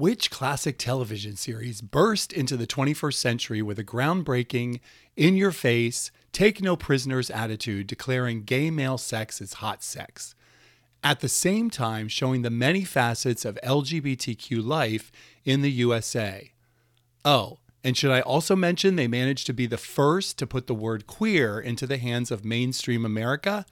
Which 0.00 0.30
classic 0.30 0.78
television 0.78 1.36
series 1.36 1.82
burst 1.82 2.32
into 2.32 2.56
the 2.56 2.66
21st 2.66 3.12
century 3.12 3.60
with 3.60 3.78
a 3.78 3.84
groundbreaking, 3.84 4.80
in 5.14 5.36
your 5.36 5.52
face, 5.52 6.10
take 6.32 6.62
no 6.62 6.74
prisoners 6.74 7.28
attitude 7.30 7.86
declaring 7.86 8.44
gay 8.44 8.70
male 8.70 8.96
sex 8.96 9.42
is 9.42 9.52
hot 9.60 9.82
sex? 9.82 10.34
At 11.04 11.20
the 11.20 11.28
same 11.28 11.68
time, 11.68 12.08
showing 12.08 12.40
the 12.40 12.48
many 12.48 12.82
facets 12.82 13.44
of 13.44 13.58
LGBTQ 13.62 14.64
life 14.64 15.12
in 15.44 15.60
the 15.60 15.70
USA. 15.70 16.50
Oh, 17.22 17.58
and 17.84 17.94
should 17.94 18.10
I 18.10 18.22
also 18.22 18.56
mention 18.56 18.96
they 18.96 19.06
managed 19.06 19.46
to 19.48 19.52
be 19.52 19.66
the 19.66 19.76
first 19.76 20.38
to 20.38 20.46
put 20.46 20.66
the 20.66 20.74
word 20.74 21.06
queer 21.06 21.60
into 21.60 21.86
the 21.86 21.98
hands 21.98 22.30
of 22.30 22.42
mainstream 22.42 23.04
America? 23.04 23.66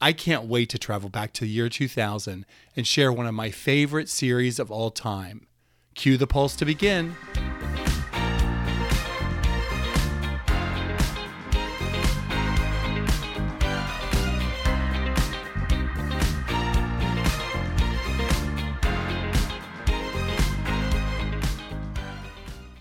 I 0.00 0.14
can't 0.14 0.46
wait 0.46 0.70
to 0.70 0.78
travel 0.78 1.10
back 1.10 1.34
to 1.34 1.42
the 1.42 1.50
year 1.50 1.68
2000 1.68 2.46
and 2.74 2.86
share 2.86 3.12
one 3.12 3.26
of 3.26 3.34
my 3.34 3.50
favorite 3.50 4.08
series 4.08 4.58
of 4.58 4.70
all 4.70 4.90
time. 4.90 5.48
Cue 5.94 6.16
the 6.16 6.26
pulse 6.26 6.56
to 6.56 6.64
begin. 6.64 7.14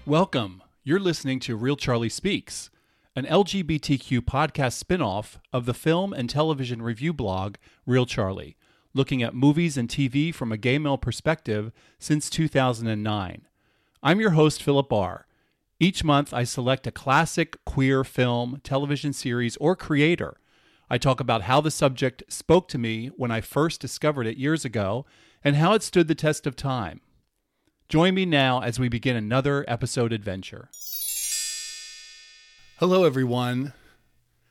Welcome. 0.05 0.63
You're 0.83 0.99
listening 0.99 1.39
to 1.41 1.55
Reel 1.55 1.75
Charlie 1.75 2.09
Speaks, 2.09 2.71
an 3.15 3.25
LGBTQ 3.25 4.21
podcast 4.21 4.83
spinoff 4.83 5.37
of 5.53 5.67
the 5.67 5.73
film 5.75 6.13
and 6.13 6.27
television 6.27 6.81
review 6.81 7.13
blog 7.13 7.57
Reel 7.85 8.07
Charlie 8.07 8.57
looking 8.99 9.23
at 9.23 9.33
movies 9.33 9.77
and 9.77 9.87
TV 9.87 10.35
from 10.35 10.51
a 10.51 10.57
gay 10.57 10.77
male 10.77 10.97
perspective 10.97 11.71
since 11.99 12.29
2009. 12.29 13.47
I'm 14.03 14.19
your 14.19 14.31
host, 14.31 14.61
Philip 14.61 14.89
Bahr. 14.89 15.25
Each 15.79 16.03
month, 16.03 16.33
I 16.33 16.43
select 16.43 16.85
a 16.85 16.91
classic 16.91 17.63
queer 17.63 18.03
film, 18.03 18.59
television 18.61 19.13
series, 19.13 19.55
or 19.55 19.77
creator. 19.77 20.35
I 20.89 20.97
talk 20.97 21.21
about 21.21 21.43
how 21.43 21.61
the 21.61 21.71
subject 21.71 22.23
spoke 22.27 22.67
to 22.67 22.77
me 22.77 23.07
when 23.15 23.31
I 23.31 23.39
first 23.39 23.79
discovered 23.79 24.27
it 24.27 24.35
years 24.35 24.65
ago 24.65 25.05
and 25.45 25.55
how 25.55 25.71
it 25.71 25.81
stood 25.81 26.09
the 26.09 26.13
test 26.13 26.45
of 26.45 26.57
time. 26.57 26.99
Join 27.87 28.13
me 28.13 28.25
now 28.25 28.59
as 28.59 28.81
we 28.81 28.89
begin 28.89 29.15
another 29.15 29.63
episode 29.69 30.11
adventure. 30.11 30.67
Hello, 32.79 33.05
everyone. 33.05 33.71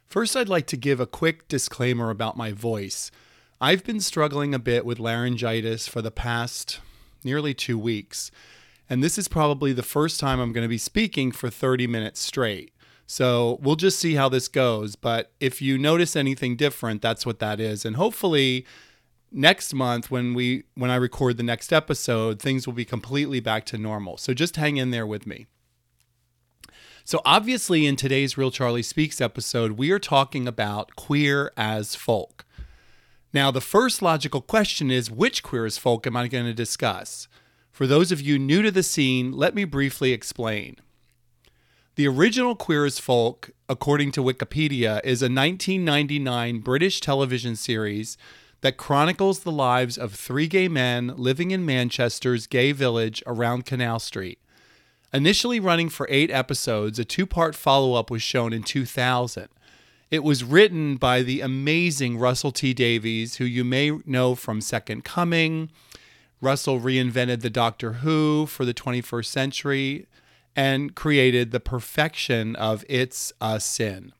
First, 0.06 0.34
I'd 0.34 0.48
like 0.48 0.67
to 0.69 0.78
give 0.78 1.01
a 1.01 1.06
quick 1.06 1.48
disclaimer 1.48 2.08
about 2.08 2.39
my 2.39 2.53
voice. 2.53 3.11
I've 3.61 3.83
been 3.83 3.98
struggling 4.01 4.55
a 4.55 4.59
bit 4.61 4.84
with 4.84 5.01
laryngitis 5.01 5.89
for 5.89 6.01
the 6.01 6.12
past 6.12 6.81
nearly 7.25 7.55
two 7.55 7.77
weeks, 7.77 8.31
and 8.89 9.03
this 9.03 9.19
is 9.19 9.27
probably 9.27 9.73
the 9.73 9.83
first 9.83 10.20
time 10.20 10.39
I'm 10.39 10.53
going 10.53 10.64
to 10.64 10.69
be 10.69 10.78
speaking 10.78 11.33
for 11.33 11.51
30 11.51 11.89
minutes 11.89 12.20
straight. 12.20 12.73
So 13.06 13.59
we'll 13.61 13.75
just 13.77 13.98
see 13.98 14.14
how 14.14 14.29
this 14.29 14.47
goes. 14.47 14.95
But 14.95 15.33
if 15.41 15.61
you 15.61 15.77
notice 15.77 16.14
anything 16.14 16.56
different, 16.56 17.03
that's 17.03 17.27
what 17.27 17.41
that 17.41 17.59
is. 17.59 17.84
And 17.84 17.97
hopefully, 17.97 18.64
next 19.33 19.75
month 19.75 20.11
when 20.11 20.34
we 20.34 20.64
when 20.75 20.91
I 20.91 20.97
record 20.97 21.36
the 21.36 21.42
next 21.42 21.73
episode, 21.73 22.41
things 22.41 22.67
will 22.67 22.75
be 22.75 22.84
completely 22.84 23.41
back 23.41 23.67
to 23.67 23.79
normal. 23.79 24.19
So 24.19 24.34
just 24.34 24.56
hang 24.56 24.77
in 24.77 24.91
there 24.91 25.06
with 25.06 25.27
me. 25.27 25.47
So 27.03 27.23
obviously 27.25 27.86
in 27.86 27.97
today's 27.97 28.36
Reel 28.36 28.51
Charlie 28.51 28.83
Speaks 28.83 29.20
episode, 29.20 29.73
we 29.73 29.91
are 29.91 29.98
talking 29.98 30.47
about 30.47 30.95
queer 30.95 31.51
as 31.56 31.95
folk. 31.95 32.45
Now, 33.33 33.51
the 33.51 33.61
first 33.61 34.01
logical 34.01 34.41
question 34.41 34.91
is 34.91 35.11
which 35.11 35.43
queer 35.43 35.67
as 35.67 35.79
folk 35.79 36.07
am 36.07 36.17
I 36.17 36.29
going 36.29 36.47
to 36.47 36.55
discuss? 36.55 37.29
For 37.70 37.87
those 37.87 38.11
of 38.11 38.20
you 38.20 38.39
new 38.39 38.62
to 38.62 38.70
the 38.70 38.83
scene, 38.83 39.33
let 39.33 39.55
me 39.55 39.65
briefly 39.65 40.12
explain. 40.12 40.77
The 41.97 42.09
original 42.09 42.55
Queer 42.55 42.87
as 42.87 42.98
Folk, 43.01 43.51
according 43.69 44.12
to 44.12 44.23
Wikipedia, 44.23 45.01
is 45.05 45.20
a 45.20 45.27
1999 45.27 46.61
British 46.61 47.01
television 47.01 47.57
series 47.57 48.17
that 48.61 48.77
chronicles 48.77 49.41
the 49.41 49.52
lives 49.52 49.98
of 49.98 50.14
three 50.14 50.47
gay 50.47 50.69
men 50.69 51.13
living 51.17 51.51
in 51.51 51.67
Manchester's 51.67 52.47
gay 52.47 52.73
village 52.73 53.23
around 53.27 53.67
Canal 53.67 53.98
Street. 53.98 54.39
Initially 55.13 55.58
running 55.58 55.89
for 55.89 56.07
eight 56.11 56.31
episodes, 56.31 56.98
a 56.98 57.05
two 57.05 57.27
part 57.27 57.55
follow 57.55 57.95
up 57.95 58.11
was 58.11 58.23
shown 58.23 58.52
in 58.52 58.63
2000. 58.63 59.48
It 60.11 60.24
was 60.24 60.42
written 60.42 60.96
by 60.96 61.23
the 61.23 61.42
amazing 61.42 62.17
Russell 62.17 62.51
T 62.51 62.73
Davies, 62.73 63.36
who 63.36 63.45
you 63.45 63.63
may 63.63 63.92
know 64.07 64.35
from 64.35 64.63
Second 64.63 65.05
Coming. 65.05 65.70
Russell 66.41 66.80
reinvented 66.80 67.41
the 67.41 67.51
Doctor 67.51 67.95
Who 67.95 68.46
for 68.46 68.64
the 68.64 68.73
21st 68.73 69.27
century 69.27 70.07
and 70.57 70.95
created 70.95 71.51
the 71.51 71.61
perfection 71.61 72.57
of 72.57 72.86
It's 72.89 73.35
a 73.41 73.61
Sin. 73.61 74.13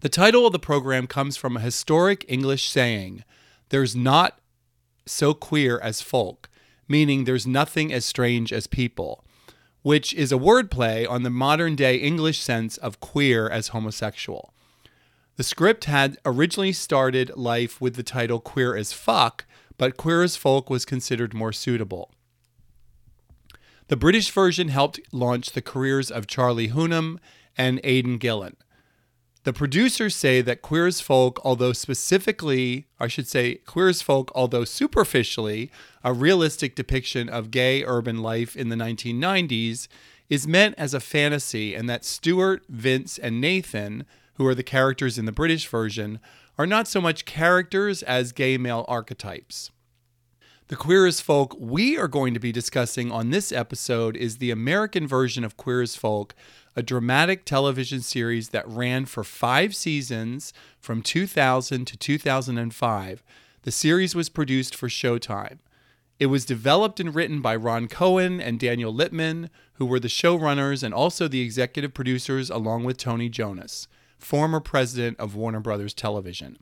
The 0.00 0.08
title 0.08 0.46
of 0.46 0.52
the 0.52 0.58
program 0.58 1.06
comes 1.06 1.36
from 1.36 1.56
a 1.56 1.60
historic 1.60 2.24
English 2.26 2.70
saying, 2.70 3.24
There's 3.68 3.94
not 3.94 4.38
so 5.04 5.34
queer 5.34 5.78
as 5.80 6.00
folk, 6.00 6.48
meaning 6.88 7.24
there's 7.24 7.46
nothing 7.46 7.92
as 7.92 8.06
strange 8.06 8.54
as 8.54 8.66
people 8.66 9.25
which 9.86 10.12
is 10.14 10.32
a 10.32 10.36
wordplay 10.36 11.08
on 11.08 11.22
the 11.22 11.30
modern 11.30 11.76
day 11.76 11.94
English 11.94 12.40
sense 12.40 12.76
of 12.78 12.98
queer 12.98 13.48
as 13.48 13.68
homosexual. 13.68 14.52
The 15.36 15.44
script 15.44 15.84
had 15.84 16.18
originally 16.24 16.72
started 16.72 17.30
life 17.36 17.80
with 17.80 17.94
the 17.94 18.02
title 18.02 18.40
Queer 18.40 18.74
as 18.74 18.92
Fuck, 18.92 19.44
but 19.78 19.96
Queer 19.96 20.24
as 20.24 20.34
Folk 20.34 20.68
was 20.68 20.84
considered 20.84 21.34
more 21.34 21.52
suitable. 21.52 22.10
The 23.86 23.96
British 23.96 24.28
version 24.32 24.70
helped 24.70 24.98
launch 25.12 25.52
the 25.52 25.62
careers 25.62 26.10
of 26.10 26.26
Charlie 26.26 26.70
Hunnam 26.70 27.20
and 27.56 27.80
Aidan 27.84 28.18
Gillen. 28.18 28.56
The 29.46 29.52
producers 29.52 30.16
say 30.16 30.40
that 30.40 30.60
Queer 30.60 30.88
as 30.88 31.00
Folk, 31.00 31.38
although 31.44 31.72
specifically, 31.72 32.88
I 32.98 33.06
should 33.06 33.28
say, 33.28 33.54
Queer 33.64 33.90
as 33.90 34.02
Folk, 34.02 34.32
although 34.34 34.64
superficially 34.64 35.70
a 36.02 36.12
realistic 36.12 36.74
depiction 36.74 37.28
of 37.28 37.52
gay 37.52 37.84
urban 37.84 38.24
life 38.24 38.56
in 38.56 38.70
the 38.70 38.74
1990s, 38.74 39.86
is 40.28 40.48
meant 40.48 40.74
as 40.76 40.94
a 40.94 40.98
fantasy, 40.98 41.76
and 41.76 41.88
that 41.88 42.04
Stuart, 42.04 42.64
Vince, 42.68 43.18
and 43.18 43.40
Nathan, 43.40 44.04
who 44.34 44.44
are 44.48 44.54
the 44.56 44.64
characters 44.64 45.16
in 45.16 45.26
the 45.26 45.30
British 45.30 45.68
version, 45.68 46.18
are 46.58 46.66
not 46.66 46.88
so 46.88 47.00
much 47.00 47.24
characters 47.24 48.02
as 48.02 48.32
gay 48.32 48.58
male 48.58 48.84
archetypes. 48.88 49.70
The 50.66 50.74
Queer 50.74 51.06
as 51.06 51.20
Folk 51.20 51.54
we 51.56 51.96
are 51.96 52.08
going 52.08 52.34
to 52.34 52.40
be 52.40 52.50
discussing 52.50 53.12
on 53.12 53.30
this 53.30 53.52
episode 53.52 54.16
is 54.16 54.38
the 54.38 54.50
American 54.50 55.06
version 55.06 55.44
of 55.44 55.56
Queer 55.56 55.82
as 55.82 55.94
Folk, 55.94 56.34
a 56.76 56.82
dramatic 56.82 57.46
television 57.46 58.02
series 58.02 58.50
that 58.50 58.68
ran 58.68 59.06
for 59.06 59.24
five 59.24 59.74
seasons 59.74 60.52
from 60.78 61.00
2000 61.00 61.86
to 61.86 61.96
2005. 61.96 63.22
The 63.62 63.72
series 63.72 64.14
was 64.14 64.28
produced 64.28 64.74
for 64.74 64.88
Showtime. 64.88 65.58
It 66.20 66.26
was 66.26 66.44
developed 66.44 67.00
and 67.00 67.14
written 67.14 67.40
by 67.40 67.56
Ron 67.56 67.88
Cowen 67.88 68.40
and 68.40 68.60
Daniel 68.60 68.92
Lipman, 68.92 69.48
who 69.74 69.86
were 69.86 70.00
the 70.00 70.08
showrunners 70.08 70.82
and 70.82 70.94
also 70.94 71.28
the 71.28 71.40
executive 71.40 71.94
producers, 71.94 72.50
along 72.50 72.84
with 72.84 72.98
Tony 72.98 73.28
Jonas, 73.28 73.88
former 74.18 74.60
president 74.60 75.18
of 75.18 75.34
Warner 75.34 75.60
Brothers 75.60 75.94
Television. 75.94 76.58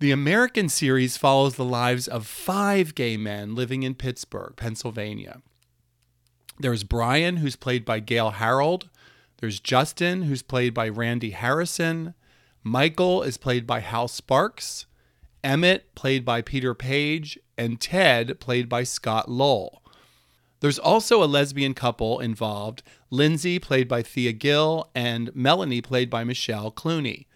The 0.00 0.10
American 0.10 0.68
series 0.68 1.16
follows 1.16 1.54
the 1.54 1.64
lives 1.64 2.08
of 2.08 2.26
five 2.26 2.94
gay 2.94 3.16
men 3.16 3.54
living 3.54 3.84
in 3.84 3.94
Pittsburgh, 3.94 4.54
Pennsylvania. 4.56 5.40
There's 6.58 6.84
Brian, 6.84 7.38
who's 7.38 7.56
played 7.56 7.84
by 7.84 8.00
Gale 8.00 8.30
Harold. 8.30 8.88
There's 9.38 9.60
Justin, 9.60 10.22
who's 10.22 10.42
played 10.42 10.72
by 10.72 10.88
Randy 10.88 11.30
Harrison. 11.30 12.14
Michael 12.62 13.22
is 13.22 13.36
played 13.36 13.66
by 13.66 13.80
Hal 13.80 14.08
Sparks. 14.08 14.86
Emmett, 15.42 15.94
played 15.94 16.24
by 16.24 16.42
Peter 16.42 16.74
Paige. 16.74 17.38
And 17.58 17.80
Ted, 17.80 18.40
played 18.40 18.68
by 18.68 18.84
Scott 18.84 19.28
Lowell. 19.28 19.82
There's 20.60 20.78
also 20.78 21.22
a 21.22 21.26
lesbian 21.26 21.74
couple 21.74 22.20
involved 22.20 22.82
Lindsay, 23.10 23.58
played 23.58 23.86
by 23.86 24.02
Thea 24.02 24.32
Gill, 24.32 24.90
and 24.94 25.34
Melanie, 25.34 25.82
played 25.82 26.08
by 26.08 26.24
Michelle 26.24 26.70
Clunie. 26.70 27.26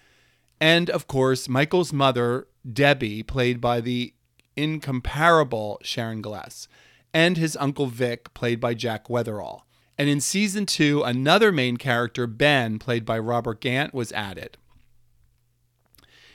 And 0.60 0.88
of 0.88 1.06
course, 1.06 1.48
Michael's 1.48 1.92
mother, 1.92 2.48
Debbie, 2.72 3.22
played 3.22 3.60
by 3.60 3.80
the 3.80 4.14
incomparable 4.56 5.78
Sharon 5.82 6.22
Gless 6.22 6.68
and 7.12 7.36
his 7.36 7.56
uncle 7.56 7.86
Vic, 7.86 8.32
played 8.34 8.60
by 8.60 8.74
Jack 8.74 9.08
Wetherall. 9.08 9.62
And 9.96 10.08
in 10.08 10.20
season 10.20 10.64
two, 10.64 11.02
another 11.02 11.50
main 11.50 11.76
character, 11.76 12.26
Ben, 12.26 12.78
played 12.78 13.04
by 13.04 13.18
Robert 13.18 13.60
Gant, 13.60 13.92
was 13.92 14.12
added. 14.12 14.56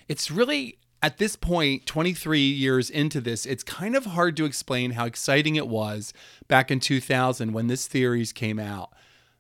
It's 0.10 0.30
really, 0.30 0.80
at 1.02 1.18
this 1.18 1.38
point, 1.38 1.86
23 1.86 2.40
years 2.40 2.90
into 2.90 3.22
this, 3.22 3.46
it's 3.46 3.64
kind 3.64 3.96
of 3.96 4.08
hard 4.08 4.36
to 4.38 4.46
explain 4.46 4.92
how 4.92 5.06
exciting 5.06 5.56
it 5.56 5.70
was 5.70 6.14
back 6.50 6.70
in 6.70 6.82
2000 6.82 7.54
when 7.54 7.68
this 7.68 7.82
series 7.82 8.34
came 8.34 8.60
out. 8.60 8.92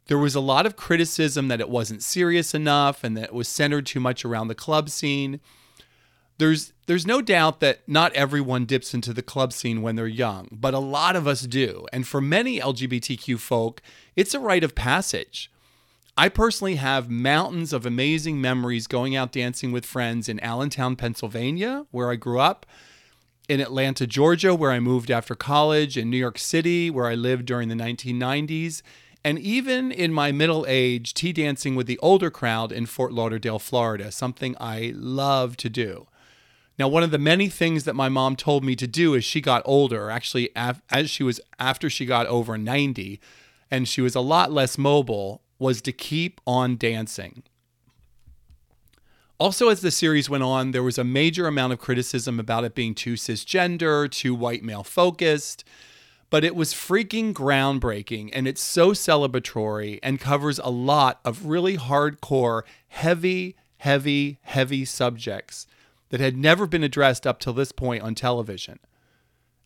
There 0.08 0.18
was 0.18 0.36
a 0.36 0.42
lot 0.42 0.66
of 0.66 0.76
criticism 0.76 1.50
that 1.50 1.62
it 1.62 1.70
wasn't 1.70 2.04
serious 2.04 2.54
enough 2.54 3.04
and 3.04 3.16
that 3.18 3.26
it 3.26 3.34
was 3.34 3.48
centered 3.48 3.86
too 3.86 4.00
much 4.00 4.24
around 4.24 4.48
the 4.48 4.56
club 4.56 4.90
scene. 4.90 5.40
There's 6.38 6.74
there's 6.88 7.08
no 7.08 7.22
doubt 7.22 7.60
that 7.60 7.88
not 7.88 8.14
everyone 8.14 8.66
dips 8.66 8.94
into 8.94 9.14
the 9.14 9.22
club 9.22 9.54
scene 9.54 9.82
when 9.82 9.96
they're 9.96 10.08
young, 10.08 10.50
but 10.52 10.74
a 10.74 10.80
lot 10.80 11.16
of 11.16 11.28
us 11.28 11.42
do. 11.42 11.86
And 11.94 12.08
for 12.08 12.20
many 12.20 12.60
LGBTQ 12.60 13.40
folk, 13.40 13.82
it's 14.16 14.34
a 14.34 14.40
rite 14.40 14.64
of 14.64 14.76
passage. 14.76 15.52
I 16.18 16.30
personally 16.30 16.76
have 16.76 17.10
mountains 17.10 17.74
of 17.74 17.86
amazing 17.86 18.40
memories 18.40 18.86
going 18.86 19.16
out 19.16 19.32
dancing 19.32 19.72
with 19.72 19.86
friends 19.86 20.30
in 20.30 20.40
Allentown, 20.42 20.96
Pennsylvania, 20.96 21.88
where 21.92 22.12
I 22.12 22.16
grew 22.16 22.40
up, 22.40 22.68
in 23.50 23.60
Atlanta, 23.60 24.06
Georgia, 24.06 24.54
where 24.54 24.72
I 24.72 24.80
moved 24.80 25.10
after 25.10 25.36
college, 25.36 25.98
in 25.98 26.10
New 26.10 26.18
York 26.18 26.38
City, 26.38 26.90
where 26.90 27.08
I 27.08 27.16
lived 27.16 27.46
during 27.46 27.68
the 27.68 27.76
1990s, 27.76 28.82
and 29.26 29.40
even 29.40 29.92
in 29.92 30.14
my 30.14 30.32
middle 30.32 30.66
age, 30.68 31.14
tea 31.14 31.34
dancing 31.34 31.76
with 31.76 31.88
the 31.88 32.00
older 32.00 32.30
crowd 32.30 32.72
in 32.72 32.86
Fort 32.86 33.14
Lauderdale, 33.14 33.60
Florida, 33.60 34.12
something 34.12 34.56
I 34.60 34.94
love 34.96 35.58
to 35.58 35.70
do. 35.70 36.08
Now, 36.80 36.88
one 36.88 37.04
of 37.04 37.12
the 37.12 37.20
many 37.20 37.50
things 37.50 37.84
that 37.84 37.96
my 37.96 38.10
mom 38.10 38.36
told 38.36 38.64
me 38.64 38.76
to 38.78 38.88
do 38.88 39.16
as 39.16 39.24
she 39.24 39.42
got 39.42 39.62
older, 39.64 40.10
actually, 40.10 40.50
as 40.56 41.10
she 41.10 41.24
was 41.24 41.40
after 41.60 41.90
she 41.90 42.06
got 42.06 42.26
over 42.28 42.58
90, 42.58 43.20
and 43.70 43.88
she 43.88 44.02
was 44.02 44.16
a 44.16 44.22
lot 44.22 44.52
less 44.52 44.78
mobile, 44.78 45.42
was 45.60 45.82
to 45.84 45.92
keep 45.92 46.42
on 46.48 46.76
dancing. 46.78 47.44
Also, 49.38 49.70
as 49.70 49.82
the 49.82 49.92
series 49.92 50.30
went 50.30 50.44
on, 50.44 50.72
there 50.72 50.82
was 50.82 50.98
a 50.98 51.04
major 51.04 51.48
amount 51.48 51.74
of 51.74 51.80
criticism 51.80 52.40
about 52.40 52.64
it 52.64 52.74
being 52.74 52.96
too 52.96 53.14
cisgender, 53.14 54.10
too 54.10 54.34
white 54.34 54.64
male 54.64 54.84
focused, 54.84 55.64
but 56.30 56.44
it 56.44 56.56
was 56.56 56.74
freaking 56.74 57.34
groundbreaking 57.34 58.30
and 58.34 58.48
it's 58.48 58.62
so 58.62 58.92
celebratory 58.92 60.00
and 60.02 60.20
covers 60.20 60.60
a 60.60 60.70
lot 60.70 61.20
of 61.24 61.46
really 61.46 61.78
hardcore, 61.78 62.64
heavy, 62.88 63.56
heavy, 63.78 64.40
heavy 64.42 64.86
subjects 64.86 65.68
that 66.14 66.22
had 66.22 66.38
never 66.38 66.68
been 66.68 66.84
addressed 66.84 67.26
up 67.26 67.40
till 67.40 67.54
this 67.54 67.72
point 67.72 68.04
on 68.04 68.14
television. 68.14 68.78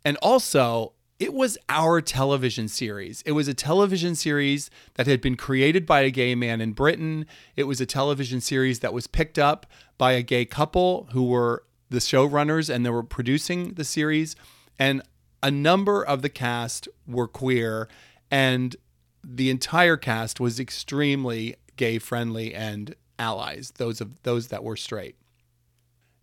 And 0.05 0.15
also, 0.21 0.93
it 1.19 1.33
was 1.33 1.57
our 1.67 1.99
television 1.99 2.69
series. 2.69 3.21
It 3.25 3.33
was 3.33 3.49
a 3.49 3.53
television 3.53 4.15
series 4.15 4.69
that 4.93 5.07
had 5.07 5.19
been 5.19 5.35
created 5.35 5.85
by 5.85 6.03
a 6.03 6.09
gay 6.09 6.35
man 6.35 6.61
in 6.61 6.71
Britain. 6.71 7.25
It 7.57 7.65
was 7.65 7.81
a 7.81 7.85
television 7.85 8.39
series 8.39 8.79
that 8.79 8.93
was 8.93 9.07
picked 9.07 9.37
up 9.37 9.65
by 9.97 10.13
a 10.13 10.21
gay 10.21 10.45
couple 10.45 11.09
who 11.11 11.25
were 11.25 11.65
the 11.89 11.97
showrunners 11.97 12.73
and 12.73 12.85
they 12.85 12.91
were 12.91 13.03
producing 13.03 13.73
the 13.73 13.83
series. 13.83 14.37
And 14.79 15.01
a 15.43 15.51
number 15.51 16.01
of 16.01 16.21
the 16.21 16.29
cast 16.29 16.87
were 17.05 17.27
queer, 17.27 17.89
and 18.31 18.73
the 19.21 19.49
entire 19.49 19.97
cast 19.97 20.39
was 20.39 20.61
extremely 20.61 21.57
gay 21.75 21.99
friendly 21.99 22.55
and 22.55 22.95
allies, 23.19 23.73
those 23.75 23.99
of 23.99 24.23
those 24.23 24.47
that 24.47 24.63
were 24.63 24.77
straight. 24.77 25.17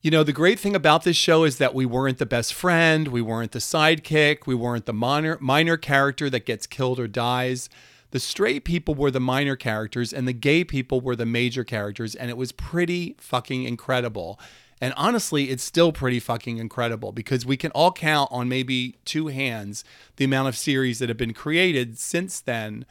You 0.04 0.10
know, 0.10 0.22
the 0.22 0.34
great 0.34 0.60
thing 0.60 0.76
about 0.76 1.04
this 1.04 1.16
show 1.16 1.44
is 1.44 1.56
that 1.56 1.74
we 1.74 1.86
weren't 1.86 2.18
the 2.18 2.26
best 2.26 2.52
friend, 2.52 3.08
we 3.08 3.22
weren't 3.22 3.52
the 3.52 3.58
sidekick, 3.58 4.46
we 4.46 4.54
weren't 4.54 4.84
the 4.84 4.92
minor 4.92 5.38
minor 5.40 5.78
character 5.78 6.28
that 6.28 6.44
gets 6.44 6.66
killed 6.66 7.00
or 7.00 7.08
dies. 7.08 7.70
The 8.10 8.20
straight 8.20 8.66
people 8.66 8.94
were 8.94 9.10
the 9.10 9.18
minor 9.18 9.56
characters 9.56 10.12
and 10.12 10.28
the 10.28 10.34
gay 10.34 10.62
people 10.62 11.00
were 11.00 11.16
the 11.16 11.24
major 11.24 11.64
characters 11.64 12.14
and 12.14 12.28
it 12.28 12.36
was 12.36 12.52
pretty 12.52 13.16
fucking 13.18 13.64
incredible. 13.64 14.38
And 14.78 14.92
honestly, 14.98 15.48
it's 15.48 15.64
still 15.64 15.90
pretty 15.90 16.20
fucking 16.20 16.58
incredible 16.58 17.10
because 17.10 17.46
we 17.46 17.56
can 17.56 17.70
all 17.70 17.90
count 17.90 18.28
on 18.30 18.46
maybe 18.46 18.98
two 19.06 19.28
hands 19.28 19.84
the 20.16 20.26
amount 20.26 20.48
of 20.48 20.56
series 20.58 20.98
that 20.98 21.08
have 21.08 21.16
been 21.16 21.32
created 21.32 21.98
since 21.98 22.42
then 22.42 22.84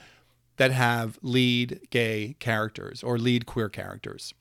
that 0.58 0.72
have 0.72 1.20
lead 1.22 1.80
gay 1.92 2.36
characters 2.40 3.04
or 3.04 3.20
lead 3.20 3.46
queer 3.46 3.70
characters. 3.70 4.34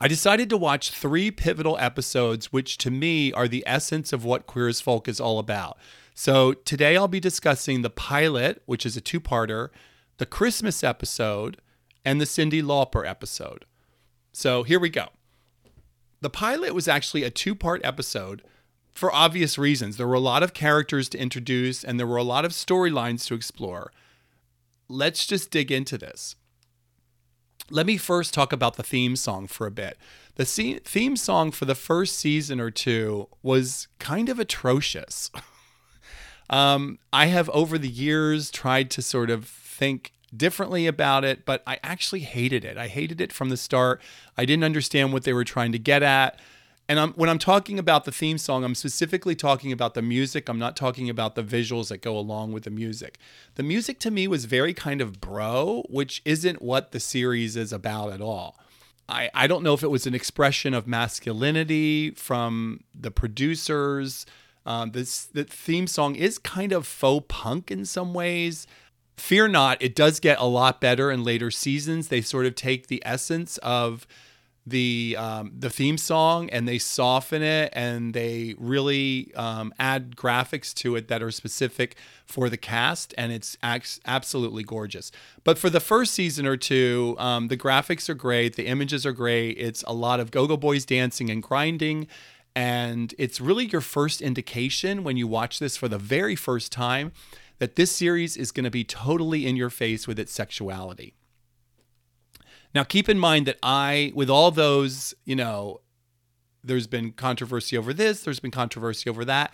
I 0.00 0.06
decided 0.06 0.48
to 0.50 0.56
watch 0.56 0.92
three 0.92 1.32
pivotal 1.32 1.76
episodes, 1.78 2.52
which 2.52 2.78
to 2.78 2.90
me 2.90 3.32
are 3.32 3.48
the 3.48 3.64
essence 3.66 4.12
of 4.12 4.24
what 4.24 4.46
Queer 4.46 4.68
as 4.68 4.80
Folk 4.80 5.08
is 5.08 5.18
all 5.18 5.40
about. 5.40 5.76
So 6.14 6.52
today 6.52 6.96
I'll 6.96 7.08
be 7.08 7.18
discussing 7.18 7.82
the 7.82 7.90
pilot, 7.90 8.62
which 8.64 8.86
is 8.86 8.96
a 8.96 9.00
two 9.00 9.20
parter, 9.20 9.70
the 10.18 10.26
Christmas 10.26 10.84
episode, 10.84 11.60
and 12.04 12.20
the 12.20 12.26
Cyndi 12.26 12.62
Lauper 12.62 13.04
episode. 13.04 13.64
So 14.32 14.62
here 14.62 14.78
we 14.78 14.88
go. 14.88 15.08
The 16.20 16.30
pilot 16.30 16.74
was 16.74 16.86
actually 16.86 17.24
a 17.24 17.30
two 17.30 17.56
part 17.56 17.80
episode 17.82 18.42
for 18.92 19.12
obvious 19.12 19.58
reasons. 19.58 19.96
There 19.96 20.06
were 20.06 20.14
a 20.14 20.20
lot 20.20 20.44
of 20.44 20.54
characters 20.54 21.08
to 21.10 21.18
introduce 21.18 21.82
and 21.82 21.98
there 21.98 22.06
were 22.06 22.16
a 22.16 22.22
lot 22.22 22.44
of 22.44 22.52
storylines 22.52 23.26
to 23.26 23.34
explore. 23.34 23.92
Let's 24.88 25.26
just 25.26 25.50
dig 25.50 25.72
into 25.72 25.98
this. 25.98 26.36
Let 27.70 27.86
me 27.86 27.96
first 27.96 28.32
talk 28.32 28.52
about 28.52 28.76
the 28.76 28.82
theme 28.82 29.16
song 29.16 29.46
for 29.46 29.66
a 29.66 29.70
bit. 29.70 29.98
The 30.36 30.44
theme 30.44 31.16
song 31.16 31.50
for 31.50 31.64
the 31.64 31.74
first 31.74 32.16
season 32.18 32.60
or 32.60 32.70
two 32.70 33.28
was 33.42 33.88
kind 33.98 34.28
of 34.28 34.38
atrocious. 34.38 35.30
um, 36.50 36.98
I 37.12 37.26
have 37.26 37.50
over 37.50 37.76
the 37.76 37.88
years 37.88 38.50
tried 38.50 38.90
to 38.92 39.02
sort 39.02 39.30
of 39.30 39.46
think 39.46 40.12
differently 40.34 40.86
about 40.86 41.24
it, 41.24 41.44
but 41.44 41.62
I 41.66 41.78
actually 41.82 42.20
hated 42.20 42.64
it. 42.64 42.76
I 42.76 42.88
hated 42.88 43.20
it 43.20 43.32
from 43.32 43.48
the 43.48 43.56
start. 43.56 44.00
I 44.36 44.44
didn't 44.44 44.64
understand 44.64 45.12
what 45.12 45.24
they 45.24 45.32
were 45.32 45.44
trying 45.44 45.72
to 45.72 45.78
get 45.78 46.02
at. 46.02 46.38
And 46.88 46.98
I'm, 46.98 47.12
when 47.12 47.28
I'm 47.28 47.38
talking 47.38 47.78
about 47.78 48.06
the 48.06 48.12
theme 48.12 48.38
song, 48.38 48.64
I'm 48.64 48.74
specifically 48.74 49.34
talking 49.34 49.72
about 49.72 49.92
the 49.92 50.00
music. 50.00 50.48
I'm 50.48 50.58
not 50.58 50.74
talking 50.74 51.10
about 51.10 51.34
the 51.34 51.42
visuals 51.42 51.88
that 51.88 51.98
go 51.98 52.16
along 52.16 52.52
with 52.52 52.64
the 52.64 52.70
music. 52.70 53.18
The 53.56 53.62
music 53.62 53.98
to 54.00 54.10
me 54.10 54.26
was 54.26 54.46
very 54.46 54.72
kind 54.72 55.02
of 55.02 55.20
bro, 55.20 55.84
which 55.90 56.22
isn't 56.24 56.62
what 56.62 56.92
the 56.92 57.00
series 57.00 57.56
is 57.56 57.74
about 57.74 58.12
at 58.12 58.22
all. 58.22 58.58
I, 59.06 59.30
I 59.34 59.46
don't 59.46 59.62
know 59.62 59.74
if 59.74 59.82
it 59.82 59.90
was 59.90 60.06
an 60.06 60.14
expression 60.14 60.72
of 60.72 60.86
masculinity 60.86 62.12
from 62.12 62.80
the 62.94 63.10
producers. 63.10 64.24
Um, 64.64 64.92
this 64.92 65.24
the 65.26 65.44
theme 65.44 65.86
song 65.86 66.14
is 66.14 66.38
kind 66.38 66.72
of 66.72 66.86
faux 66.86 67.26
punk 67.28 67.70
in 67.70 67.84
some 67.84 68.14
ways. 68.14 68.66
Fear 69.18 69.48
not, 69.48 69.82
it 69.82 69.94
does 69.96 70.20
get 70.20 70.38
a 70.38 70.44
lot 70.44 70.80
better 70.80 71.10
in 71.10 71.24
later 71.24 71.50
seasons. 71.50 72.08
They 72.08 72.20
sort 72.20 72.46
of 72.46 72.54
take 72.54 72.86
the 72.86 73.02
essence 73.04 73.58
of 73.58 74.06
the 74.70 75.16
um, 75.18 75.52
the 75.56 75.70
theme 75.70 75.98
song 75.98 76.48
and 76.50 76.66
they 76.66 76.78
soften 76.78 77.42
it 77.42 77.70
and 77.72 78.14
they 78.14 78.54
really 78.58 79.32
um, 79.34 79.72
add 79.78 80.16
graphics 80.16 80.74
to 80.74 80.96
it 80.96 81.08
that 81.08 81.22
are 81.22 81.30
specific 81.30 81.96
for 82.26 82.48
the 82.48 82.56
cast 82.56 83.14
and 83.16 83.32
it's 83.32 83.56
absolutely 83.62 84.62
gorgeous. 84.62 85.10
But 85.44 85.58
for 85.58 85.70
the 85.70 85.80
first 85.80 86.14
season 86.14 86.46
or 86.46 86.56
two, 86.56 87.16
um, 87.18 87.48
the 87.48 87.56
graphics 87.56 88.08
are 88.08 88.14
great, 88.14 88.56
the 88.56 88.66
images 88.66 89.06
are 89.06 89.12
great. 89.12 89.58
It's 89.58 89.82
a 89.86 89.92
lot 89.92 90.20
of 90.20 90.30
Go-Go 90.30 90.56
Boys 90.56 90.84
dancing 90.84 91.30
and 91.30 91.42
grinding. 91.42 92.06
And 92.54 93.14
it's 93.18 93.40
really 93.40 93.66
your 93.66 93.80
first 93.80 94.20
indication 94.20 95.04
when 95.04 95.16
you 95.16 95.28
watch 95.28 95.58
this 95.58 95.76
for 95.76 95.86
the 95.86 95.98
very 95.98 96.34
first 96.34 96.72
time 96.72 97.12
that 97.58 97.76
this 97.76 97.92
series 97.92 98.36
is 98.36 98.50
going 98.50 98.64
to 98.64 98.70
be 98.70 98.84
totally 98.84 99.46
in 99.46 99.56
your 99.56 99.70
face 99.70 100.06
with 100.06 100.18
its 100.18 100.32
sexuality. 100.32 101.14
Now, 102.74 102.84
keep 102.84 103.08
in 103.08 103.18
mind 103.18 103.46
that 103.46 103.58
I, 103.62 104.12
with 104.14 104.28
all 104.30 104.50
those, 104.50 105.14
you 105.24 105.36
know, 105.36 105.80
there's 106.62 106.86
been 106.86 107.12
controversy 107.12 107.76
over 107.76 107.92
this, 107.92 108.22
there's 108.22 108.40
been 108.40 108.50
controversy 108.50 109.08
over 109.08 109.24
that. 109.24 109.52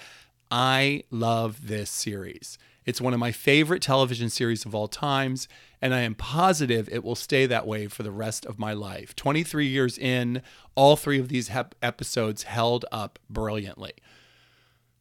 I 0.50 1.04
love 1.10 1.66
this 1.66 1.90
series. 1.90 2.58
It's 2.84 3.00
one 3.00 3.14
of 3.14 3.20
my 3.20 3.32
favorite 3.32 3.82
television 3.82 4.28
series 4.28 4.66
of 4.66 4.74
all 4.74 4.88
times, 4.88 5.48
and 5.80 5.94
I 5.94 6.00
am 6.00 6.14
positive 6.14 6.88
it 6.90 7.02
will 7.02 7.14
stay 7.14 7.46
that 7.46 7.66
way 7.66 7.86
for 7.86 8.02
the 8.02 8.10
rest 8.10 8.44
of 8.44 8.58
my 8.58 8.72
life. 8.74 9.16
23 9.16 9.66
years 9.66 9.96
in, 9.96 10.42
all 10.74 10.96
three 10.96 11.18
of 11.18 11.28
these 11.28 11.48
hep- 11.48 11.74
episodes 11.82 12.42
held 12.42 12.84
up 12.92 13.18
brilliantly. 13.30 13.92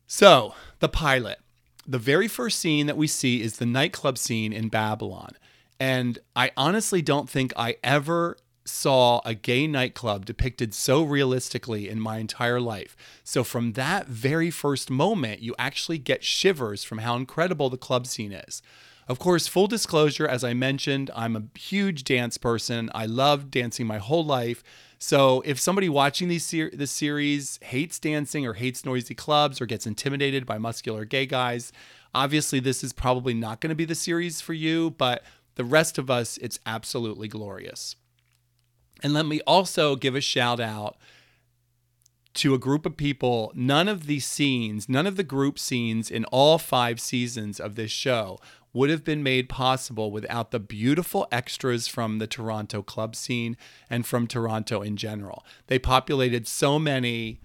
So, 0.07 0.53
the 0.79 0.89
pilot. 0.89 1.39
The 1.85 1.99
very 1.99 2.29
first 2.29 2.59
scene 2.59 2.87
that 2.87 2.95
we 2.95 3.07
see 3.07 3.41
is 3.41 3.57
the 3.57 3.65
nightclub 3.65 4.17
scene 4.17 4.53
in 4.53 4.69
Babylon. 4.69 5.31
And 5.83 6.19
I 6.33 6.51
honestly 6.55 7.01
don't 7.01 7.29
think 7.29 7.51
I 7.57 7.75
ever 7.83 8.37
saw 8.63 9.19
a 9.25 9.33
gay 9.33 9.67
nightclub 9.67 10.25
depicted 10.25 10.73
so 10.73 11.03
realistically 11.03 11.89
in 11.89 11.99
my 11.99 12.19
entire 12.19 12.61
life. 12.61 12.95
So, 13.25 13.43
from 13.43 13.73
that 13.73 14.07
very 14.07 14.49
first 14.49 14.89
moment, 14.89 15.41
you 15.41 15.53
actually 15.59 15.97
get 15.97 16.23
shivers 16.23 16.85
from 16.85 16.99
how 16.99 17.17
incredible 17.17 17.69
the 17.69 17.75
club 17.75 18.07
scene 18.07 18.31
is. 18.31 18.61
Of 19.09 19.19
course, 19.19 19.47
full 19.47 19.67
disclosure, 19.67 20.25
as 20.25 20.41
I 20.41 20.53
mentioned, 20.53 21.11
I'm 21.13 21.35
a 21.35 21.59
huge 21.59 22.05
dance 22.05 22.37
person. 22.37 22.89
I 22.95 23.05
love 23.05 23.51
dancing 23.51 23.85
my 23.85 23.97
whole 23.97 24.23
life. 24.23 24.63
So, 24.99 25.41
if 25.41 25.59
somebody 25.59 25.89
watching 25.89 26.29
these 26.29 26.45
ser- 26.45 26.71
this 26.71 26.91
series 26.91 27.59
hates 27.61 27.99
dancing 27.99 28.47
or 28.47 28.53
hates 28.53 28.85
noisy 28.85 29.15
clubs 29.15 29.59
or 29.59 29.65
gets 29.65 29.85
intimidated 29.85 30.45
by 30.45 30.59
muscular 30.59 31.03
gay 31.03 31.25
guys, 31.25 31.73
obviously 32.15 32.61
this 32.61 32.85
is 32.85 32.93
probably 32.93 33.33
not 33.33 33.59
going 33.59 33.67
to 33.69 33.75
be 33.75 33.83
the 33.83 33.95
series 33.95 34.39
for 34.39 34.53
you, 34.53 34.91
but 34.91 35.23
the 35.55 35.63
rest 35.63 35.97
of 35.97 36.09
us, 36.09 36.37
it's 36.37 36.59
absolutely 36.65 37.27
glorious. 37.27 37.95
And 39.01 39.13
let 39.13 39.25
me 39.25 39.41
also 39.45 39.95
give 39.95 40.15
a 40.15 40.21
shout 40.21 40.59
out 40.59 40.97
to 42.35 42.53
a 42.53 42.59
group 42.59 42.85
of 42.85 42.97
people. 42.97 43.51
None 43.53 43.87
of 43.87 44.07
these 44.07 44.25
scenes, 44.25 44.89
none 44.89 45.05
of 45.05 45.17
the 45.17 45.23
group 45.23 45.59
scenes 45.59 46.09
in 46.09 46.25
all 46.25 46.57
five 46.57 46.99
seasons 46.99 47.59
of 47.59 47.75
this 47.75 47.91
show 47.91 48.39
would 48.73 48.89
have 48.89 49.03
been 49.03 49.21
made 49.21 49.49
possible 49.49 50.09
without 50.09 50.49
the 50.49 50.59
beautiful 50.59 51.27
extras 51.31 51.87
from 51.87 52.17
the 52.17 52.25
Toronto 52.25 52.81
club 52.81 53.15
scene 53.15 53.55
and 53.87 54.05
from 54.05 54.25
Toronto 54.25 54.81
in 54.81 54.97
general. 54.97 55.45
They 55.67 55.77
populated 55.77 56.47
so 56.47 56.79
many 56.79 57.39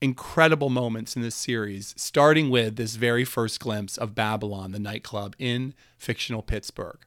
incredible 0.00 0.70
moments 0.70 1.14
in 1.14 1.22
this 1.22 1.36
series, 1.36 1.94
starting 1.96 2.50
with 2.50 2.76
this 2.76 2.96
very 2.96 3.24
first 3.24 3.60
glimpse 3.60 3.96
of 3.96 4.14
Babylon, 4.14 4.72
the 4.72 4.80
nightclub 4.80 5.36
in 5.38 5.74
fictional 5.98 6.42
Pittsburgh. 6.42 6.98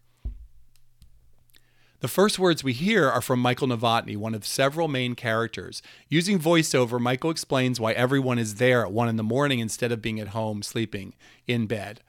The 2.04 2.10
first 2.10 2.38
words 2.38 2.66
we 2.66 2.74
hear 2.74 3.10
are 3.10 3.22
from 3.22 3.40
Michael 3.40 3.70
Novotny, 3.70 4.18
one 4.18 4.36
of 4.36 4.46
several 4.46 4.90
main 4.90 5.16
characters. 5.16 5.82
Using 6.10 6.38
voiceover, 6.38 7.00
Michael 7.00 7.30
explains 7.30 7.80
why 7.80 7.94
everyone 7.94 8.38
is 8.38 8.56
there 8.56 8.86
at 8.86 8.92
one 8.92 9.08
in 9.08 9.16
the 9.16 9.24
morning 9.24 9.60
instead 9.60 9.90
of 9.90 10.02
being 10.02 10.20
at 10.20 10.28
home 10.28 10.64
sleeping 10.64 11.14
in 11.48 11.66
bed. 11.66 12.02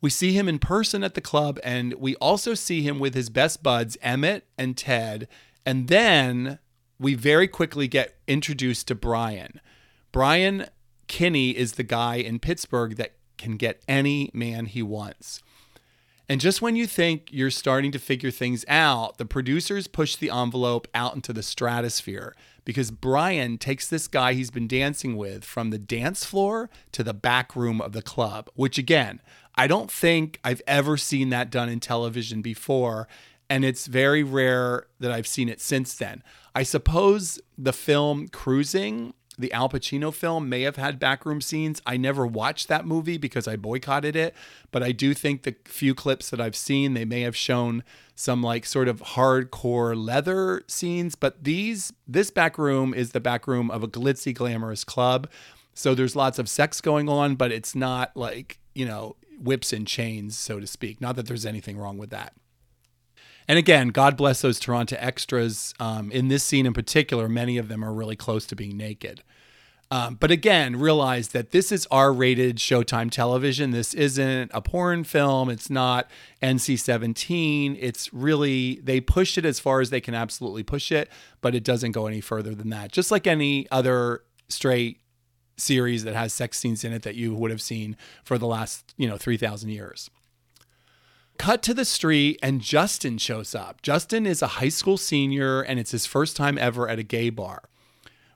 We 0.00 0.10
see 0.10 0.32
him 0.32 0.48
in 0.48 0.58
person 0.58 1.04
at 1.04 1.14
the 1.14 1.20
club, 1.20 1.60
and 1.62 1.94
we 1.94 2.16
also 2.16 2.54
see 2.54 2.82
him 2.82 2.98
with 2.98 3.14
his 3.14 3.30
best 3.30 3.62
buds, 3.62 3.96
Emmett 4.02 4.48
and 4.58 4.76
Ted. 4.76 5.28
And 5.64 5.86
then 5.86 6.58
we 6.98 7.14
very 7.14 7.46
quickly 7.46 7.86
get 7.86 8.18
introduced 8.26 8.88
to 8.88 8.96
Brian. 8.96 9.60
Brian 10.10 10.66
Kinney 11.06 11.50
is 11.50 11.74
the 11.74 11.84
guy 11.84 12.16
in 12.16 12.40
Pittsburgh 12.40 12.96
that 12.96 13.12
can 13.38 13.56
get 13.56 13.80
any 13.86 14.32
man 14.34 14.66
he 14.66 14.82
wants. 14.82 15.40
And 16.30 16.40
just 16.40 16.62
when 16.62 16.76
you 16.76 16.86
think 16.86 17.28
you're 17.32 17.50
starting 17.50 17.90
to 17.90 17.98
figure 17.98 18.30
things 18.30 18.64
out, 18.68 19.18
the 19.18 19.26
producers 19.26 19.88
push 19.88 20.14
the 20.14 20.30
envelope 20.30 20.86
out 20.94 21.16
into 21.16 21.32
the 21.32 21.42
stratosphere 21.42 22.36
because 22.64 22.92
Brian 22.92 23.58
takes 23.58 23.88
this 23.88 24.06
guy 24.06 24.34
he's 24.34 24.52
been 24.52 24.68
dancing 24.68 25.16
with 25.16 25.44
from 25.44 25.70
the 25.70 25.78
dance 25.78 26.24
floor 26.24 26.70
to 26.92 27.02
the 27.02 27.12
back 27.12 27.56
room 27.56 27.80
of 27.80 27.90
the 27.90 28.00
club, 28.00 28.48
which 28.54 28.78
again, 28.78 29.20
I 29.56 29.66
don't 29.66 29.90
think 29.90 30.38
I've 30.44 30.62
ever 30.68 30.96
seen 30.96 31.30
that 31.30 31.50
done 31.50 31.68
in 31.68 31.80
television 31.80 32.42
before. 32.42 33.08
And 33.48 33.64
it's 33.64 33.88
very 33.88 34.22
rare 34.22 34.86
that 35.00 35.10
I've 35.10 35.26
seen 35.26 35.48
it 35.48 35.60
since 35.60 35.94
then. 35.94 36.22
I 36.54 36.62
suppose 36.62 37.40
the 37.58 37.72
film 37.72 38.28
Cruising 38.28 39.14
the 39.40 39.52
Al 39.52 39.68
Pacino 39.68 40.12
film 40.12 40.48
may 40.48 40.62
have 40.62 40.76
had 40.76 40.98
backroom 40.98 41.40
scenes. 41.40 41.82
I 41.86 41.96
never 41.96 42.26
watched 42.26 42.68
that 42.68 42.86
movie 42.86 43.18
because 43.18 43.48
I 43.48 43.56
boycotted 43.56 44.14
it, 44.16 44.34
but 44.70 44.82
I 44.82 44.92
do 44.92 45.14
think 45.14 45.42
the 45.42 45.56
few 45.64 45.94
clips 45.94 46.30
that 46.30 46.40
I've 46.40 46.56
seen, 46.56 46.94
they 46.94 47.04
may 47.04 47.22
have 47.22 47.36
shown 47.36 47.82
some 48.14 48.42
like 48.42 48.66
sort 48.66 48.86
of 48.86 49.00
hardcore 49.00 49.96
leather 49.96 50.62
scenes, 50.66 51.14
but 51.14 51.42
these 51.42 51.92
this 52.06 52.30
back 52.30 52.58
room 52.58 52.92
is 52.92 53.12
the 53.12 53.20
back 53.20 53.46
room 53.46 53.70
of 53.70 53.82
a 53.82 53.88
glitzy 53.88 54.34
glamorous 54.34 54.84
club. 54.84 55.28
So 55.74 55.94
there's 55.94 56.14
lots 56.14 56.38
of 56.38 56.48
sex 56.48 56.80
going 56.80 57.08
on, 57.08 57.36
but 57.36 57.50
it's 57.50 57.74
not 57.74 58.14
like, 58.16 58.58
you 58.74 58.84
know, 58.84 59.16
whips 59.40 59.72
and 59.72 59.86
chains, 59.86 60.36
so 60.36 60.60
to 60.60 60.66
speak. 60.66 61.00
Not 61.00 61.16
that 61.16 61.26
there's 61.26 61.46
anything 61.46 61.78
wrong 61.78 61.96
with 61.96 62.10
that. 62.10 62.34
And 63.50 63.58
again, 63.58 63.88
God 63.88 64.16
bless 64.16 64.42
those 64.42 64.60
Toronto 64.60 64.94
extras. 65.00 65.74
Um, 65.80 66.12
in 66.12 66.28
this 66.28 66.44
scene 66.44 66.66
in 66.66 66.72
particular, 66.72 67.28
many 67.28 67.58
of 67.58 67.66
them 67.66 67.84
are 67.84 67.92
really 67.92 68.14
close 68.14 68.46
to 68.46 68.54
being 68.54 68.76
naked. 68.76 69.24
Um, 69.90 70.14
but 70.20 70.30
again, 70.30 70.76
realize 70.76 71.30
that 71.30 71.50
this 71.50 71.72
is 71.72 71.84
R 71.90 72.12
rated 72.12 72.58
Showtime 72.58 73.10
television. 73.10 73.72
This 73.72 73.92
isn't 73.92 74.52
a 74.54 74.62
porn 74.62 75.02
film. 75.02 75.50
It's 75.50 75.68
not 75.68 76.08
NC 76.40 76.78
17. 76.78 77.76
It's 77.80 78.14
really, 78.14 78.78
they 78.84 79.00
push 79.00 79.36
it 79.36 79.44
as 79.44 79.58
far 79.58 79.80
as 79.80 79.90
they 79.90 80.00
can 80.00 80.14
absolutely 80.14 80.62
push 80.62 80.92
it, 80.92 81.10
but 81.40 81.52
it 81.52 81.64
doesn't 81.64 81.90
go 81.90 82.06
any 82.06 82.20
further 82.20 82.54
than 82.54 82.70
that. 82.70 82.92
Just 82.92 83.10
like 83.10 83.26
any 83.26 83.68
other 83.72 84.22
straight 84.46 85.00
series 85.56 86.04
that 86.04 86.14
has 86.14 86.32
sex 86.32 86.56
scenes 86.56 86.84
in 86.84 86.92
it 86.92 87.02
that 87.02 87.16
you 87.16 87.34
would 87.34 87.50
have 87.50 87.60
seen 87.60 87.96
for 88.22 88.38
the 88.38 88.46
last, 88.46 88.94
you 88.96 89.08
know, 89.08 89.16
3,000 89.16 89.70
years. 89.70 90.08
Cut 91.40 91.62
to 91.62 91.72
the 91.72 91.86
street, 91.86 92.38
and 92.42 92.60
Justin 92.60 93.16
shows 93.16 93.54
up. 93.54 93.80
Justin 93.80 94.26
is 94.26 94.42
a 94.42 94.58
high 94.58 94.68
school 94.68 94.98
senior, 94.98 95.62
and 95.62 95.80
it's 95.80 95.92
his 95.92 96.04
first 96.04 96.36
time 96.36 96.58
ever 96.58 96.86
at 96.86 96.98
a 96.98 97.02
gay 97.02 97.30
bar. 97.30 97.62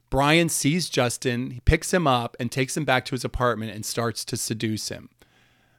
Brian 0.09 0.49
sees 0.49 0.89
Justin, 0.89 1.51
he 1.51 1.61
picks 1.61 1.93
him 1.93 2.07
up 2.07 2.35
and 2.41 2.51
takes 2.51 2.79
him 2.79 2.87
back 2.87 3.05
to 3.05 3.11
his 3.11 3.23
apartment 3.23 3.73
and 3.73 3.85
starts 3.85 4.25
to 4.25 4.39
seduce 4.39 4.89
him. 4.89 5.11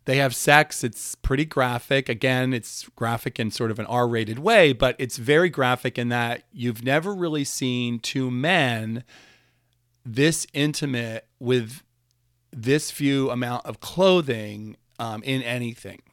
They 0.06 0.18
have 0.18 0.36
sex. 0.36 0.84
It's 0.84 1.16
pretty 1.16 1.46
graphic. 1.46 2.10
Again, 2.10 2.54
it's 2.54 2.88
graphic 2.96 3.40
in 3.40 3.50
sort 3.50 3.72
of 3.72 3.80
an 3.80 3.88
R 3.88 4.08
rated 4.08 4.38
way, 4.38 4.72
but 4.72 4.96
it's 5.00 5.18
very 5.18 5.50
graphic 5.50 5.98
in 5.98 6.10
that 6.10 6.44
you've 6.52 6.84
never 6.84 7.12
really 7.16 7.44
seen 7.44 7.98
two 7.98 8.30
men 8.30 9.04
this 10.06 10.46
intimate 10.54 11.26
with 11.40 11.82
this 12.52 12.92
few 12.92 13.32
amount 13.32 13.66
of 13.66 13.80
clothing 13.80 14.78
um, 15.00 15.24
in 15.24 15.42
anything 15.42 16.04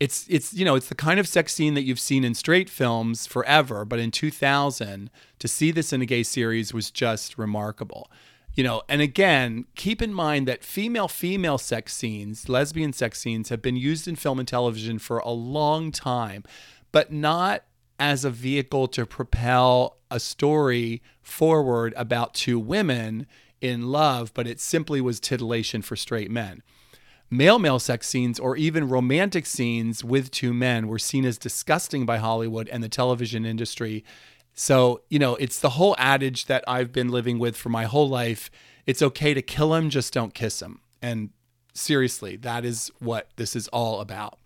it's 0.00 0.26
it's 0.28 0.54
you 0.54 0.64
know 0.64 0.74
it's 0.74 0.88
the 0.88 0.94
kind 0.94 1.18
of 1.18 1.26
sex 1.26 1.52
scene 1.52 1.74
that 1.74 1.82
you've 1.82 2.00
seen 2.00 2.24
in 2.24 2.34
straight 2.34 2.70
films 2.70 3.26
forever 3.26 3.84
but 3.84 3.98
in 3.98 4.10
2000 4.10 5.10
to 5.38 5.48
see 5.48 5.70
this 5.70 5.92
in 5.92 6.02
a 6.02 6.06
gay 6.06 6.22
series 6.22 6.72
was 6.72 6.90
just 6.90 7.38
remarkable. 7.38 8.10
You 8.54 8.64
know 8.64 8.82
and 8.88 9.00
again 9.00 9.66
keep 9.76 10.02
in 10.02 10.12
mind 10.12 10.48
that 10.48 10.64
female 10.64 11.08
female 11.08 11.58
sex 11.58 11.94
scenes 11.94 12.48
lesbian 12.48 12.92
sex 12.92 13.20
scenes 13.20 13.50
have 13.50 13.62
been 13.62 13.76
used 13.76 14.08
in 14.08 14.16
film 14.16 14.38
and 14.40 14.48
television 14.48 14.98
for 14.98 15.18
a 15.18 15.30
long 15.30 15.92
time 15.92 16.42
but 16.90 17.12
not 17.12 17.64
as 18.00 18.24
a 18.24 18.30
vehicle 18.30 18.88
to 18.88 19.06
propel 19.06 19.98
a 20.10 20.18
story 20.18 21.02
forward 21.22 21.94
about 21.96 22.34
two 22.34 22.58
women 22.58 23.28
in 23.60 23.92
love 23.92 24.34
but 24.34 24.48
it 24.48 24.58
simply 24.58 25.00
was 25.00 25.20
titillation 25.20 25.80
for 25.80 25.94
straight 25.94 26.30
men 26.30 26.62
male 27.30 27.58
male 27.58 27.78
sex 27.78 28.06
scenes 28.08 28.38
or 28.38 28.56
even 28.56 28.88
romantic 28.88 29.46
scenes 29.46 30.02
with 30.02 30.30
two 30.30 30.52
men 30.52 30.88
were 30.88 30.98
seen 30.98 31.24
as 31.24 31.38
disgusting 31.38 32.06
by 32.06 32.18
Hollywood 32.18 32.68
and 32.68 32.82
the 32.82 32.88
television 32.88 33.44
industry. 33.44 34.04
So, 34.54 35.02
you 35.08 35.18
know, 35.18 35.36
it's 35.36 35.60
the 35.60 35.70
whole 35.70 35.94
adage 35.98 36.46
that 36.46 36.64
I've 36.66 36.92
been 36.92 37.10
living 37.10 37.38
with 37.38 37.56
for 37.56 37.68
my 37.68 37.84
whole 37.84 38.08
life. 38.08 38.50
It's 38.86 39.02
okay 39.02 39.34
to 39.34 39.42
kill 39.42 39.74
him, 39.74 39.90
just 39.90 40.12
don't 40.12 40.34
kiss 40.34 40.60
him. 40.60 40.80
And 41.00 41.30
seriously, 41.74 42.36
that 42.36 42.64
is 42.64 42.90
what 42.98 43.28
this 43.36 43.54
is 43.54 43.68
all 43.68 44.00
about. 44.00 44.38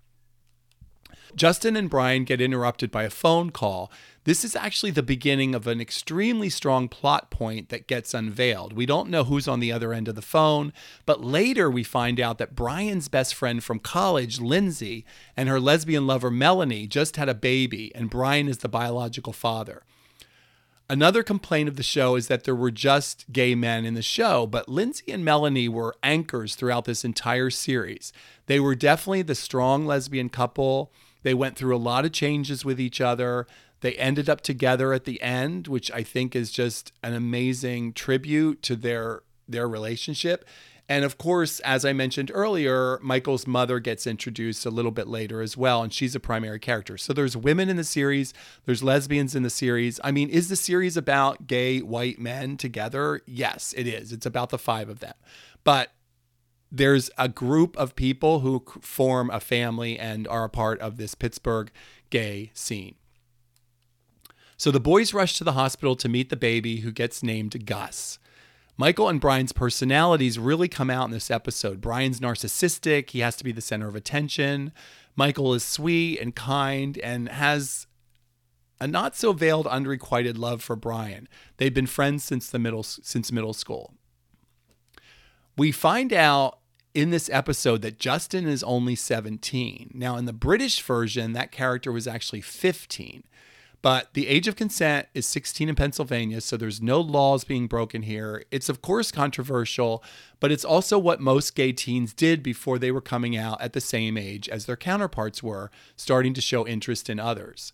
Justin 1.35 1.77
and 1.77 1.89
Brian 1.89 2.25
get 2.25 2.41
interrupted 2.41 2.91
by 2.91 3.05
a 3.05 3.11
phone 3.11 3.51
call 3.51 3.91
this 4.25 4.45
is 4.45 4.55
actually 4.55 4.93
the 4.93 5.03
beginning 5.03 5.53
of 5.53 5.67
an 5.67 5.81
extremely 5.81 6.49
strong 6.49 6.89
plot 6.89 7.29
point 7.31 7.71
that 7.71 7.89
gets 7.89 8.15
unveiled. 8.15 8.73
We 8.73 8.87
don't 8.87 9.11
know 9.11 9.25
who's 9.25 9.49
on 9.49 9.59
the 9.59 9.73
other 9.73 9.93
end 9.93 10.07
of 10.07 10.15
the 10.15 10.23
phone, 10.23 10.73
but 11.07 11.25
later 11.25 11.69
we 11.69 11.83
find 11.83 12.21
out 12.21 12.39
that 12.39 12.55
Brian's 12.55 13.09
best 13.09 13.35
friend 13.35 13.65
from 13.65 13.81
college, 13.81 14.41
Lindsay, 14.41 15.05
and 15.37 15.49
her 15.49 15.59
lesbian 15.59 16.07
lover, 16.07 16.31
Melanie, 16.31 16.87
just 16.87 17.17
had 17.17 17.29
a 17.29 17.35
baby, 17.35 17.93
and 17.97 18.11
Brian 18.11 18.49
is 18.49 18.59
the 18.59 18.69
biological 18.69 19.33
father. 19.33 19.83
Another 20.89 21.25
complaint 21.25 21.69
of 21.69 21.77
the 21.77 21.83
show 21.83 22.15
is 22.15 22.29
that 22.29 22.45
there 22.45 22.55
were 22.55 22.71
just 22.71 23.25
gay 23.33 23.57
men 23.57 23.85
in 23.85 23.95
the 23.95 24.03
show, 24.03 24.47
but 24.47 24.69
Lindsay 24.69 25.11
and 25.11 25.25
Melanie 25.25 25.69
were 25.69 25.97
anchors 26.03 26.55
throughout 26.55 26.85
this 26.85 27.05
entire 27.05 27.51
series. 27.51 28.13
They 28.47 28.61
were 28.61 28.77
definitely 28.77 29.23
the 29.23 29.35
strong 29.35 29.85
lesbian 29.85 30.29
couple. 30.29 30.93
They 31.23 31.35
went 31.35 31.57
through 31.57 31.77
a 31.77 31.79
lot 31.79 32.05
of 32.05 32.13
changes 32.13 32.65
with 32.65 32.81
each 32.81 33.01
other. 33.01 33.47
They 33.81 33.95
ended 33.95 34.29
up 34.29 34.41
together 34.41 34.93
at 34.93 35.05
the 35.05 35.21
end, 35.23 35.67
which 35.67 35.91
I 35.91 36.03
think 36.03 36.37
is 36.37 36.51
just 36.51 36.93
an 37.03 37.15
amazing 37.15 37.93
tribute 37.95 38.63
to 38.63 38.77
their 38.77 39.23
their 39.49 39.69
relationship. 39.69 40.45
And 40.89 41.05
of 41.05 41.17
course, 41.17 41.61
as 41.61 41.85
I 41.85 41.93
mentioned 41.93 42.31
earlier, 42.35 42.99
Michael's 43.03 43.47
mother 43.47 43.79
gets 43.79 44.07
introduced 44.07 44.67
a 44.67 44.71
little 44.71 44.91
bit 44.91 45.07
later 45.07 45.41
as 45.41 45.57
well, 45.57 45.83
and 45.83 45.93
she's 45.93 46.15
a 46.15 46.21
primary 46.21 46.59
character. 46.59 46.99
So 46.99 47.13
there's 47.13 47.37
women 47.37 47.69
in 47.69 47.77
the 47.77 47.85
series, 47.85 48.35
there's 48.67 48.83
lesbians 48.83 49.35
in 49.35 49.43
the 49.43 49.51
series. 49.51 50.01
I 50.05 50.11
mean, 50.11 50.29
is 50.29 50.49
the 50.49 50.57
series 50.57 50.97
about 50.97 51.47
gay 51.47 51.81
white 51.81 52.19
men 52.19 52.57
together? 52.57 53.23
Yes, 53.27 53.73
it 53.77 53.87
is. 53.87 54.13
It's 54.13 54.27
about 54.27 54.51
the 54.51 54.59
five 54.59 54.89
of 54.89 55.01
them. 55.01 55.15
But 55.65 55.93
there's 56.75 57.11
a 57.19 57.29
group 57.29 57.77
of 57.77 57.95
people 57.95 58.41
who 58.41 58.65
form 58.81 59.31
a 59.31 59.41
family 59.41 59.99
and 59.99 60.27
are 60.27 60.45
a 60.45 60.49
part 60.49 60.81
of 60.81 60.97
this 60.97 61.15
Pittsburgh 61.15 61.71
gay 62.09 62.51
scene. 62.55 62.95
So 64.57 64.71
the 64.71 64.81
boys 64.81 65.13
rush 65.13 65.37
to 65.37 65.45
the 65.45 65.53
hospital 65.53 65.97
to 65.97 66.09
meet 66.09 66.31
the 66.31 66.37
baby 66.37 66.79
who 66.79 66.91
gets 66.91 67.23
named 67.23 67.67
Gus. 67.67 68.19
Michael 68.79 69.11
and 69.11 69.21
Brian's 69.21 69.53
personalities 69.53 70.39
really 70.39 70.67
come 70.67 70.89
out 70.89 71.05
in 71.05 71.11
this 71.11 71.31
episode. 71.31 71.83
Brian's 71.83 72.21
narcissistic, 72.21 73.11
he 73.11 73.21
has 73.21 73.37
to 73.37 73.45
be 73.45 73.53
the 73.53 73.61
center 73.61 73.87
of 73.87 73.95
attention. 73.95 74.73
Michael 75.15 75.53
is 75.53 75.63
sweet 75.63 76.19
and 76.21 76.35
kind 76.35 76.97
and 76.99 77.29
has 77.29 77.87
a 78.81 78.87
not 78.87 79.15
so 79.15 79.35
veiled 79.35 79.67
unrequited 79.67 80.39
love 80.39 80.63
for 80.63 80.75
Brian. 80.75 81.29
They've 81.59 81.75
been 81.75 81.87
friends 81.87 82.25
since 82.25 82.49
the 82.49 82.59
middle 82.59 82.83
since 82.83 83.31
middle 83.31 83.53
school. 83.53 83.93
We 85.57 85.71
find 85.71 86.15
out 86.15 86.61
in 86.95 87.11
this 87.11 87.31
episode 87.31 87.83
that 87.83 87.99
Justin 87.99 88.47
is 88.47 88.63
only 88.63 88.95
17. 88.95 89.91
Now 89.95 90.17
in 90.17 90.27
the 90.27 90.33
British 90.33 90.83
version 90.83 91.33
that 91.33 91.53
character 91.53 91.91
was 91.93 92.07
actually 92.07 92.41
15. 92.41 93.25
But 93.83 94.15
the 94.15 94.29
age 94.29 94.47
of 94.47 94.55
consent 94.55 95.09
is 95.13 95.27
16 95.27 95.69
in 95.69 95.75
Pennsylvania, 95.75 96.41
so 96.41 96.57
there's 96.57 96.81
no 96.81 97.01
laws 97.01 97.43
being 97.43 97.67
broken 97.67 98.03
here. 98.03 98.45
It's, 98.53 98.69
of 98.69 98.81
course, 98.81 99.11
controversial, 99.11 100.05
but 100.39 100.53
it's 100.53 100.65
also 100.65 101.01
what 101.01 101.21
most 101.21 101.57
gay 101.57 101.73
teens 101.73 102.15
did 102.15 102.45
before 102.45 102.79
they 102.79 102.93
were 102.93 103.01
coming 103.01 103.37
out 103.37 103.61
at 103.61 103.73
the 103.73 103.81
same 103.81 104.17
age 104.17 104.49
as 104.49 104.67
their 104.67 104.77
counterparts 104.77 105.43
were, 105.43 105.73
starting 105.97 106.33
to 106.35 106.41
show 106.41 106.65
interest 106.65 107.11
in 107.11 107.19
others. 107.19 107.73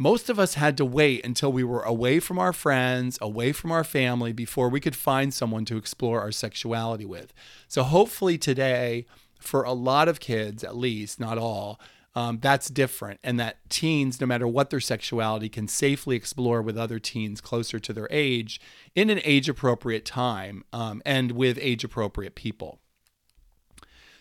Most 0.00 0.30
of 0.30 0.38
us 0.38 0.54
had 0.54 0.78
to 0.78 0.84
wait 0.86 1.26
until 1.26 1.52
we 1.52 1.62
were 1.62 1.82
away 1.82 2.20
from 2.20 2.38
our 2.38 2.54
friends, 2.54 3.18
away 3.20 3.52
from 3.52 3.70
our 3.70 3.84
family, 3.84 4.32
before 4.32 4.70
we 4.70 4.80
could 4.80 4.96
find 4.96 5.34
someone 5.34 5.66
to 5.66 5.76
explore 5.76 6.22
our 6.22 6.32
sexuality 6.32 7.04
with. 7.04 7.34
So, 7.68 7.82
hopefully, 7.82 8.38
today, 8.38 9.04
for 9.38 9.62
a 9.62 9.74
lot 9.74 10.08
of 10.08 10.18
kids, 10.18 10.64
at 10.64 10.74
least, 10.74 11.20
not 11.20 11.36
all, 11.36 11.78
um, 12.14 12.38
that's 12.40 12.70
different. 12.70 13.20
And 13.22 13.38
that 13.40 13.58
teens, 13.68 14.22
no 14.22 14.26
matter 14.26 14.48
what 14.48 14.70
their 14.70 14.80
sexuality, 14.80 15.50
can 15.50 15.68
safely 15.68 16.16
explore 16.16 16.62
with 16.62 16.78
other 16.78 16.98
teens 16.98 17.42
closer 17.42 17.78
to 17.78 17.92
their 17.92 18.08
age 18.10 18.58
in 18.94 19.10
an 19.10 19.20
age 19.22 19.50
appropriate 19.50 20.06
time 20.06 20.64
um, 20.72 21.02
and 21.04 21.32
with 21.32 21.58
age 21.60 21.84
appropriate 21.84 22.34
people. 22.34 22.80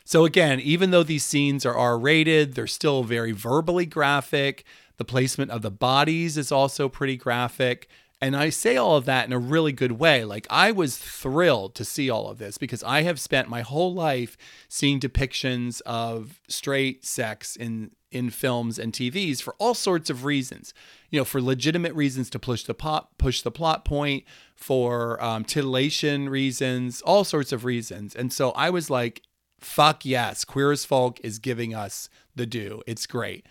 So, 0.04 0.26
again, 0.26 0.60
even 0.60 0.92
though 0.92 1.04
these 1.04 1.24
scenes 1.24 1.66
are 1.66 1.78
R 1.78 1.98
rated, 1.98 2.56
they're 2.56 2.68
still 2.68 3.04
very 3.04 3.32
verbally 3.32 3.86
graphic. 3.86 4.66
The 5.00 5.06
placement 5.06 5.50
of 5.50 5.62
the 5.62 5.72
bodies 5.72 6.38
is 6.38 6.52
also 6.52 6.90
pretty 6.90 7.16
graphic. 7.16 7.88
And 8.22 8.36
I 8.36 8.50
say 8.50 8.76
all 8.76 8.98
of 8.98 9.06
that 9.06 9.26
in 9.26 9.32
a 9.32 9.40
really 9.40 9.72
good 9.72 9.94
way. 9.94 10.26
Like, 10.26 10.46
I 10.50 10.74
was 10.74 10.98
thrilled 10.98 11.74
to 11.76 11.86
see 11.86 12.10
all 12.10 12.28
of 12.28 12.38
this 12.38 12.58
because 12.58 12.84
I 12.84 13.04
have 13.04 13.18
spent 13.18 13.48
my 13.48 13.62
whole 13.62 13.94
life 13.94 14.36
seeing 14.68 15.00
depictions 15.00 15.82
of 15.86 16.42
straight 16.50 17.06
sex 17.06 17.56
in, 17.56 17.92
in 18.12 18.30
films 18.30 18.78
and 18.78 18.92
TVs 18.92 19.42
for 19.42 19.56
all 19.58 19.74
sorts 19.74 20.10
of 20.10 20.26
reasons. 20.26 20.74
You 21.10 21.22
know, 21.22 21.26
for 21.26 21.42
legitimate 21.42 21.94
reasons 21.94 22.30
to 22.32 22.40
push 22.40 22.64
the 22.64 22.74
pop, 22.74 23.18
push 23.18 23.42
the 23.42 23.52
plot 23.52 23.86
point, 23.86 24.26
for 24.54 25.24
um, 25.24 25.46
titillation 25.46 26.28
reasons, 26.28 27.02
all 27.04 27.24
sorts 27.24 27.54
of 27.54 27.64
reasons. 27.64 28.14
And 28.14 28.34
so 28.34 28.52
I 28.52 28.70
was 28.70 28.90
like, 28.90 29.22
fuck 29.62 30.04
yes, 30.04 30.44
Queer 30.44 30.74
as 30.74 30.84
Folk 30.84 31.22
is 31.24 31.40
giving 31.40 31.74
us 31.74 32.10
the 32.36 32.46
due. 32.46 32.84
It's 32.86 33.06
great. 33.06 33.46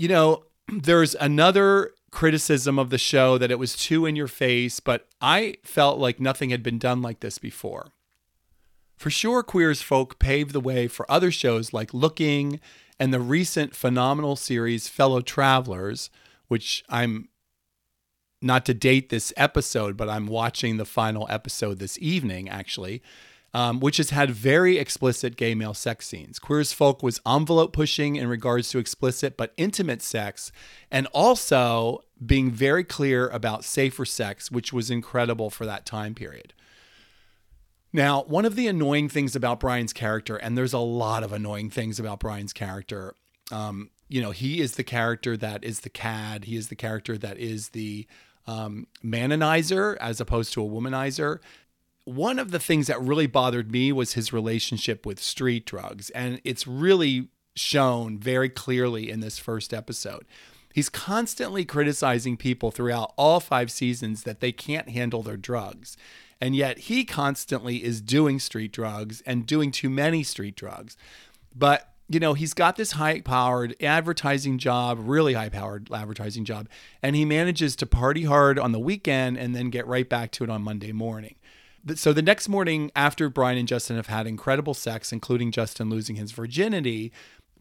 You 0.00 0.08
know, 0.08 0.44
there's 0.72 1.14
another 1.16 1.90
criticism 2.10 2.78
of 2.78 2.88
the 2.88 2.96
show 2.96 3.36
that 3.36 3.50
it 3.50 3.58
was 3.58 3.76
too 3.76 4.06
in 4.06 4.16
your 4.16 4.28
face, 4.28 4.80
but 4.80 5.06
I 5.20 5.56
felt 5.62 5.98
like 5.98 6.18
nothing 6.18 6.48
had 6.48 6.62
been 6.62 6.78
done 6.78 7.02
like 7.02 7.20
this 7.20 7.36
before. 7.36 7.88
For 8.96 9.10
sure, 9.10 9.42
Queer 9.42 9.70
as 9.70 9.82
Folk 9.82 10.18
paved 10.18 10.54
the 10.54 10.60
way 10.60 10.88
for 10.88 11.10
other 11.12 11.30
shows 11.30 11.74
like 11.74 11.92
Looking 11.92 12.60
and 12.98 13.12
the 13.12 13.20
recent 13.20 13.76
phenomenal 13.76 14.36
series 14.36 14.88
Fellow 14.88 15.20
Travelers, 15.20 16.08
which 16.48 16.82
I'm 16.88 17.28
not 18.40 18.64
to 18.66 18.74
date 18.74 19.10
this 19.10 19.34
episode, 19.36 19.98
but 19.98 20.08
I'm 20.08 20.26
watching 20.26 20.78
the 20.78 20.86
final 20.86 21.26
episode 21.28 21.78
this 21.78 21.98
evening, 21.98 22.48
actually 22.48 23.02
um, 23.52 23.80
which 23.80 23.96
has 23.96 24.10
had 24.10 24.30
very 24.30 24.78
explicit 24.78 25.36
gay 25.36 25.54
male 25.54 25.74
sex 25.74 26.06
scenes. 26.06 26.38
Queer 26.38 26.60
as 26.60 26.72
Folk 26.72 27.02
was 27.02 27.20
envelope 27.26 27.72
pushing 27.72 28.16
in 28.16 28.28
regards 28.28 28.70
to 28.70 28.78
explicit 28.78 29.36
but 29.36 29.52
intimate 29.56 30.02
sex, 30.02 30.52
and 30.90 31.06
also 31.08 32.00
being 32.24 32.50
very 32.50 32.84
clear 32.84 33.28
about 33.28 33.64
safer 33.64 34.04
sex, 34.04 34.50
which 34.50 34.72
was 34.72 34.90
incredible 34.90 35.50
for 35.50 35.66
that 35.66 35.86
time 35.86 36.14
period. 36.14 36.52
Now, 37.92 38.22
one 38.22 38.44
of 38.44 38.54
the 38.54 38.68
annoying 38.68 39.08
things 39.08 39.34
about 39.34 39.58
Brian's 39.58 39.92
character, 39.92 40.36
and 40.36 40.56
there's 40.56 40.72
a 40.72 40.78
lot 40.78 41.24
of 41.24 41.32
annoying 41.32 41.70
things 41.70 41.98
about 41.98 42.20
Brian's 42.20 42.52
character, 42.52 43.16
um, 43.50 43.90
you 44.08 44.20
know, 44.20 44.30
he 44.30 44.60
is 44.60 44.72
the 44.72 44.84
character 44.84 45.36
that 45.36 45.64
is 45.64 45.80
the 45.80 45.90
cad, 45.90 46.44
he 46.44 46.56
is 46.56 46.68
the 46.68 46.76
character 46.76 47.18
that 47.18 47.38
is 47.38 47.70
the 47.70 48.06
um, 48.46 48.86
manonizer 49.04 49.96
as 49.98 50.20
opposed 50.20 50.52
to 50.52 50.64
a 50.64 50.68
womanizer 50.68 51.38
one 52.04 52.38
of 52.38 52.50
the 52.50 52.58
things 52.58 52.86
that 52.86 53.00
really 53.00 53.26
bothered 53.26 53.70
me 53.70 53.92
was 53.92 54.14
his 54.14 54.32
relationship 54.32 55.04
with 55.04 55.20
street 55.20 55.66
drugs. 55.66 56.10
And 56.10 56.40
it's 56.44 56.66
really 56.66 57.28
shown 57.56 58.18
very 58.18 58.48
clearly 58.48 59.10
in 59.10 59.20
this 59.20 59.38
first 59.38 59.74
episode. 59.74 60.24
He's 60.72 60.88
constantly 60.88 61.64
criticizing 61.64 62.36
people 62.36 62.70
throughout 62.70 63.12
all 63.16 63.40
five 63.40 63.70
seasons 63.70 64.22
that 64.22 64.40
they 64.40 64.52
can't 64.52 64.88
handle 64.88 65.22
their 65.22 65.36
drugs. 65.36 65.96
And 66.40 66.56
yet 66.56 66.78
he 66.78 67.04
constantly 67.04 67.84
is 67.84 68.00
doing 68.00 68.38
street 68.38 68.72
drugs 68.72 69.20
and 69.26 69.46
doing 69.46 69.70
too 69.72 69.90
many 69.90 70.22
street 70.22 70.56
drugs. 70.56 70.96
But, 71.54 71.92
you 72.08 72.20
know, 72.20 72.34
he's 72.34 72.54
got 72.54 72.76
this 72.76 72.92
high 72.92 73.20
powered 73.20 73.74
advertising 73.82 74.58
job, 74.58 74.98
really 75.02 75.34
high 75.34 75.48
powered 75.48 75.92
advertising 75.92 76.44
job, 76.44 76.68
and 77.02 77.14
he 77.14 77.24
manages 77.24 77.76
to 77.76 77.86
party 77.86 78.24
hard 78.24 78.58
on 78.58 78.72
the 78.72 78.78
weekend 78.78 79.36
and 79.36 79.54
then 79.54 79.70
get 79.70 79.86
right 79.86 80.08
back 80.08 80.30
to 80.32 80.44
it 80.44 80.50
on 80.50 80.62
Monday 80.62 80.92
morning. 80.92 81.34
So 81.94 82.12
the 82.12 82.22
next 82.22 82.48
morning, 82.48 82.90
after 82.94 83.28
Brian 83.28 83.58
and 83.58 83.68
Justin 83.68 83.96
have 83.96 84.06
had 84.06 84.26
incredible 84.26 84.74
sex, 84.74 85.12
including 85.12 85.50
Justin 85.50 85.88
losing 85.88 86.16
his 86.16 86.32
virginity, 86.32 87.12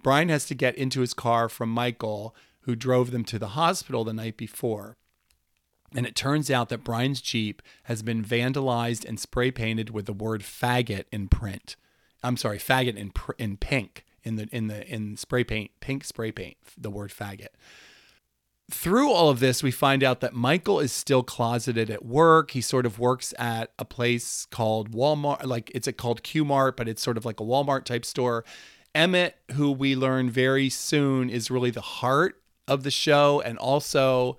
Brian 0.04 0.30
has 0.30 0.46
to 0.48 0.56
get 0.56 0.76
into 0.76 1.02
his 1.02 1.14
car 1.14 1.50
from 1.50 1.70
Michael, 1.70 2.36
who 2.62 2.76
drove 2.76 3.12
them 3.12 3.24
to 3.26 3.40
the 3.40 3.50
hospital 3.50 4.04
the 4.04 4.14
night 4.14 4.38
before. 4.38 4.98
And 5.96 6.06
it 6.06 6.16
turns 6.16 6.52
out 6.52 6.70
that 6.70 6.84
Brian's 6.84 7.22
Jeep 7.22 7.62
has 7.84 8.04
been 8.04 8.24
vandalized 8.24 9.08
and 9.08 9.20
spray 9.20 9.52
painted 9.52 9.90
with 9.90 10.06
the 10.06 10.14
word 10.14 10.42
faggot 10.42 11.06
in 11.12 11.28
print. 11.30 11.76
I'm 12.22 12.38
sorry, 12.38 12.60
faggot 12.60 12.96
in 12.96 13.12
pr- 13.12 13.32
in 13.38 13.58
pink 13.58 14.06
in 14.24 14.36
the 14.36 14.48
in 14.52 14.68
the 14.68 14.88
in 14.88 15.18
spray 15.18 15.44
paint, 15.44 15.72
pink 15.80 16.04
spray 16.04 16.32
paint, 16.32 16.58
the 16.78 16.92
word 16.92 17.12
faggot 17.12 17.48
through 18.70 19.12
all 19.12 19.30
of 19.30 19.40
this, 19.40 19.64
we 19.64 19.72
find 19.72 20.04
out 20.04 20.20
that 20.22 20.34
Michael 20.34 20.80
is 20.80 20.92
still 20.92 21.24
closeted 21.24 21.90
at 21.90 22.06
work. 22.06 22.52
He 22.52 22.62
sort 22.62 22.86
of 22.86 23.00
works 23.00 23.34
at 23.38 23.72
a 23.80 23.86
place 23.86 24.46
called 24.52 24.92
Walmart, 24.92 25.46
like 25.46 25.72
it's 25.74 25.90
called 25.98 26.24
Q 26.24 26.46
Mart, 26.46 26.78
but 26.78 26.88
it's 26.88 27.02
sort 27.02 27.18
of 27.18 27.26
like 27.26 27.40
a 27.40 27.44
Walmart 27.44 27.86
type 27.86 28.06
store. 28.06 28.46
Emmett, 28.96 29.36
who 29.54 29.72
we 29.72 29.96
learn 29.96 30.30
very 30.30 30.70
soon 30.70 31.30
is 31.30 31.52
really 31.52 31.72
the 31.72 31.82
heart 31.82 32.42
of 32.68 32.84
the 32.84 32.92
show 32.92 33.42
and 33.42 33.58
also 33.58 34.38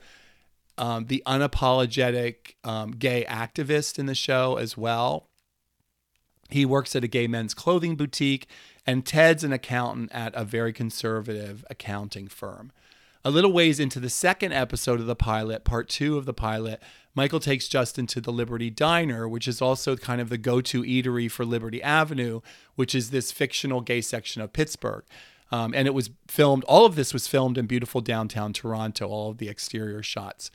um, 0.78 1.06
the 1.06 1.22
unapologetic 1.26 2.54
um, 2.64 2.92
gay 2.92 3.24
activist 3.28 3.98
in 3.98 4.06
the 4.06 4.14
show 4.14 4.56
as 4.56 4.76
well. 4.76 5.28
He 6.48 6.64
works 6.64 6.96
at 6.96 7.04
a 7.04 7.08
gay 7.08 7.26
men's 7.26 7.54
clothing 7.54 7.96
boutique, 7.96 8.48
and 8.86 9.06
Ted's 9.06 9.44
an 9.44 9.52
accountant 9.52 10.10
at 10.12 10.34
a 10.34 10.44
very 10.44 10.72
conservative 10.72 11.64
accounting 11.70 12.28
firm. 12.28 12.72
A 13.22 13.30
little 13.30 13.52
ways 13.52 13.78
into 13.78 14.00
the 14.00 14.08
second 14.08 14.54
episode 14.54 14.98
of 14.98 15.06
the 15.06 15.14
pilot, 15.14 15.62
part 15.62 15.90
two 15.90 16.16
of 16.16 16.24
the 16.24 16.32
pilot, 16.32 16.82
Michael 17.14 17.40
takes 17.40 17.68
Justin 17.68 18.06
to 18.06 18.20
the 18.20 18.32
Liberty 18.32 18.70
Diner, 18.70 19.28
which 19.28 19.46
is 19.46 19.60
also 19.60 19.94
kind 19.94 20.22
of 20.22 20.30
the 20.30 20.38
go 20.38 20.62
to 20.62 20.82
eatery 20.82 21.30
for 21.30 21.44
Liberty 21.44 21.82
Avenue, 21.82 22.40
which 22.76 22.94
is 22.94 23.10
this 23.10 23.30
fictional 23.30 23.82
gay 23.82 24.00
section 24.00 24.40
of 24.40 24.54
Pittsburgh. 24.54 25.04
Um, 25.52 25.74
and 25.74 25.86
it 25.86 25.92
was 25.92 26.08
filmed, 26.28 26.64
all 26.64 26.86
of 26.86 26.94
this 26.94 27.12
was 27.12 27.26
filmed 27.26 27.58
in 27.58 27.66
beautiful 27.66 28.00
downtown 28.00 28.54
Toronto, 28.54 29.08
all 29.08 29.30
of 29.30 29.38
the 29.38 29.50
exterior 29.50 30.02
shots. 30.02 30.50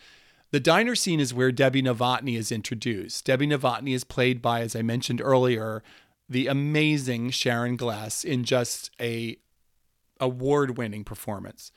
The 0.50 0.60
diner 0.60 0.96
scene 0.96 1.20
is 1.20 1.34
where 1.36 1.52
Debbie 1.52 1.84
Novotny 1.84 2.36
is 2.36 2.52
introduced. 2.52 3.26
Debbie 3.26 3.48
Novotny 3.48 3.94
is 3.94 4.04
played 4.04 4.42
by, 4.42 4.62
as 4.62 4.76
I 4.76 4.82
mentioned 4.82 5.22
earlier, 5.22 5.84
the 6.28 6.48
amazing 6.48 7.30
Sharon 7.30 7.76
Gless 7.76 8.24
in 8.24 8.44
just 8.44 8.90
a 9.00 9.38
award-winning 10.20 11.04
performance 11.04 11.72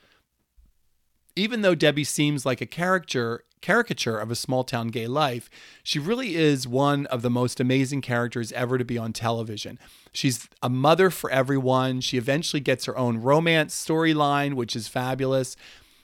even 1.39 1.63
though 1.63 1.75
Debbie 1.75 2.05
seems 2.05 2.45
like 2.45 2.61
a 2.61 2.67
character 2.67 3.45
caricature 3.61 4.19
of 4.19 4.31
a 4.31 4.37
small 4.37 4.65
town 4.65 4.89
gay 4.89 5.07
life, 5.07 5.51
she 5.83 5.99
really 5.99 6.37
is 6.37 6.69
one 6.69 7.07
of 7.07 7.23
the 7.23 7.31
most 7.31 7.61
amazing 7.61 8.01
characters 8.01 8.53
ever 8.53 8.79
to 8.79 8.85
be 8.85 8.99
on 8.99 9.13
television. 9.13 9.79
She's 10.13 10.49
a 10.63 10.71
mother 10.71 11.11
for 11.11 11.31
everyone. 11.31 12.01
She 12.01 12.17
eventually 12.17 12.61
gets 12.61 12.85
her 12.85 12.97
own 12.97 13.19
romance 13.19 13.75
storyline, 13.75 14.55
which 14.55 14.77
is 14.77 14.89
fabulous. 14.89 15.57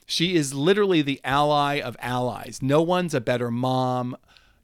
She 0.07 0.35
is 0.35 0.53
literally 0.53 1.03
the 1.03 1.21
ally 1.25 1.81
of 1.81 1.97
allies. 2.01 2.59
No 2.61 2.83
one's 2.83 3.15
a 3.15 3.21
better 3.21 3.51
mom 3.51 4.17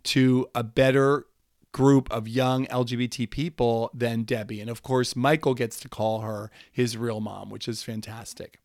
to 0.04 0.48
a 0.54 0.62
better 0.62 1.26
group 1.72 2.10
of 2.10 2.26
young 2.26 2.66
LGBT 2.66 3.30
people 3.30 3.90
than 3.94 4.24
Debbie. 4.24 4.60
And 4.60 4.68
of 4.68 4.82
course, 4.82 5.14
Michael 5.14 5.54
gets 5.54 5.78
to 5.80 5.88
call 5.88 6.20
her 6.20 6.50
his 6.70 6.96
real 6.96 7.20
mom, 7.20 7.48
which 7.48 7.68
is 7.68 7.82
fantastic. 7.82 8.58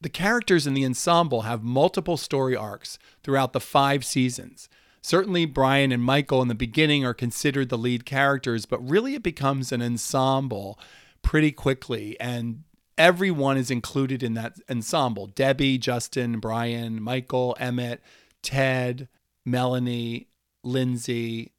The 0.00 0.08
characters 0.08 0.66
in 0.66 0.74
the 0.74 0.84
ensemble 0.84 1.42
have 1.42 1.62
multiple 1.62 2.16
story 2.16 2.54
arcs 2.54 2.98
throughout 3.22 3.52
the 3.52 3.60
five 3.60 4.04
seasons. 4.04 4.68
Certainly, 5.02 5.46
Brian 5.46 5.90
and 5.90 6.02
Michael 6.02 6.42
in 6.42 6.48
the 6.48 6.54
beginning 6.54 7.04
are 7.04 7.14
considered 7.14 7.68
the 7.68 7.78
lead 7.78 8.04
characters, 8.04 8.66
but 8.66 8.86
really 8.88 9.14
it 9.14 9.22
becomes 9.22 9.72
an 9.72 9.82
ensemble 9.82 10.78
pretty 11.22 11.50
quickly, 11.50 12.18
and 12.20 12.64
everyone 12.96 13.56
is 13.56 13.70
included 13.70 14.22
in 14.22 14.34
that 14.34 14.56
ensemble 14.70 15.26
Debbie, 15.26 15.78
Justin, 15.78 16.40
Brian, 16.40 17.02
Michael, 17.02 17.56
Emmett, 17.58 18.02
Ted, 18.42 19.08
Melanie, 19.44 20.28
Lindsay, 20.62 21.52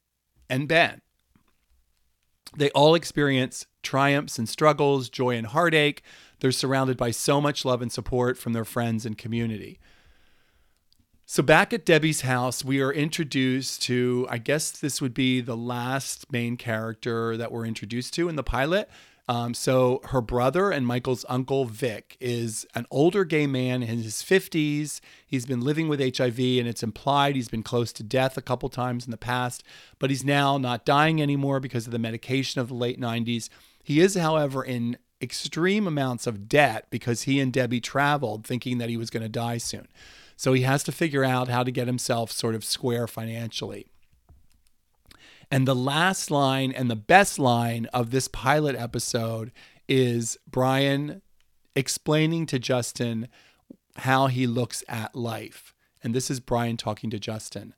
and 0.50 0.68
Ben. 0.68 1.02
They 2.56 2.72
all 2.72 2.96
experience 2.96 3.68
triumphs 3.84 4.40
and 4.40 4.50
struggles, 4.50 5.10
joy 5.10 5.36
and 5.36 5.48
heartache, 5.48 6.04
they're 6.40 6.52
surrounded 6.52 6.98
by 6.98 7.12
so 7.12 7.40
much 7.42 7.66
love 7.66 7.82
and 7.82 7.92
support 7.92 8.38
from 8.38 8.54
their 8.54 8.66
friends 8.66 9.06
and 9.06 9.18
community. 9.18 9.80
So, 11.32 11.44
back 11.44 11.74
at 11.74 11.86
Debbie's 11.86 12.22
house, 12.22 12.66
we 12.66 12.82
are 12.82 12.92
introduced 12.92 13.84
to, 13.84 14.26
I 14.32 14.40
guess 14.40 14.72
this 14.72 15.00
would 15.00 15.14
be 15.14 15.42
the 15.42 15.56
last 15.56 16.32
main 16.32 16.58
character 16.58 17.38
that 17.38 17.52
we're 17.52 17.68
introduced 17.68 18.16
to 18.16 18.30
in 18.30 18.36
the 18.36 18.42
pilot. 18.42 18.90
Um, 19.28 19.54
so, 19.54 20.02
her 20.06 20.22
brother 20.22 20.72
and 20.72 20.88
Michael's 20.88 21.26
uncle, 21.30 21.66
Vic, 21.66 22.18
is 22.20 22.66
an 22.74 22.88
older 22.90 23.26
gay 23.26 23.46
man 23.46 23.84
in 23.84 24.00
his 24.00 24.24
50s. 24.24 25.02
He's 25.24 25.46
been 25.46 25.62
living 25.62 25.88
with 25.88 26.00
HIV, 26.00 26.40
and 26.40 26.68
it's 26.68 26.82
implied 26.82 27.36
he's 27.36 27.48
been 27.48 27.62
close 27.62 27.94
to 27.94 28.02
death 28.02 28.36
a 28.36 28.42
couple 28.42 28.68
times 28.70 29.06
in 29.06 29.12
the 29.12 29.18
past, 29.18 29.64
but 30.00 30.10
he's 30.10 30.24
now 30.24 30.58
not 30.58 30.84
dying 30.84 31.22
anymore 31.22 31.60
because 31.60 31.86
of 31.86 31.92
the 31.92 32.00
medication 32.00 32.60
of 32.60 32.70
the 32.70 32.74
late 32.74 33.00
90s. 33.00 33.50
He 33.84 34.00
is, 34.00 34.16
however, 34.16 34.64
in 34.64 34.98
extreme 35.22 35.88
amounts 35.88 36.28
of 36.28 36.48
debt 36.48 36.88
because 36.90 37.24
he 37.24 37.40
and 37.40 37.52
Debbie 37.52 37.82
traveled 37.82 38.46
thinking 38.46 38.78
that 38.78 38.90
he 38.90 38.98
was 38.98 39.10
going 39.10 39.24
to 39.24 39.30
die 39.30 39.58
soon. 39.58 39.88
So 40.36 40.54
he 40.54 40.62
has 40.62 40.84
to 40.84 40.92
figure 40.92 41.24
out 41.24 41.50
how 41.50 41.64
to 41.64 41.72
get 41.72 41.88
himself 41.88 42.32
sort 42.32 42.56
of 42.56 42.64
square 42.64 43.08
financially. 43.08 43.88
And 45.52 45.68
the 45.68 45.76
last 45.76 46.30
line 46.30 46.72
and 46.72 46.90
the 46.90 46.96
best 46.96 47.40
line 47.40 47.88
of 47.88 48.12
this 48.12 48.28
pilot 48.28 48.76
episode 48.76 49.52
is 49.88 50.38
Brian 50.48 51.22
explaining 51.76 52.46
to 52.48 52.60
Justin 52.60 53.28
how 53.98 54.28
he 54.28 54.48
looks 54.48 54.84
at 54.88 55.16
life. 55.16 55.74
And 56.04 56.14
this 56.14 56.30
is 56.30 56.40
Brian 56.40 56.78
talking 56.78 57.10
to 57.10 57.20
Justin. 57.20 57.74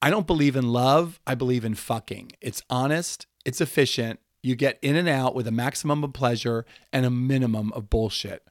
I 0.00 0.10
don't 0.10 0.26
believe 0.26 0.56
in 0.56 0.72
love. 0.72 1.20
I 1.26 1.34
believe 1.34 1.64
in 1.64 1.74
fucking. 1.74 2.32
It's 2.40 2.62
honest, 2.70 3.26
it's 3.44 3.60
efficient. 3.60 4.20
You 4.48 4.56
get 4.56 4.78
in 4.80 4.96
and 4.96 5.10
out 5.10 5.34
with 5.34 5.46
a 5.46 5.52
maximum 5.52 6.02
of 6.02 6.14
pleasure 6.14 6.64
and 6.90 7.04
a 7.04 7.10
minimum 7.10 7.70
of 7.74 7.90
bullshit. 7.90 8.48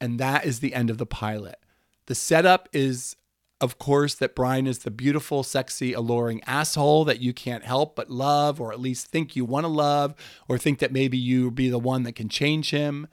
And 0.00 0.18
that 0.18 0.46
is 0.46 0.60
the 0.60 0.72
end 0.72 0.88
of 0.88 0.96
the 0.96 1.04
pilot. 1.04 1.56
The 2.06 2.14
setup 2.14 2.66
is, 2.72 3.16
of 3.60 3.78
course, 3.78 4.14
that 4.14 4.34
Brian 4.34 4.66
is 4.66 4.78
the 4.78 4.90
beautiful, 4.90 5.42
sexy, 5.42 5.92
alluring 5.92 6.42
asshole 6.44 7.04
that 7.04 7.20
you 7.20 7.34
can't 7.34 7.62
help 7.62 7.94
but 7.94 8.08
love, 8.08 8.58
or 8.58 8.72
at 8.72 8.80
least 8.80 9.08
think 9.08 9.36
you 9.36 9.44
want 9.44 9.64
to 9.64 9.68
love, 9.68 10.14
or 10.48 10.56
think 10.56 10.78
that 10.78 10.92
maybe 10.92 11.18
you 11.18 11.50
be 11.50 11.68
the 11.68 11.78
one 11.78 12.04
that 12.04 12.16
can 12.16 12.30
change 12.30 12.70
him. 12.70 13.06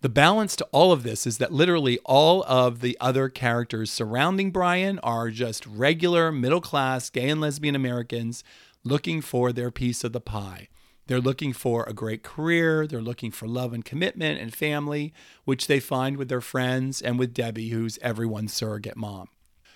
The 0.00 0.08
balance 0.08 0.56
to 0.56 0.64
all 0.72 0.90
of 0.90 1.04
this 1.04 1.24
is 1.24 1.38
that 1.38 1.52
literally 1.52 2.00
all 2.04 2.42
of 2.48 2.80
the 2.80 2.96
other 3.00 3.28
characters 3.28 3.92
surrounding 3.92 4.50
Brian 4.50 4.98
are 5.04 5.30
just 5.30 5.64
regular, 5.68 6.32
middle 6.32 6.60
class, 6.60 7.10
gay 7.10 7.28
and 7.28 7.40
lesbian 7.40 7.76
Americans 7.76 8.42
looking 8.82 9.20
for 9.20 9.52
their 9.52 9.70
piece 9.70 10.02
of 10.02 10.12
the 10.12 10.20
pie. 10.20 10.66
They're 11.08 11.20
looking 11.20 11.54
for 11.54 11.84
a 11.84 11.94
great 11.94 12.22
career. 12.22 12.86
They're 12.86 13.00
looking 13.00 13.30
for 13.30 13.48
love 13.48 13.72
and 13.72 13.84
commitment 13.84 14.40
and 14.40 14.54
family, 14.54 15.12
which 15.44 15.66
they 15.66 15.80
find 15.80 16.18
with 16.18 16.28
their 16.28 16.42
friends 16.42 17.00
and 17.00 17.18
with 17.18 17.34
Debbie, 17.34 17.70
who's 17.70 17.98
everyone's 18.02 18.52
surrogate 18.52 18.96
mom. 18.96 19.28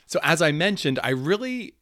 So, 0.06 0.20
as 0.22 0.42
I 0.42 0.52
mentioned, 0.52 1.00
I 1.02 1.08
really 1.08 1.74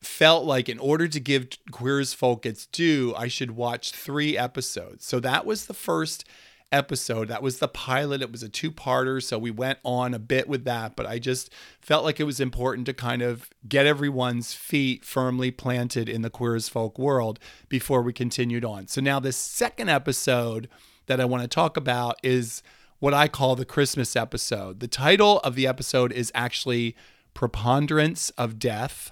felt 0.00 0.44
like 0.44 0.68
in 0.68 0.78
order 0.78 1.08
to 1.08 1.18
give 1.20 1.48
Queer 1.72 1.98
as 1.98 2.14
Folk 2.14 2.46
its 2.46 2.64
due, 2.64 3.12
I 3.16 3.26
should 3.26 3.50
watch 3.50 3.90
three 3.90 4.38
episodes. 4.38 5.04
So, 5.04 5.18
that 5.18 5.44
was 5.44 5.66
the 5.66 5.74
first 5.74 6.24
episode. 6.72 7.28
That 7.28 7.42
was 7.42 7.58
the 7.58 7.68
pilot. 7.68 8.22
It 8.22 8.32
was 8.32 8.42
a 8.42 8.48
two 8.48 8.70
parter. 8.70 9.22
So 9.22 9.38
we 9.38 9.50
went 9.50 9.78
on 9.84 10.14
a 10.14 10.18
bit 10.18 10.48
with 10.48 10.64
that, 10.64 10.96
but 10.96 11.06
I 11.06 11.18
just 11.18 11.50
felt 11.80 12.04
like 12.04 12.20
it 12.20 12.24
was 12.24 12.40
important 12.40 12.86
to 12.86 12.94
kind 12.94 13.22
of 13.22 13.50
get 13.68 13.86
everyone's 13.86 14.54
feet 14.54 15.04
firmly 15.04 15.50
planted 15.50 16.08
in 16.08 16.22
the 16.22 16.30
Queer 16.30 16.56
as 16.56 16.68
Folk 16.68 16.98
world 16.98 17.38
before 17.68 18.02
we 18.02 18.12
continued 18.12 18.64
on. 18.64 18.86
So 18.86 19.00
now, 19.00 19.20
this 19.20 19.36
second 19.36 19.88
episode 19.88 20.68
that 21.06 21.20
I 21.20 21.24
want 21.24 21.42
to 21.42 21.48
talk 21.48 21.76
about 21.76 22.16
is 22.22 22.62
what 23.00 23.14
I 23.14 23.26
call 23.26 23.56
the 23.56 23.64
Christmas 23.64 24.14
episode. 24.14 24.80
The 24.80 24.88
title 24.88 25.40
of 25.40 25.54
the 25.54 25.66
episode 25.66 26.12
is 26.12 26.30
actually 26.34 26.94
Preponderance 27.34 28.30
of 28.30 28.58
Death, 28.58 29.10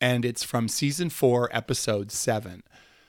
and 0.00 0.24
it's 0.24 0.44
from 0.44 0.68
season 0.68 1.10
four, 1.10 1.48
episode 1.50 2.12
seven. 2.12 2.62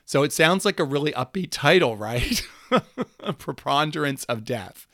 So 0.05 0.23
it 0.23 0.31
sounds 0.31 0.65
like 0.65 0.79
a 0.79 0.83
really 0.83 1.11
upbeat 1.11 1.49
title, 1.51 1.97
right? 1.97 2.41
Preponderance 3.37 4.23
of 4.25 4.43
Death. 4.43 4.87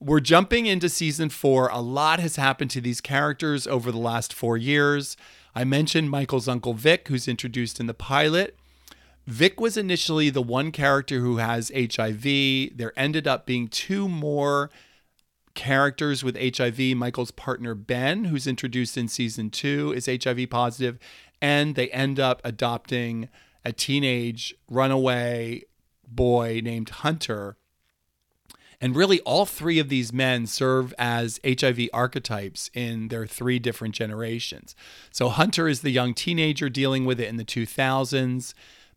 We're 0.00 0.20
jumping 0.20 0.66
into 0.66 0.88
season 0.88 1.30
four. 1.30 1.68
A 1.68 1.80
lot 1.80 2.20
has 2.20 2.36
happened 2.36 2.70
to 2.72 2.80
these 2.80 3.00
characters 3.00 3.66
over 3.66 3.90
the 3.90 3.98
last 3.98 4.32
four 4.34 4.56
years. 4.56 5.16
I 5.54 5.64
mentioned 5.64 6.10
Michael's 6.10 6.48
Uncle 6.48 6.74
Vic, 6.74 7.08
who's 7.08 7.28
introduced 7.28 7.80
in 7.80 7.86
the 7.86 7.94
pilot. 7.94 8.56
Vic 9.26 9.60
was 9.60 9.76
initially 9.76 10.28
the 10.28 10.42
one 10.42 10.72
character 10.72 11.20
who 11.20 11.38
has 11.38 11.72
HIV. 11.74 12.22
There 12.76 12.92
ended 12.96 13.26
up 13.26 13.46
being 13.46 13.68
two 13.68 14.08
more 14.08 14.70
characters 15.54 16.22
with 16.22 16.36
HIV. 16.36 16.96
Michael's 16.96 17.30
partner, 17.30 17.74
Ben, 17.74 18.24
who's 18.24 18.46
introduced 18.46 18.98
in 18.98 19.08
season 19.08 19.48
two, 19.48 19.92
is 19.96 20.06
HIV 20.06 20.50
positive, 20.50 20.98
and 21.40 21.74
they 21.74 21.88
end 21.90 22.20
up 22.20 22.42
adopting 22.44 23.28
a 23.64 23.72
teenage 23.72 24.54
runaway 24.68 25.62
boy 26.08 26.60
named 26.62 26.90
Hunter. 26.90 27.56
And 28.80 28.96
really, 28.96 29.20
all 29.20 29.46
three 29.46 29.78
of 29.78 29.88
these 29.88 30.12
men 30.12 30.46
serve 30.46 30.92
as 30.98 31.40
HIV 31.46 31.88
archetypes 31.92 32.70
in 32.74 33.08
their 33.08 33.26
three 33.26 33.58
different 33.58 33.94
generations. 33.94 34.74
So, 35.10 35.28
Hunter 35.28 35.68
is 35.68 35.80
the 35.80 35.90
young 35.90 36.12
teenager 36.12 36.68
dealing 36.68 37.04
with 37.04 37.20
it 37.20 37.28
in 37.28 37.36
the 37.36 37.44
2000s. 37.44 38.52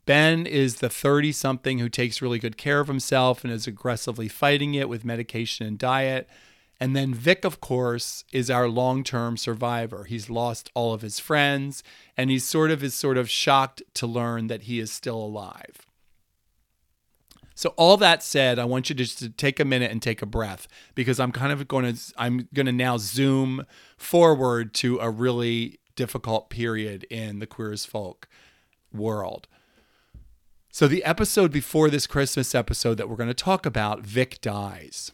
Ben 0.06 0.46
is 0.46 0.78
the 0.78 0.89
30 0.89 1.32
something 1.32 1.80
who 1.80 1.89
takes 1.89 2.22
really 2.22 2.39
good 2.39 2.58
care 2.58 2.80
of 2.80 2.88
himself 2.88 3.43
and 3.43 3.52
is 3.52 3.67
aggressively 3.67 4.28
fighting 4.28 4.74
it 4.74 4.89
with 4.89 5.06
medication 5.06 5.67
and 5.67 5.78
diet. 5.78 6.30
And 6.80 6.96
then 6.96 7.13
Vic, 7.13 7.43
of 7.43 7.60
course, 7.60 8.24
is 8.32 8.50
our 8.50 8.70
long-term 8.70 9.38
survivor. 9.38 10.04
He's 10.04 10.30
lost 10.30 10.70
all 10.74 10.93
of 10.93 11.02
his 11.02 11.20
friends, 11.20 11.84
and 12.15 12.30
he's 12.30 12.46
sort 12.48 12.72
of 12.72 12.84
is 12.84 12.93
sort 12.93 13.17
of 13.17 13.30
shocked 13.30 13.82
to 13.96 14.08
learn 14.08 14.48
that 14.48 14.63
he 14.63 14.80
is 14.80 14.91
still 14.91 15.17
alive. 15.17 15.87
So 17.58 17.74
all 17.76 17.98
that 17.98 18.22
said, 18.22 18.60
I 18.60 18.65
want 18.65 18.88
you 18.88 18.93
to 18.93 19.04
just 19.04 19.17
to 19.17 19.30
take 19.30 19.60
a 19.60 19.65
minute 19.65 19.89
and 19.89 20.00
take 20.00 20.22
a 20.22 20.28
breath 20.28 20.67
because 20.93 21.20
I'm 21.20 21.32
kind 21.32 21.52
of 21.52 21.67
going 21.67 21.91
to 21.91 22.13
I'm 22.15 22.48
going 22.54 22.67
to 22.67 22.72
now 22.72 23.00
zoom 23.00 23.65
forward 23.98 24.76
to 24.76 25.00
a 25.00 25.10
really 25.10 25.80
difficult 25.96 26.52
period 26.52 27.06
in 27.06 27.39
the 27.39 27.48
queer 27.48 27.72
as 27.72 27.84
folk 27.84 28.28
world. 28.93 29.48
So 30.70 30.88
the 30.88 31.04
episode 31.04 31.52
before 31.52 31.89
this 31.89 32.06
Christmas 32.06 32.54
episode 32.54 33.00
that 33.00 33.10
we're 33.10 33.15
going 33.15 33.28
to 33.28 33.34
talk 33.34 33.65
about, 33.65 34.02
Vic 34.02 34.39
dies 34.39 35.12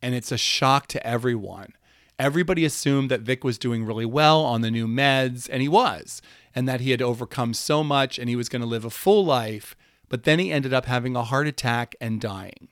and 0.00 0.14
it's 0.14 0.30
a 0.30 0.38
shock 0.38 0.86
to 0.88 1.04
everyone. 1.04 1.72
Everybody 2.20 2.64
assumed 2.64 3.10
that 3.10 3.22
Vic 3.22 3.42
was 3.42 3.58
doing 3.58 3.84
really 3.84 4.06
well 4.06 4.44
on 4.44 4.60
the 4.60 4.70
new 4.70 4.86
meds, 4.86 5.48
and 5.50 5.60
he 5.60 5.68
was, 5.68 6.22
and 6.54 6.68
that 6.68 6.80
he 6.80 6.92
had 6.92 7.02
overcome 7.02 7.52
so 7.52 7.82
much 7.82 8.16
and 8.16 8.28
he 8.28 8.36
was 8.36 8.48
going 8.48 8.62
to 8.62 8.68
live 8.68 8.84
a 8.84 8.90
full 8.90 9.24
life, 9.24 9.74
but 10.10 10.24
then 10.24 10.38
he 10.38 10.52
ended 10.52 10.74
up 10.74 10.84
having 10.84 11.16
a 11.16 11.24
heart 11.24 11.46
attack 11.46 11.96
and 12.00 12.20
dying. 12.20 12.68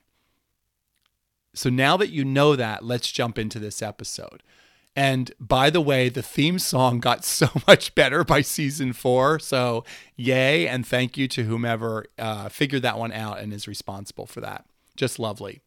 So 1.55 1.71
now 1.71 1.97
that 1.97 2.11
you 2.11 2.23
know 2.23 2.55
that, 2.55 2.83
let's 2.83 3.11
jump 3.11 3.39
into 3.39 3.57
this 3.57 3.81
episode. 3.81 4.43
And 4.95 5.31
by 5.39 5.69
the 5.69 5.81
way, 5.81 6.09
the 6.09 6.21
theme 6.21 6.59
song 6.59 6.99
got 6.99 7.23
so 7.25 7.49
much 7.65 7.95
better 7.95 8.23
by 8.23 8.41
season 8.41 8.93
four. 8.93 9.39
So, 9.39 9.85
yay, 10.15 10.67
and 10.67 10.85
thank 10.85 11.17
you 11.17 11.27
to 11.29 11.43
whomever 11.45 12.05
uh, 12.19 12.49
figured 12.49 12.83
that 12.83 12.99
one 12.99 13.13
out 13.13 13.39
and 13.39 13.51
is 13.53 13.67
responsible 13.67 14.27
for 14.27 14.41
that. 14.41 14.65
Just 14.95 15.17
lovely. 15.17 15.61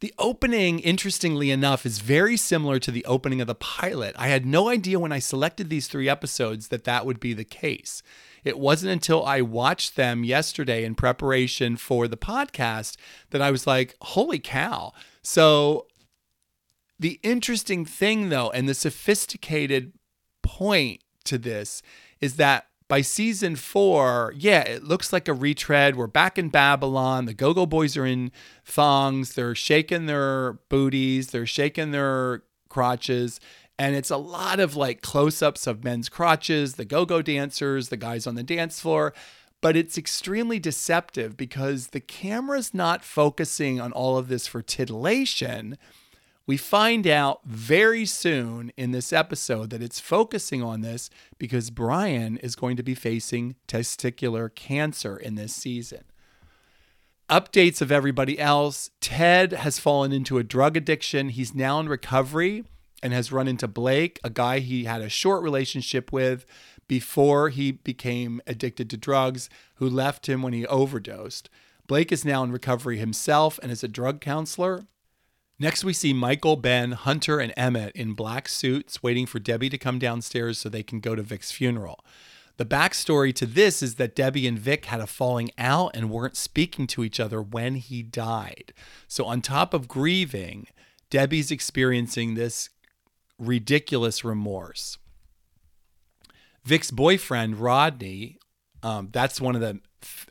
The 0.00 0.14
opening, 0.16 0.78
interestingly 0.78 1.50
enough, 1.50 1.84
is 1.84 1.98
very 1.98 2.36
similar 2.36 2.78
to 2.78 2.92
the 2.92 3.04
opening 3.04 3.40
of 3.40 3.48
the 3.48 3.56
pilot. 3.56 4.14
I 4.16 4.28
had 4.28 4.46
no 4.46 4.68
idea 4.68 5.00
when 5.00 5.10
I 5.10 5.18
selected 5.18 5.68
these 5.68 5.88
three 5.88 6.08
episodes 6.08 6.68
that 6.68 6.84
that 6.84 7.04
would 7.04 7.18
be 7.18 7.34
the 7.34 7.44
case. 7.44 8.00
It 8.44 8.58
wasn't 8.58 8.92
until 8.92 9.24
I 9.24 9.40
watched 9.40 9.96
them 9.96 10.24
yesterday 10.24 10.84
in 10.84 10.94
preparation 10.94 11.76
for 11.76 12.08
the 12.08 12.16
podcast 12.16 12.96
that 13.30 13.42
I 13.42 13.50
was 13.50 13.66
like, 13.66 13.96
holy 14.00 14.38
cow. 14.38 14.92
So, 15.22 15.86
the 16.98 17.20
interesting 17.22 17.84
thing, 17.84 18.28
though, 18.28 18.50
and 18.50 18.68
the 18.68 18.74
sophisticated 18.74 19.92
point 20.42 21.02
to 21.24 21.38
this 21.38 21.82
is 22.20 22.36
that 22.36 22.66
by 22.88 23.02
season 23.02 23.54
four, 23.54 24.32
yeah, 24.36 24.62
it 24.62 24.82
looks 24.82 25.12
like 25.12 25.28
a 25.28 25.34
retread. 25.34 25.94
We're 25.94 26.06
back 26.06 26.38
in 26.38 26.48
Babylon. 26.48 27.26
The 27.26 27.34
Go 27.34 27.52
Go 27.52 27.66
Boys 27.66 27.96
are 27.98 28.06
in 28.06 28.32
thongs. 28.64 29.34
They're 29.34 29.54
shaking 29.54 30.06
their 30.06 30.54
booties. 30.70 31.28
They're 31.28 31.46
shaking 31.46 31.90
their 31.90 32.44
crotches. 32.70 33.40
And 33.78 33.94
it's 33.94 34.10
a 34.10 34.16
lot 34.16 34.58
of 34.58 34.74
like 34.74 35.02
close 35.02 35.40
ups 35.40 35.66
of 35.66 35.84
men's 35.84 36.08
crotches, 36.08 36.74
the 36.74 36.84
go 36.84 37.04
go 37.04 37.22
dancers, 37.22 37.88
the 37.88 37.96
guys 37.96 38.26
on 38.26 38.34
the 38.34 38.42
dance 38.42 38.80
floor. 38.80 39.14
But 39.60 39.76
it's 39.76 39.98
extremely 39.98 40.58
deceptive 40.58 41.36
because 41.36 41.88
the 41.88 42.00
camera's 42.00 42.74
not 42.74 43.04
focusing 43.04 43.80
on 43.80 43.92
all 43.92 44.16
of 44.16 44.28
this 44.28 44.46
for 44.46 44.62
titillation 44.62 45.76
we 46.48 46.56
find 46.56 47.06
out 47.06 47.42
very 47.44 48.06
soon 48.06 48.72
in 48.74 48.90
this 48.90 49.12
episode 49.12 49.68
that 49.68 49.82
it's 49.82 50.00
focusing 50.00 50.62
on 50.62 50.80
this 50.80 51.10
because 51.36 51.68
Brian 51.68 52.38
is 52.38 52.56
going 52.56 52.78
to 52.78 52.82
be 52.82 52.94
facing 52.94 53.54
testicular 53.68 54.52
cancer 54.54 55.14
in 55.14 55.34
this 55.34 55.54
season. 55.54 56.04
Updates 57.28 57.82
of 57.82 57.92
everybody 57.92 58.38
else 58.38 58.90
Ted 59.02 59.52
has 59.52 59.78
fallen 59.78 60.10
into 60.10 60.38
a 60.38 60.42
drug 60.42 60.74
addiction. 60.74 61.28
He's 61.28 61.54
now 61.54 61.80
in 61.80 61.88
recovery 61.90 62.64
and 63.02 63.12
has 63.12 63.32
run 63.32 63.48
into 63.48 63.68
Blake, 63.68 64.18
a 64.24 64.30
guy 64.30 64.58
he 64.58 64.84
had 64.84 65.00
a 65.00 65.08
short 65.08 65.42
relationship 65.42 66.12
with 66.12 66.44
before 66.88 67.50
he 67.50 67.72
became 67.72 68.40
addicted 68.46 68.88
to 68.90 68.96
drugs, 68.96 69.48
who 69.76 69.88
left 69.88 70.28
him 70.28 70.42
when 70.42 70.52
he 70.52 70.66
overdosed. 70.66 71.48
Blake 71.86 72.12
is 72.12 72.24
now 72.24 72.42
in 72.42 72.52
recovery 72.52 72.98
himself 72.98 73.58
and 73.62 73.70
is 73.70 73.84
a 73.84 73.88
drug 73.88 74.20
counselor. 74.20 74.84
Next, 75.58 75.82
we 75.82 75.92
see 75.92 76.12
Michael, 76.12 76.56
Ben, 76.56 76.92
Hunter, 76.92 77.40
and 77.40 77.52
Emmett 77.56 77.94
in 77.96 78.14
black 78.14 78.48
suits 78.48 79.02
waiting 79.02 79.26
for 79.26 79.40
Debbie 79.40 79.70
to 79.70 79.78
come 79.78 79.98
downstairs 79.98 80.58
so 80.58 80.68
they 80.68 80.84
can 80.84 81.00
go 81.00 81.14
to 81.14 81.22
Vic's 81.22 81.50
funeral. 81.50 82.04
The 82.58 82.66
backstory 82.66 83.34
to 83.34 83.46
this 83.46 83.82
is 83.82 83.96
that 83.96 84.14
Debbie 84.14 84.46
and 84.46 84.58
Vic 84.58 84.86
had 84.86 85.00
a 85.00 85.06
falling 85.06 85.50
out 85.58 85.92
and 85.94 86.10
weren't 86.10 86.36
speaking 86.36 86.86
to 86.88 87.04
each 87.04 87.18
other 87.20 87.40
when 87.40 87.76
he 87.76 88.02
died. 88.02 88.72
So, 89.06 89.26
on 89.26 89.40
top 89.40 89.72
of 89.72 89.88
grieving, 89.88 90.66
Debbie's 91.10 91.50
experiencing 91.50 92.34
this 92.34 92.68
ridiculous 93.38 94.24
remorse. 94.24 94.98
Vic's 96.64 96.90
boyfriend, 96.90 97.56
Rodney, 97.56 98.38
um, 98.82 99.08
that's 99.12 99.40
one 99.40 99.54
of 99.54 99.60
the 99.60 99.80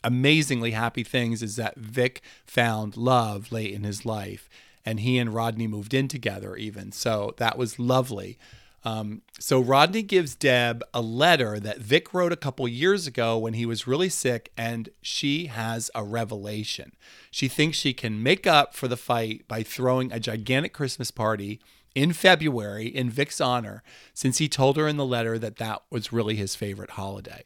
amazingly 0.03 0.71
happy 0.71 1.03
things 1.03 1.43
is 1.43 1.55
that 1.57 1.75
Vic 1.75 2.21
found 2.45 2.95
love 2.95 3.51
late 3.51 3.73
in 3.73 3.83
his 3.83 4.05
life 4.05 4.49
and 4.85 5.01
he 5.01 5.17
and 5.17 5.33
Rodney 5.33 5.67
moved 5.67 5.93
in 5.93 6.07
together 6.07 6.55
even. 6.55 6.93
So 6.93 7.33
that 7.37 7.57
was 7.57 7.77
lovely. 7.77 8.37
Um, 8.85 9.21
so 9.37 9.59
Rodney 9.59 10.01
gives 10.01 10.33
Deb 10.33 10.81
a 10.93 11.01
letter 11.01 11.59
that 11.59 11.79
Vic 11.79 12.13
wrote 12.13 12.31
a 12.31 12.37
couple 12.37 12.65
years 12.69 13.05
ago 13.05 13.37
when 13.37 13.53
he 13.53 13.65
was 13.65 13.85
really 13.85 14.07
sick, 14.07 14.49
and 14.55 14.87
she 15.01 15.47
has 15.47 15.91
a 15.93 16.05
revelation. 16.05 16.93
She 17.29 17.49
thinks 17.49 17.77
she 17.77 17.91
can 17.91 18.23
make 18.23 18.47
up 18.47 18.73
for 18.73 18.87
the 18.87 18.95
fight 18.95 19.45
by 19.45 19.61
throwing 19.61 20.13
a 20.13 20.21
gigantic 20.21 20.71
Christmas 20.71 21.11
party 21.11 21.59
in 21.97 22.13
February 22.13 22.85
in 22.85 23.09
Vic's 23.09 23.41
honor, 23.41 23.81
since 24.13 24.37
he 24.37 24.47
told 24.47 24.77
her 24.77 24.87
in 24.87 24.97
the 24.97 25.05
letter 25.05 25.39
that 25.39 25.55
that 25.55 25.81
was 25.89 26.13
really 26.13 26.35
his 26.35 26.53
favorite 26.53 26.91
holiday. 26.91 27.41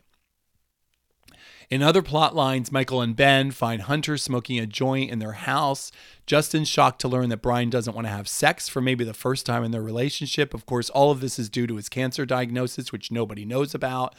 In 1.70 1.82
other 1.82 2.02
plot 2.02 2.36
lines, 2.36 2.70
Michael 2.70 3.02
and 3.02 3.16
Ben 3.16 3.52
find 3.52 3.84
Hunter 3.84 4.18
smoking 4.18 4.60
a 4.60 4.66
joint 4.66 5.10
in 5.10 5.20
their 5.20 5.32
house. 5.32 5.90
Justin's 6.26 6.68
shocked 6.68 7.00
to 7.00 7.08
learn 7.08 7.30
that 7.30 7.42
Brian 7.42 7.70
doesn't 7.70 7.96
want 7.96 8.08
to 8.08 8.12
have 8.12 8.28
sex 8.28 8.68
for 8.68 8.82
maybe 8.82 9.06
the 9.06 9.14
first 9.14 9.46
time 9.46 9.64
in 9.64 9.72
their 9.72 9.82
relationship. 9.82 10.54
Of 10.54 10.66
course, 10.66 10.90
all 10.90 11.12
of 11.12 11.22
this 11.22 11.40
is 11.40 11.50
due 11.50 11.68
to 11.68 11.78
his 11.78 11.88
cancer 11.88 12.26
diagnosis, 12.26 12.92
which 12.92 13.10
nobody 13.10 13.46
knows 13.46 13.74
about. 13.74 14.16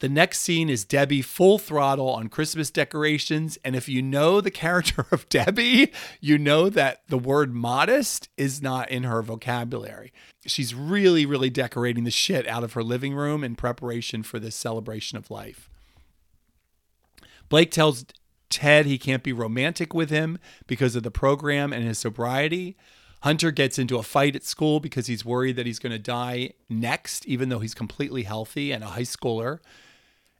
The 0.00 0.08
next 0.10 0.40
scene 0.40 0.68
is 0.68 0.84
Debbie 0.84 1.22
full 1.22 1.58
throttle 1.58 2.10
on 2.10 2.28
Christmas 2.28 2.70
decorations. 2.70 3.56
And 3.64 3.74
if 3.74 3.88
you 3.88 4.02
know 4.02 4.42
the 4.42 4.50
character 4.50 5.06
of 5.10 5.28
Debbie, 5.30 5.90
you 6.20 6.36
know 6.36 6.68
that 6.68 7.02
the 7.08 7.16
word 7.16 7.54
modest 7.54 8.28
is 8.36 8.60
not 8.60 8.90
in 8.90 9.04
her 9.04 9.22
vocabulary. 9.22 10.12
She's 10.44 10.74
really, 10.74 11.24
really 11.24 11.48
decorating 11.48 12.04
the 12.04 12.10
shit 12.10 12.46
out 12.46 12.62
of 12.62 12.74
her 12.74 12.82
living 12.82 13.14
room 13.14 13.42
in 13.42 13.56
preparation 13.56 14.22
for 14.22 14.38
this 14.38 14.54
celebration 14.54 15.16
of 15.16 15.30
life. 15.30 15.70
Blake 17.48 17.70
tells 17.70 18.04
Ted 18.50 18.84
he 18.84 18.98
can't 18.98 19.22
be 19.22 19.32
romantic 19.32 19.94
with 19.94 20.10
him 20.10 20.38
because 20.66 20.94
of 20.94 21.04
the 21.04 21.10
program 21.10 21.72
and 21.72 21.84
his 21.84 21.98
sobriety. 21.98 22.76
Hunter 23.22 23.50
gets 23.50 23.78
into 23.78 23.96
a 23.96 24.02
fight 24.02 24.36
at 24.36 24.44
school 24.44 24.78
because 24.78 25.06
he's 25.06 25.24
worried 25.24 25.56
that 25.56 25.66
he's 25.66 25.78
going 25.78 25.92
to 25.92 25.98
die 25.98 26.52
next, 26.68 27.24
even 27.26 27.48
though 27.48 27.60
he's 27.60 27.74
completely 27.74 28.24
healthy 28.24 28.72
and 28.72 28.84
a 28.84 28.88
high 28.88 29.00
schooler. 29.00 29.58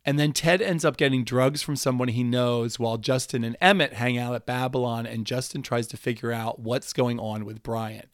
And 0.07 0.21
then 0.21 0.33
Ted 0.33 0.63
ends 0.63 0.85
up 0.85 0.97
getting 0.97 1.25
drugs 1.25 1.63
from 1.63 1.75
someone 1.75 2.07
he 2.09 2.23
knows 2.23 2.79
while 2.79 2.97
Justin 2.97 3.43
and 3.43 3.57
Emmett 3.61 3.95
hang 3.95 4.17
out 4.17 4.37
at 4.37 4.47
Babylon, 4.47 5.05
and 5.05 5.27
Justin 5.27 5.63
tries 5.63 5.89
to 5.89 5.97
figure 5.97 6.31
out 6.31 6.61
what's 6.61 6.93
going 6.93 7.19
on 7.19 7.45
with 7.45 7.65
Brian. 7.65 8.07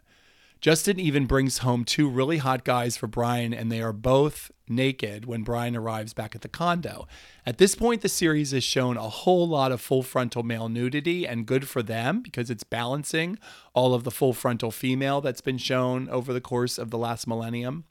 Justin 0.62 0.98
even 0.98 1.26
brings 1.26 1.58
home 1.58 1.84
two 1.84 2.08
really 2.08 2.38
hot 2.38 2.64
guys 2.64 2.96
for 2.96 3.08
Brian, 3.08 3.52
and 3.52 3.70
they 3.70 3.82
are 3.82 3.92
both 3.92 4.50
naked 4.68 5.26
when 5.26 5.42
Brian 5.42 5.76
arrives 5.76 6.14
back 6.14 6.34
at 6.34 6.40
the 6.40 6.48
condo. 6.48 7.06
At 7.44 7.58
this 7.58 7.74
point, 7.74 8.00
the 8.00 8.08
series 8.08 8.52
has 8.52 8.64
shown 8.64 8.96
a 8.96 9.08
whole 9.10 9.46
lot 9.46 9.70
of 9.72 9.80
full 9.80 10.02
frontal 10.02 10.44
male 10.44 10.70
nudity, 10.70 11.26
and 11.26 11.46
good 11.46 11.68
for 11.68 11.82
them 11.82 12.22
because 12.22 12.48
it's 12.48 12.64
balancing 12.64 13.38
all 13.74 13.92
of 13.92 14.04
the 14.04 14.10
full 14.10 14.32
frontal 14.32 14.70
female 14.70 15.20
that's 15.20 15.40
been 15.42 15.58
shown 15.58 16.08
over 16.08 16.32
the 16.32 16.40
course 16.40 16.78
of 16.78 16.90
the 16.90 16.98
last 16.98 17.26
millennium. 17.26 17.84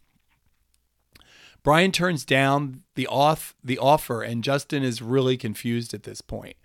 Brian 1.64 1.92
turns 1.92 2.26
down 2.26 2.84
the 2.96 3.08
off 3.08 3.56
the 3.64 3.78
offer, 3.78 4.22
and 4.22 4.44
Justin 4.44 4.84
is 4.84 5.02
really 5.02 5.38
confused 5.38 5.94
at 5.94 6.04
this 6.04 6.22
point. 6.22 6.56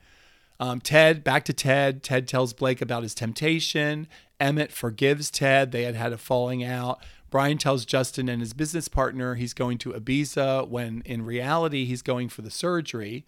Um, 0.59 0.81
Ted, 0.81 1.23
back 1.23 1.45
to 1.45 1.53
Ted. 1.53 2.03
Ted 2.03 2.27
tells 2.27 2.55
Blake 2.55 2.81
about 2.81 3.03
his 3.03 3.15
temptation. 3.15 4.09
Emmett 4.41 4.73
forgives 4.73 5.31
Ted. 5.31 5.71
They 5.71 5.83
had 5.83 5.95
had 5.95 6.13
a 6.13 6.19
falling 6.19 6.65
out. 6.65 7.03
Brian 7.31 7.59
tells 7.59 7.85
Justin 7.85 8.29
and 8.29 8.41
his 8.41 8.55
business 8.55 8.89
partner 8.89 9.35
he's 9.35 9.53
going 9.53 9.79
to 9.79 9.93
Ibiza 9.93 10.69
when 10.69 11.03
in 11.05 11.27
reality 11.27 11.85
he's 11.85 12.03
going 12.03 12.29
for 12.29 12.43
the 12.43 12.51
surgery. 12.51 13.27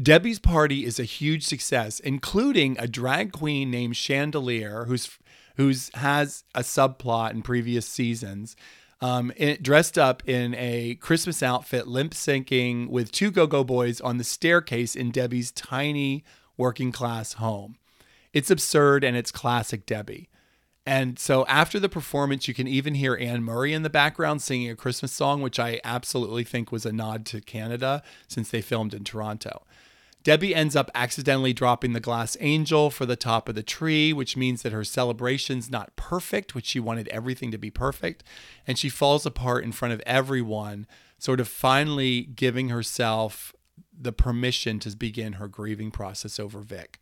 Debbie's 0.00 0.38
party 0.38 0.84
is 0.84 0.98
a 0.98 1.04
huge 1.04 1.44
success, 1.44 2.00
including 2.00 2.76
a 2.78 2.88
drag 2.88 3.32
queen 3.32 3.70
named 3.70 3.96
Chandelier, 3.96 4.84
who's 4.86 5.18
who's 5.56 5.90
has 5.94 6.44
a 6.54 6.60
subplot 6.60 7.30
in 7.30 7.42
previous 7.42 7.86
seasons. 7.86 8.56
Um, 9.04 9.32
dressed 9.60 9.98
up 9.98 10.26
in 10.26 10.54
a 10.54 10.94
Christmas 10.94 11.42
outfit, 11.42 11.86
limp 11.86 12.14
syncing 12.14 12.88
with 12.88 13.12
two 13.12 13.30
go 13.30 13.46
go 13.46 13.62
boys 13.62 14.00
on 14.00 14.16
the 14.16 14.24
staircase 14.24 14.96
in 14.96 15.10
Debbie's 15.10 15.52
tiny 15.52 16.24
working 16.56 16.90
class 16.90 17.34
home. 17.34 17.76
It's 18.32 18.50
absurd 18.50 19.04
and 19.04 19.14
it's 19.14 19.30
classic 19.30 19.84
Debbie. 19.84 20.30
And 20.86 21.18
so 21.18 21.44
after 21.48 21.78
the 21.78 21.90
performance, 21.90 22.48
you 22.48 22.54
can 22.54 22.66
even 22.66 22.94
hear 22.94 23.14
Anne 23.14 23.44
Murray 23.44 23.74
in 23.74 23.82
the 23.82 23.90
background 23.90 24.40
singing 24.40 24.70
a 24.70 24.74
Christmas 24.74 25.12
song, 25.12 25.42
which 25.42 25.60
I 25.60 25.82
absolutely 25.84 26.44
think 26.44 26.72
was 26.72 26.86
a 26.86 26.92
nod 26.92 27.26
to 27.26 27.42
Canada 27.42 28.02
since 28.26 28.48
they 28.48 28.62
filmed 28.62 28.94
in 28.94 29.04
Toronto. 29.04 29.66
Debbie 30.24 30.54
ends 30.54 30.74
up 30.74 30.90
accidentally 30.94 31.52
dropping 31.52 31.92
the 31.92 32.00
glass 32.00 32.34
angel 32.40 32.90
for 32.90 33.04
the 33.04 33.14
top 33.14 33.46
of 33.46 33.54
the 33.54 33.62
tree, 33.62 34.10
which 34.10 34.38
means 34.38 34.62
that 34.62 34.72
her 34.72 34.82
celebration's 34.82 35.70
not 35.70 35.94
perfect, 35.96 36.54
which 36.54 36.64
she 36.64 36.80
wanted 36.80 37.08
everything 37.08 37.50
to 37.50 37.58
be 37.58 37.70
perfect. 37.70 38.24
And 38.66 38.78
she 38.78 38.88
falls 38.88 39.26
apart 39.26 39.64
in 39.64 39.72
front 39.72 39.92
of 39.92 40.00
everyone, 40.06 40.86
sort 41.18 41.40
of 41.40 41.48
finally 41.48 42.22
giving 42.22 42.70
herself 42.70 43.54
the 43.92 44.12
permission 44.12 44.78
to 44.80 44.96
begin 44.96 45.34
her 45.34 45.46
grieving 45.46 45.90
process 45.90 46.40
over 46.40 46.60
Vic. 46.60 46.98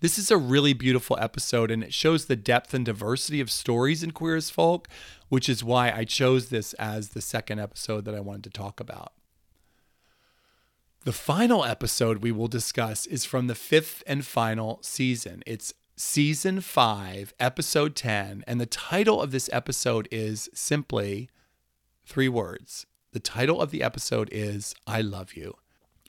This 0.00 0.18
is 0.18 0.32
a 0.32 0.36
really 0.36 0.72
beautiful 0.72 1.16
episode 1.20 1.70
and 1.70 1.82
it 1.82 1.94
shows 1.94 2.26
the 2.26 2.36
depth 2.36 2.74
and 2.74 2.84
diversity 2.84 3.40
of 3.40 3.52
stories 3.52 4.02
in 4.02 4.10
Queer 4.10 4.36
as 4.36 4.50
Folk, 4.50 4.88
which 5.28 5.48
is 5.48 5.62
why 5.62 5.92
I 5.92 6.04
chose 6.04 6.48
this 6.48 6.72
as 6.74 7.10
the 7.10 7.22
second 7.22 7.60
episode 7.60 8.04
that 8.04 8.16
I 8.16 8.20
wanted 8.20 8.44
to 8.44 8.50
talk 8.50 8.80
about. 8.80 9.12
The 11.06 11.12
final 11.12 11.64
episode 11.64 12.18
we 12.18 12.32
will 12.32 12.48
discuss 12.48 13.06
is 13.06 13.24
from 13.24 13.46
the 13.46 13.54
fifth 13.54 14.02
and 14.08 14.26
final 14.26 14.80
season. 14.82 15.44
It's 15.46 15.72
season 15.94 16.60
five, 16.60 17.32
episode 17.38 17.94
10, 17.94 18.42
and 18.44 18.60
the 18.60 18.66
title 18.66 19.22
of 19.22 19.30
this 19.30 19.48
episode 19.52 20.08
is 20.10 20.50
simply 20.52 21.30
three 22.04 22.28
words. 22.28 22.86
The 23.12 23.20
title 23.20 23.62
of 23.62 23.70
the 23.70 23.84
episode 23.84 24.28
is 24.32 24.74
I 24.84 25.00
Love 25.00 25.34
You. 25.34 25.54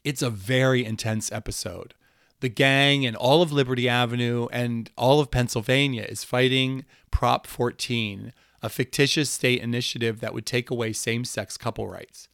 It's 0.03 0.23
a 0.23 0.31
very 0.31 0.83
intense 0.83 1.31
episode 1.31 1.93
the 2.39 2.49
gang 2.49 3.05
and 3.05 3.15
all 3.15 3.43
of 3.43 3.51
Liberty 3.51 3.88
Avenue 3.88 4.47
and 4.51 4.89
all 4.97 5.19
of 5.19 5.29
Pennsylvania 5.29 6.07
is 6.10 6.23
fighting 6.23 6.86
Prop 7.12 7.45
14, 7.45 8.33
a 8.63 8.69
fictitious 8.69 9.29
state 9.29 9.62
initiative 9.62 10.21
that 10.21 10.33
would 10.33 10.47
take 10.47 10.71
away 10.71 10.91
same 10.91 11.23
sex 11.23 11.55
couple 11.55 11.88
rights. 11.88 12.29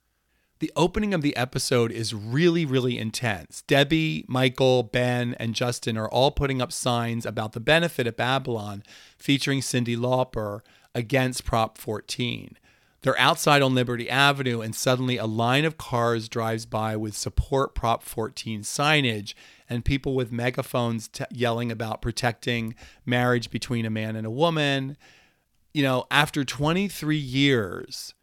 The 0.63 0.71
opening 0.77 1.13
of 1.13 1.21
the 1.21 1.35
episode 1.35 1.91
is 1.91 2.13
really, 2.13 2.65
really 2.65 2.97
intense. 2.97 3.63
Debbie, 3.63 4.23
Michael, 4.29 4.81
Ben, 4.81 5.35
and 5.37 5.53
Justin 5.53 5.97
are 5.97 6.07
all 6.07 6.31
putting 6.31 6.61
up 6.61 6.71
signs 6.71 7.25
about 7.25 7.51
the 7.51 7.59
benefit 7.59 8.07
of 8.07 8.15
Babylon 8.15 8.81
featuring 9.17 9.59
Cyndi 9.59 9.97
Lauper 9.97 10.61
against 10.95 11.43
Prop 11.43 11.77
14. 11.77 12.57
They're 13.01 13.19
outside 13.19 13.61
on 13.61 13.75
Liberty 13.75 14.09
Avenue, 14.09 14.61
and 14.61 14.73
suddenly 14.73 15.17
a 15.17 15.25
line 15.25 15.65
of 15.65 15.77
cars 15.77 16.29
drives 16.29 16.65
by 16.65 16.95
with 16.95 17.13
support 17.13 17.75
Prop 17.75 18.01
14 18.01 18.61
signage 18.61 19.33
and 19.69 19.83
people 19.83 20.15
with 20.15 20.31
megaphones 20.31 21.09
t- 21.09 21.25
yelling 21.29 21.73
about 21.73 22.01
protecting 22.01 22.73
marriage 23.05 23.51
between 23.51 23.85
a 23.85 23.89
man 23.89 24.15
and 24.15 24.25
a 24.25 24.31
woman. 24.31 24.95
You 25.73 25.83
know, 25.83 26.05
after 26.09 26.45
23 26.45 27.17
years, 27.17 28.13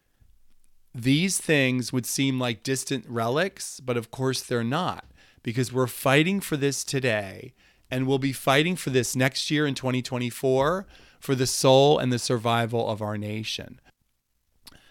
these 0.94 1.38
things 1.38 1.92
would 1.92 2.06
seem 2.06 2.38
like 2.38 2.62
distant 2.62 3.04
relics, 3.08 3.80
but 3.80 3.96
of 3.96 4.10
course 4.10 4.42
they're 4.42 4.64
not 4.64 5.04
because 5.42 5.72
we're 5.72 5.86
fighting 5.86 6.40
for 6.40 6.56
this 6.56 6.84
today 6.84 7.54
and 7.90 8.06
we'll 8.06 8.18
be 8.18 8.32
fighting 8.32 8.76
for 8.76 8.90
this 8.90 9.16
next 9.16 9.50
year 9.50 9.66
in 9.66 9.74
2024 9.74 10.86
for 11.18 11.34
the 11.34 11.46
soul 11.46 11.98
and 11.98 12.12
the 12.12 12.18
survival 12.18 12.88
of 12.88 13.02
our 13.02 13.18
nation. 13.18 13.80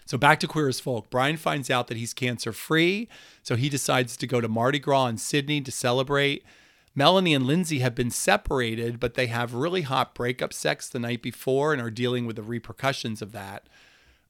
So 0.06 0.18
back 0.18 0.40
to 0.40 0.48
Queer 0.48 0.68
as 0.68 0.80
Folk. 0.80 1.08
Brian 1.08 1.36
finds 1.36 1.70
out 1.70 1.86
that 1.86 1.96
he's 1.96 2.12
cancer 2.12 2.52
free, 2.52 3.08
so 3.42 3.54
he 3.54 3.68
decides 3.68 4.16
to 4.16 4.26
go 4.26 4.40
to 4.40 4.48
Mardi 4.48 4.80
Gras 4.80 5.06
in 5.06 5.18
Sydney 5.18 5.60
to 5.60 5.70
celebrate. 5.70 6.44
Melanie 6.96 7.34
and 7.34 7.46
Lindsay 7.46 7.78
have 7.78 7.94
been 7.94 8.10
separated, 8.10 8.98
but 8.98 9.14
they 9.14 9.28
have 9.28 9.54
really 9.54 9.82
hot 9.82 10.14
breakup 10.14 10.52
sex 10.52 10.88
the 10.88 10.98
night 10.98 11.22
before 11.22 11.72
and 11.72 11.80
are 11.80 11.90
dealing 11.90 12.26
with 12.26 12.36
the 12.36 12.42
repercussions 12.42 13.22
of 13.22 13.30
that. 13.32 13.68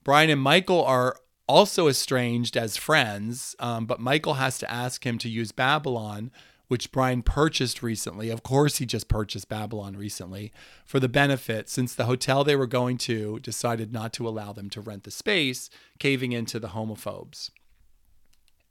Brian 0.05 0.29
and 0.29 0.41
Michael 0.41 0.85
are 0.85 1.17
also 1.51 1.89
estranged 1.89 2.57
as 2.57 2.77
friends, 2.77 3.57
um, 3.59 3.85
but 3.85 3.99
Michael 3.99 4.35
has 4.35 4.57
to 4.59 4.71
ask 4.71 5.05
him 5.05 5.19
to 5.19 5.29
use 5.29 5.51
Babylon, 5.51 6.31
which 6.69 6.93
Brian 6.93 7.23
purchased 7.23 7.83
recently. 7.83 8.31
Of 8.31 8.45
course, 8.45 8.77
he 8.77 8.87
just 8.87 9.09
purchased 9.09 9.49
Babylon 9.49 9.97
recently 9.97 10.53
for 10.85 11.01
the 11.01 11.09
benefit, 11.09 11.69
since 11.69 11.93
the 11.93 12.05
hotel 12.05 12.45
they 12.45 12.55
were 12.55 12.69
going 12.69 12.99
to 12.99 13.41
decided 13.41 13.93
not 13.93 14.13
to 14.13 14.29
allow 14.29 14.53
them 14.53 14.71
to 14.71 14.81
rent 14.81 15.03
the 15.03 15.11
space, 15.11 15.69
caving 15.99 16.31
into 16.31 16.61
the 16.61 16.69
homophobes. 16.69 17.51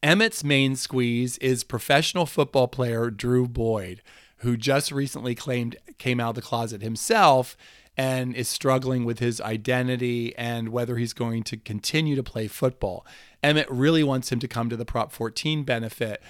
Emmett's 0.01 0.45
main 0.45 0.77
squeeze 0.77 1.37
is 1.39 1.65
professional 1.65 2.25
football 2.25 2.69
player 2.69 3.09
Drew 3.09 3.45
Boyd, 3.45 4.01
who 4.37 4.55
just 4.55 4.93
recently 4.93 5.35
claimed 5.35 5.75
came 5.97 6.21
out 6.21 6.29
of 6.29 6.35
the 6.35 6.41
closet 6.41 6.81
himself 6.81 7.57
and 7.99 8.33
is 8.33 8.47
struggling 8.47 9.03
with 9.03 9.19
his 9.19 9.41
identity 9.41 10.33
and 10.37 10.69
whether 10.69 10.95
he's 10.95 11.11
going 11.11 11.43
to 11.43 11.57
continue 11.57 12.15
to 12.15 12.23
play 12.23 12.47
football. 12.47 13.05
Emmett 13.43 13.69
really 13.69 14.03
wants 14.03 14.31
him 14.31 14.39
to 14.39 14.47
come 14.47 14.69
to 14.69 14.77
the 14.77 14.85
Prop 14.85 15.11
14 15.11 15.63
benefit. 15.63 16.23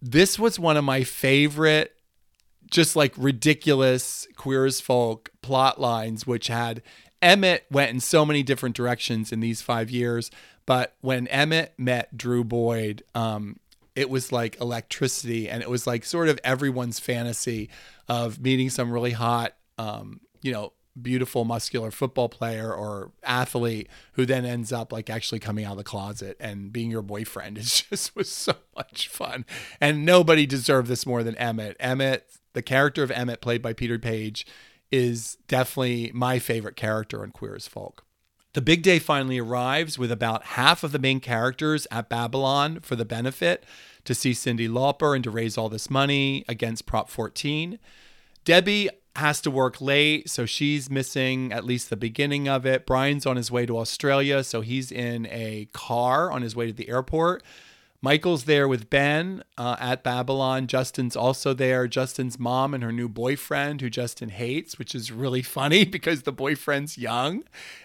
This 0.00 0.38
was 0.38 0.58
one 0.58 0.78
of 0.78 0.84
my 0.84 1.04
favorite, 1.04 1.94
just 2.70 2.96
like 2.96 3.12
ridiculous 3.18 4.26
queer 4.36 4.64
as 4.64 4.80
folk 4.80 5.28
plot 5.42 5.78
lines, 5.78 6.26
which 6.26 6.46
had 6.46 6.80
Emmett 7.20 7.66
went 7.70 7.90
in 7.90 8.00
so 8.00 8.24
many 8.24 8.42
different 8.42 8.74
directions 8.74 9.32
in 9.32 9.40
these 9.40 9.60
five 9.60 9.90
years. 9.90 10.30
But 10.64 10.94
when 11.02 11.28
Emmett 11.28 11.74
met 11.76 12.16
Drew 12.16 12.42
Boyd, 12.42 13.04
um, 13.14 13.60
it 13.94 14.08
was 14.08 14.32
like 14.32 14.58
electricity, 14.62 15.50
and 15.50 15.62
it 15.62 15.68
was 15.68 15.86
like 15.86 16.06
sort 16.06 16.30
of 16.30 16.40
everyone's 16.42 16.98
fantasy 16.98 17.68
of 18.08 18.40
meeting 18.40 18.70
some 18.70 18.90
really 18.90 19.10
hot, 19.10 19.52
um, 19.76 20.18
you 20.40 20.52
know, 20.52 20.72
beautiful 21.00 21.44
muscular 21.44 21.90
football 21.90 22.28
player 22.28 22.72
or 22.72 23.12
athlete 23.22 23.88
who 24.12 24.26
then 24.26 24.44
ends 24.44 24.72
up 24.72 24.92
like 24.92 25.08
actually 25.08 25.38
coming 25.38 25.64
out 25.64 25.72
of 25.72 25.78
the 25.78 25.84
closet 25.84 26.36
and 26.38 26.72
being 26.72 26.90
your 26.90 27.02
boyfriend. 27.02 27.58
It 27.62 27.86
just 27.90 28.14
was 28.16 28.30
so 28.30 28.54
much 28.76 29.08
fun. 29.08 29.44
And 29.80 30.04
nobody 30.04 30.46
deserved 30.46 30.88
this 30.88 31.06
more 31.06 31.22
than 31.22 31.36
Emmett. 31.36 31.76
Emmett, 31.80 32.38
the 32.52 32.62
character 32.62 33.02
of 33.02 33.10
Emmett 33.10 33.40
played 33.40 33.62
by 33.62 33.72
Peter 33.72 33.98
Paige 33.98 34.46
is 34.90 35.38
definitely 35.48 36.10
my 36.12 36.38
favorite 36.38 36.76
character 36.76 37.24
in 37.24 37.30
Queer 37.30 37.54
as 37.54 37.66
Folk. 37.66 38.04
The 38.52 38.60
big 38.60 38.82
day 38.82 38.98
finally 38.98 39.38
arrives 39.38 39.98
with 39.98 40.12
about 40.12 40.44
half 40.44 40.84
of 40.84 40.92
the 40.92 40.98
main 40.98 41.20
characters 41.20 41.86
at 41.90 42.10
Babylon 42.10 42.80
for 42.80 42.96
the 42.96 43.06
benefit 43.06 43.64
to 44.04 44.14
see 44.14 44.32
Cyndi 44.32 44.68
Lauper 44.68 45.14
and 45.14 45.24
to 45.24 45.30
raise 45.30 45.56
all 45.56 45.70
this 45.70 45.88
money 45.88 46.44
against 46.46 46.84
Prop 46.84 47.08
14. 47.08 47.78
Debbie 48.44 48.90
has 49.16 49.40
to 49.42 49.50
work 49.50 49.80
late, 49.80 50.30
so 50.30 50.46
she's 50.46 50.88
missing 50.88 51.52
at 51.52 51.64
least 51.64 51.90
the 51.90 51.96
beginning 51.96 52.48
of 52.48 52.64
it. 52.64 52.86
Brian's 52.86 53.26
on 53.26 53.36
his 53.36 53.50
way 53.50 53.66
to 53.66 53.78
Australia, 53.78 54.42
so 54.42 54.60
he's 54.62 54.90
in 54.90 55.26
a 55.26 55.68
car 55.72 56.30
on 56.30 56.42
his 56.42 56.56
way 56.56 56.66
to 56.66 56.72
the 56.72 56.88
airport. 56.88 57.42
Michael's 58.04 58.44
there 58.44 58.66
with 58.66 58.90
Ben 58.90 59.44
uh, 59.56 59.76
at 59.78 60.02
Babylon. 60.02 60.66
Justin's 60.66 61.14
also 61.14 61.54
there. 61.54 61.86
Justin's 61.86 62.36
mom 62.36 62.74
and 62.74 62.82
her 62.82 62.90
new 62.90 63.08
boyfriend, 63.08 63.80
who 63.80 63.88
Justin 63.88 64.30
hates, 64.30 64.76
which 64.78 64.94
is 64.94 65.12
really 65.12 65.42
funny 65.58 65.84
because 65.84 66.22
the 66.22 66.32
boyfriend's 66.32 66.98
young. 66.98 67.44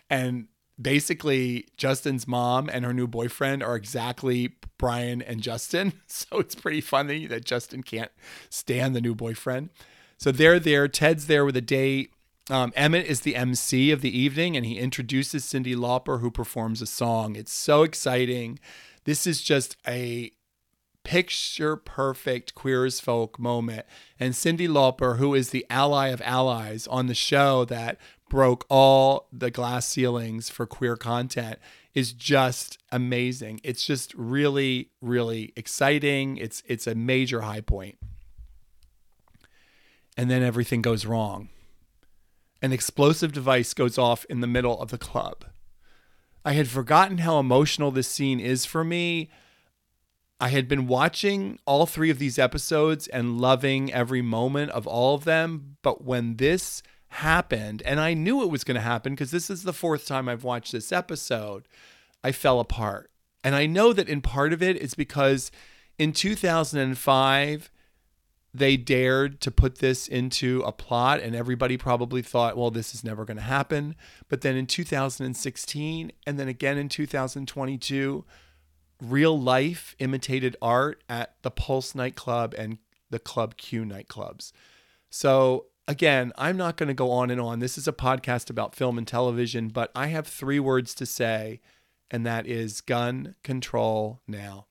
And 0.09 0.47
basically, 0.81 1.67
Justin's 1.77 2.27
mom 2.27 2.67
and 2.67 2.83
her 2.83 2.93
new 2.93 3.07
boyfriend 3.07 3.61
are 3.61 3.75
exactly 3.75 4.55
Brian 4.79 5.21
and 5.21 5.41
Justin. 5.41 5.93
So 6.07 6.39
it's 6.39 6.55
pretty 6.55 6.81
funny 6.81 7.27
that 7.27 7.45
Justin 7.45 7.83
can't 7.83 8.11
stand 8.49 8.95
the 8.95 9.01
new 9.01 9.13
boyfriend. 9.13 9.69
So 10.17 10.31
they're 10.31 10.59
there. 10.59 10.87
Ted's 10.87 11.27
there 11.27 11.45
with 11.45 11.55
a 11.55 11.61
date. 11.61 12.11
Um, 12.49 12.71
Emmett 12.75 13.05
is 13.05 13.21
the 13.21 13.35
MC 13.35 13.91
of 13.91 14.01
the 14.01 14.17
evening, 14.17 14.55
and 14.55 14.65
he 14.65 14.79
introduces 14.79 15.45
Cyndi 15.45 15.75
Lauper, 15.75 16.21
who 16.21 16.31
performs 16.31 16.81
a 16.81 16.87
song. 16.87 17.35
It's 17.35 17.51
so 17.51 17.83
exciting. 17.83 18.59
This 19.03 19.27
is 19.27 19.41
just 19.41 19.75
a 19.87 20.31
picture 21.03 21.75
perfect 21.75 22.55
queer 22.55 22.85
as 22.85 22.99
folk 22.99 23.37
moment. 23.39 23.85
And 24.19 24.33
Cyndi 24.33 24.67
Lauper, 24.67 25.17
who 25.17 25.33
is 25.33 25.49
the 25.49 25.65
ally 25.69 26.07
of 26.07 26.21
allies 26.23 26.87
on 26.87 27.07
the 27.07 27.15
show 27.15 27.65
that 27.65 27.97
broke 28.29 28.65
all 28.69 29.27
the 29.31 29.51
glass 29.51 29.85
ceilings 29.85 30.49
for 30.49 30.65
queer 30.65 30.97
content, 30.97 31.59
is 31.93 32.11
just 32.13 32.77
amazing. 32.91 33.59
It's 33.63 33.85
just 33.85 34.13
really, 34.15 34.89
really 35.01 35.53
exciting. 35.55 36.37
It's 36.37 36.61
it's 36.65 36.87
a 36.87 36.95
major 36.95 37.41
high 37.41 37.61
point 37.61 37.97
and 40.17 40.29
then 40.29 40.41
everything 40.41 40.81
goes 40.81 41.05
wrong. 41.05 41.49
An 42.61 42.73
explosive 42.73 43.31
device 43.31 43.75
goes 43.75 43.99
off 43.99 44.25
in 44.25 44.41
the 44.41 44.47
middle 44.47 44.81
of 44.81 44.89
the 44.89 44.97
club. 44.97 45.45
I 46.43 46.53
had 46.53 46.67
forgotten 46.67 47.19
how 47.19 47.39
emotional 47.39 47.91
this 47.91 48.07
scene 48.07 48.39
is 48.39 48.65
for 48.65 48.83
me. 48.83 49.29
I 50.39 50.49
had 50.49 50.67
been 50.67 50.87
watching 50.87 51.59
all 51.65 51.85
three 51.85 52.09
of 52.09 52.19
these 52.19 52.39
episodes 52.39 53.07
and 53.07 53.39
loving 53.39 53.93
every 53.93 54.21
moment 54.21 54.71
of 54.71 54.87
all 54.87 55.13
of 55.13 55.23
them. 55.23 55.77
But 55.83 56.03
when 56.03 56.37
this 56.37 56.81
happened, 57.09 57.83
and 57.85 57.99
I 57.99 58.13
knew 58.13 58.41
it 58.41 58.49
was 58.49 58.63
going 58.63 58.75
to 58.75 58.81
happen 58.81 59.13
because 59.13 59.31
this 59.31 59.49
is 59.49 59.63
the 59.63 59.73
fourth 59.73 60.07
time 60.07 60.27
I've 60.27 60.43
watched 60.43 60.71
this 60.71 60.91
episode, 60.91 61.67
I 62.23 62.31
fell 62.31 62.59
apart. 62.59 63.11
And 63.43 63.55
I 63.55 63.65
know 63.65 63.93
that 63.93 64.09
in 64.09 64.21
part 64.21 64.51
of 64.51 64.63
it 64.63 64.77
is 64.77 64.95
because 64.95 65.51
in 65.99 66.11
2005, 66.11 67.71
they 68.57 68.75
dared 68.75 69.39
to 69.41 69.51
put 69.51 69.77
this 69.77 70.07
into 70.07 70.63
a 70.65 70.71
plot 70.71 71.19
and 71.19 71.35
everybody 71.35 71.77
probably 71.77 72.23
thought 72.23 72.57
well 72.57 72.71
this 72.71 72.95
is 72.95 73.03
never 73.03 73.23
going 73.23 73.37
to 73.37 73.43
happen. 73.43 73.95
But 74.29 74.41
then 74.41 74.55
in 74.55 74.65
2016 74.65 76.11
and 76.25 76.39
then 76.39 76.47
again 76.47 76.77
in 76.77 76.89
2022 76.89 78.25
real 78.99 79.39
life 79.39 79.95
imitated 79.99 80.55
art 80.59 81.03
at 81.07 81.35
the 81.43 81.51
pulse 81.51 81.93
nightclub 81.93 82.55
and 82.57 82.79
the 83.11 83.19
club 83.19 83.57
q 83.57 83.85
nightclubs. 83.85 84.51
So 85.09 85.67
again 85.87 86.33
i'm 86.35 86.57
not 86.57 86.77
going 86.77 86.87
to 86.87 86.95
go 86.95 87.11
on 87.11 87.29
and 87.29 87.39
on. 87.39 87.59
This 87.59 87.77
is 87.77 87.87
a 87.87 87.93
podcast 87.93 88.49
about 88.49 88.75
film 88.75 88.97
and 88.97 89.07
television 89.07 89.67
but 89.67 89.91
i 89.95 90.07
have 90.07 90.27
three 90.27 90.59
words 90.59 90.95
to 90.95 91.05
say 91.05 91.61
and 92.09 92.25
that 92.25 92.47
is 92.47 92.81
gun 92.81 93.35
control 93.43 94.21
now 94.27 94.65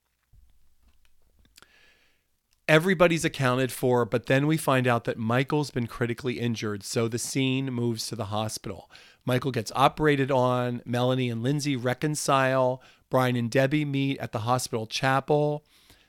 everybody's 2.69 3.25
accounted 3.25 3.71
for, 3.71 4.05
but 4.05 4.27
then 4.27 4.47
we 4.47 4.57
find 4.57 4.87
out 4.87 5.05
that 5.05 5.19
Michael's 5.19 5.71
been 5.71 5.87
critically 5.87 6.41
injured, 6.41 6.83
so 6.83 7.09
the 7.09 7.19
scene 7.19 7.67
moves 7.67 8.07
to 8.09 8.17
the 8.17 8.27
hospital. 8.27 8.91
Michael 9.25 9.53
gets 9.53 9.73
operated 9.75 10.31
on, 10.31 10.83
Melanie 10.85 11.31
and 11.31 11.43
Lindsay 11.43 11.77
reconcile, 11.77 12.83
Brian 13.11 13.37
and 13.37 13.51
Debbie 13.51 13.85
meet 13.85 14.19
at 14.19 14.33
the 14.33 14.41
hospital 14.41 14.87
chapel. 14.87 15.65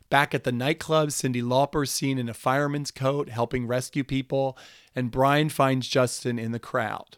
Back 0.09 0.33
at 0.33 0.43
the 0.45 0.51
nightclub, 0.51 1.09
Cyndi 1.09 1.43
Lauper's 1.43 1.91
seen 1.91 2.17
in 2.17 2.29
a 2.29 2.33
fireman's 2.33 2.91
coat 2.91 3.29
helping 3.29 3.67
rescue 3.67 4.03
people, 4.03 4.57
and 4.95 5.11
Brian 5.11 5.49
finds 5.49 5.87
Justin 5.87 6.39
in 6.39 6.53
the 6.53 6.59
crowd. 6.59 7.17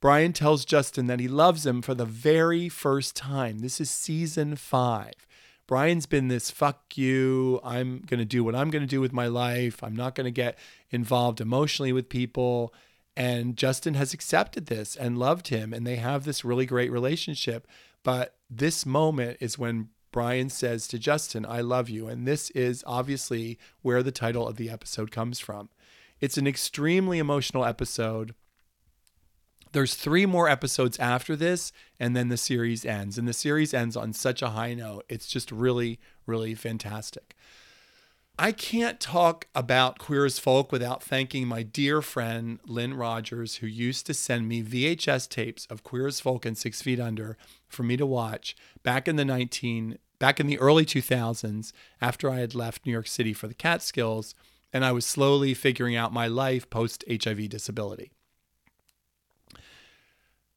Brian 0.00 0.32
tells 0.32 0.64
Justin 0.64 1.06
that 1.06 1.20
he 1.20 1.28
loves 1.28 1.64
him 1.66 1.82
for 1.82 1.94
the 1.94 2.04
very 2.04 2.68
first 2.68 3.14
time. 3.14 3.58
This 3.58 3.80
is 3.80 3.90
season 3.90 4.56
five. 4.56 5.14
Brian's 5.66 6.06
been 6.06 6.28
this 6.28 6.50
fuck 6.50 6.96
you. 6.96 7.60
I'm 7.62 8.00
going 8.00 8.18
to 8.18 8.24
do 8.24 8.44
what 8.44 8.54
I'm 8.54 8.70
going 8.70 8.82
to 8.82 8.88
do 8.88 9.00
with 9.00 9.12
my 9.12 9.26
life. 9.26 9.82
I'm 9.82 9.96
not 9.96 10.14
going 10.14 10.24
to 10.24 10.30
get 10.30 10.58
involved 10.90 11.40
emotionally 11.40 11.92
with 11.92 12.08
people. 12.08 12.74
And 13.16 13.56
Justin 13.56 13.94
has 13.94 14.12
accepted 14.12 14.66
this 14.66 14.96
and 14.96 15.18
loved 15.18 15.48
him. 15.48 15.72
And 15.72 15.86
they 15.86 15.96
have 15.96 16.24
this 16.24 16.44
really 16.44 16.66
great 16.66 16.90
relationship. 16.90 17.66
But 18.02 18.34
this 18.50 18.84
moment 18.84 19.38
is 19.40 19.58
when 19.58 19.88
Brian 20.10 20.50
says 20.50 20.86
to 20.88 20.98
Justin, 20.98 21.46
I 21.46 21.60
love 21.60 21.88
you. 21.88 22.08
And 22.08 22.26
this 22.26 22.50
is 22.50 22.84
obviously 22.86 23.58
where 23.80 24.02
the 24.02 24.12
title 24.12 24.46
of 24.46 24.56
the 24.56 24.68
episode 24.68 25.10
comes 25.10 25.40
from. 25.40 25.70
It's 26.20 26.38
an 26.38 26.46
extremely 26.46 27.18
emotional 27.18 27.64
episode. 27.64 28.34
There's 29.72 29.94
three 29.94 30.26
more 30.26 30.48
episodes 30.48 30.98
after 30.98 31.34
this, 31.34 31.72
and 31.98 32.14
then 32.14 32.28
the 32.28 32.36
series 32.36 32.84
ends. 32.84 33.16
And 33.16 33.26
the 33.26 33.32
series 33.32 33.72
ends 33.72 33.96
on 33.96 34.12
such 34.12 34.42
a 34.42 34.50
high 34.50 34.74
note. 34.74 35.04
It's 35.08 35.26
just 35.26 35.50
really, 35.50 35.98
really 36.26 36.54
fantastic. 36.54 37.34
I 38.38 38.52
can't 38.52 38.98
talk 38.98 39.46
about 39.54 39.98
Queer 39.98 40.24
as 40.24 40.38
Folk 40.38 40.72
without 40.72 41.02
thanking 41.02 41.46
my 41.46 41.62
dear 41.62 42.00
friend 42.00 42.58
Lynn 42.66 42.94
Rogers, 42.94 43.56
who 43.56 43.66
used 43.66 44.06
to 44.06 44.14
send 44.14 44.48
me 44.48 44.62
VHS 44.62 45.28
tapes 45.28 45.66
of 45.66 45.82
Queer 45.82 46.06
as 46.06 46.20
Folk 46.20 46.46
and 46.46 46.56
Six 46.56 46.80
Feet 46.80 46.98
Under 46.98 47.36
for 47.68 47.82
me 47.82 47.96
to 47.98 48.06
watch 48.06 48.56
back 48.82 49.06
in 49.06 49.16
the 49.16 49.24
19 49.24 49.98
back 50.18 50.38
in 50.38 50.46
the 50.46 50.58
early 50.60 50.86
2000s 50.86 51.72
after 52.00 52.30
I 52.30 52.38
had 52.38 52.54
left 52.54 52.86
New 52.86 52.92
York 52.92 53.08
City 53.08 53.32
for 53.32 53.48
the 53.48 53.54
Catskills 53.54 54.36
and 54.72 54.84
I 54.84 54.92
was 54.92 55.04
slowly 55.04 55.52
figuring 55.52 55.96
out 55.96 56.12
my 56.12 56.28
life 56.28 56.70
post 56.70 57.04
HIV 57.10 57.48
disability. 57.48 58.12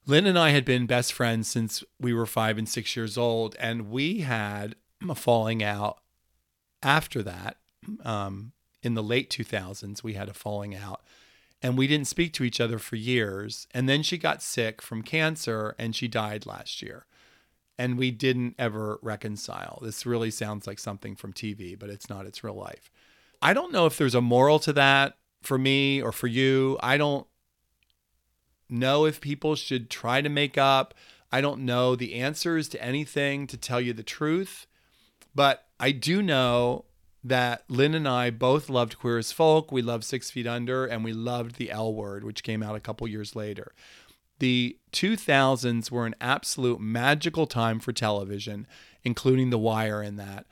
Lynn 0.08 0.26
and 0.26 0.38
I 0.38 0.52
had 0.52 0.66
been 0.66 0.86
best 0.86 1.14
friends 1.14 1.48
since 1.48 1.84
we 2.00 2.14
were 2.14 2.26
five 2.26 2.58
and 2.58 2.70
six 2.70 2.96
years 2.96 3.18
old, 3.18 3.56
and 3.60 3.90
we 3.90 4.20
had 4.20 4.76
a 5.10 5.16
falling 5.16 5.64
out 5.64 6.00
after 6.84 7.24
that. 7.24 7.58
Um, 8.04 8.54
in 8.86 8.94
the 8.94 9.04
late 9.04 9.30
2000s. 9.32 10.04
We 10.04 10.14
had 10.14 10.30
a 10.30 10.34
falling 10.34 10.76
out 10.76 11.02
and 11.62 11.78
we 11.78 11.88
didn't 11.88 12.08
speak 12.08 12.32
to 12.34 12.44
each 12.44 12.62
other 12.62 12.78
for 12.78 12.96
years. 12.96 13.68
And 13.74 13.90
then 13.90 14.04
she 14.04 14.18
got 14.18 14.44
sick 14.44 14.82
from 14.82 15.02
cancer 15.02 15.76
and 15.80 15.96
she 15.96 16.08
died 16.08 16.46
last 16.46 16.82
year. 16.82 17.08
And 17.78 17.98
we 17.98 18.12
didn't 18.12 18.56
ever 18.58 19.00
reconcile. 19.02 19.80
This 19.82 20.06
really 20.06 20.32
sounds 20.32 20.68
like 20.68 20.80
something 20.80 21.16
from 21.16 21.34
TV, 21.34 21.78
but 21.78 21.90
it's 21.90 22.10
not, 22.10 22.26
it's 22.26 22.44
real 22.44 22.56
life. 22.56 22.90
I 23.42 23.54
don't 23.54 23.74
know 23.74 23.86
if 23.86 23.98
there's 23.98 24.16
a 24.16 24.22
moral 24.22 24.60
to 24.60 24.74
that 24.74 25.18
for 25.42 25.58
me 25.58 26.02
or 26.02 26.12
for 26.12 26.28
you. 26.28 26.78
I 26.82 26.98
don't 26.98 27.28
know 28.70 29.06
if 29.06 29.22
people 29.22 29.56
should 29.56 29.90
try 29.90 30.22
to 30.22 30.30
make 30.30 30.58
up. 30.58 30.94
I 31.32 31.42
don't 31.42 31.66
know 31.66 31.96
the 31.96 32.16
answers 32.16 32.70
to 32.70 32.84
anything 32.84 33.48
to 33.48 33.58
tell 33.58 33.82
you 33.82 33.94
the 33.94 34.04
truth. 34.04 34.68
But 35.34 35.66
I 35.80 35.92
do 35.92 36.22
know 36.22 36.86
that 37.24 37.64
Lynn 37.68 37.96
and 37.96 38.08
I 38.08 38.30
both 38.30 38.70
loved 38.70 39.00
Queer 39.00 39.18
as 39.18 39.32
Folk. 39.32 39.72
We 39.72 39.82
loved 39.82 40.04
Six 40.04 40.32
Feet 40.32 40.48
Under, 40.48 40.86
and 40.86 41.04
we 41.04 41.12
loved 41.12 41.56
The 41.56 41.72
L 41.72 41.94
Word, 41.94 42.24
which 42.24 42.44
came 42.44 42.62
out 42.62 42.76
a 42.76 42.80
couple 42.80 43.08
years 43.08 43.36
later. 43.36 43.74
The 44.40 44.78
2000s 44.92 45.90
were 45.90 46.06
an 46.06 46.16
absolute 46.22 46.80
magical 46.80 47.48
time 47.48 47.80
for 47.80 47.92
television, 47.92 48.68
including 49.04 49.50
The 49.50 49.58
Wire 49.58 50.04
in 50.04 50.18
that. 50.18 50.46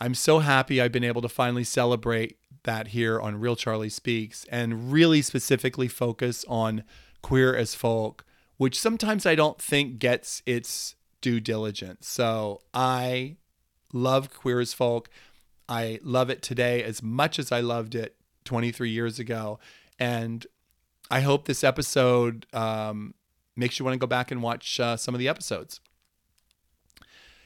I'm 0.00 0.14
so 0.14 0.38
happy 0.40 0.80
I've 0.80 0.92
been 0.92 1.04
able 1.04 1.22
to 1.22 1.28
finally 1.28 1.64
celebrate 1.64 2.38
that 2.64 2.88
here 2.88 3.20
on 3.20 3.38
Reel 3.38 3.56
Charlie 3.56 3.88
Speaks 3.88 4.46
and 4.50 4.92
really 4.92 5.22
specifically 5.22 5.88
focus 5.88 6.44
on 6.48 6.84
Queer 7.24 7.56
as 7.56 7.74
Folk, 7.74 8.22
which 8.58 8.78
sometimes 8.78 9.24
I 9.24 9.34
don't 9.34 9.58
think 9.58 9.98
gets 9.98 10.42
its 10.44 10.94
due 11.22 11.40
diligence. 11.40 12.06
So 12.06 12.60
I 12.74 13.38
love 13.94 14.28
Queer 14.28 14.60
as 14.60 14.74
Folk. 14.74 15.08
I 15.66 16.00
love 16.02 16.28
it 16.28 16.42
today 16.42 16.82
as 16.82 17.02
much 17.02 17.38
as 17.38 17.50
I 17.50 17.60
loved 17.60 17.94
it 17.94 18.16
23 18.44 18.90
years 18.90 19.18
ago. 19.18 19.58
And 19.98 20.46
I 21.10 21.22
hope 21.22 21.46
this 21.46 21.64
episode 21.64 22.44
um, 22.52 23.14
makes 23.56 23.78
you 23.78 23.86
want 23.86 23.94
to 23.94 23.98
go 23.98 24.06
back 24.06 24.30
and 24.30 24.42
watch 24.42 24.78
uh, 24.78 24.98
some 24.98 25.14
of 25.14 25.18
the 25.18 25.28
episodes. 25.28 25.80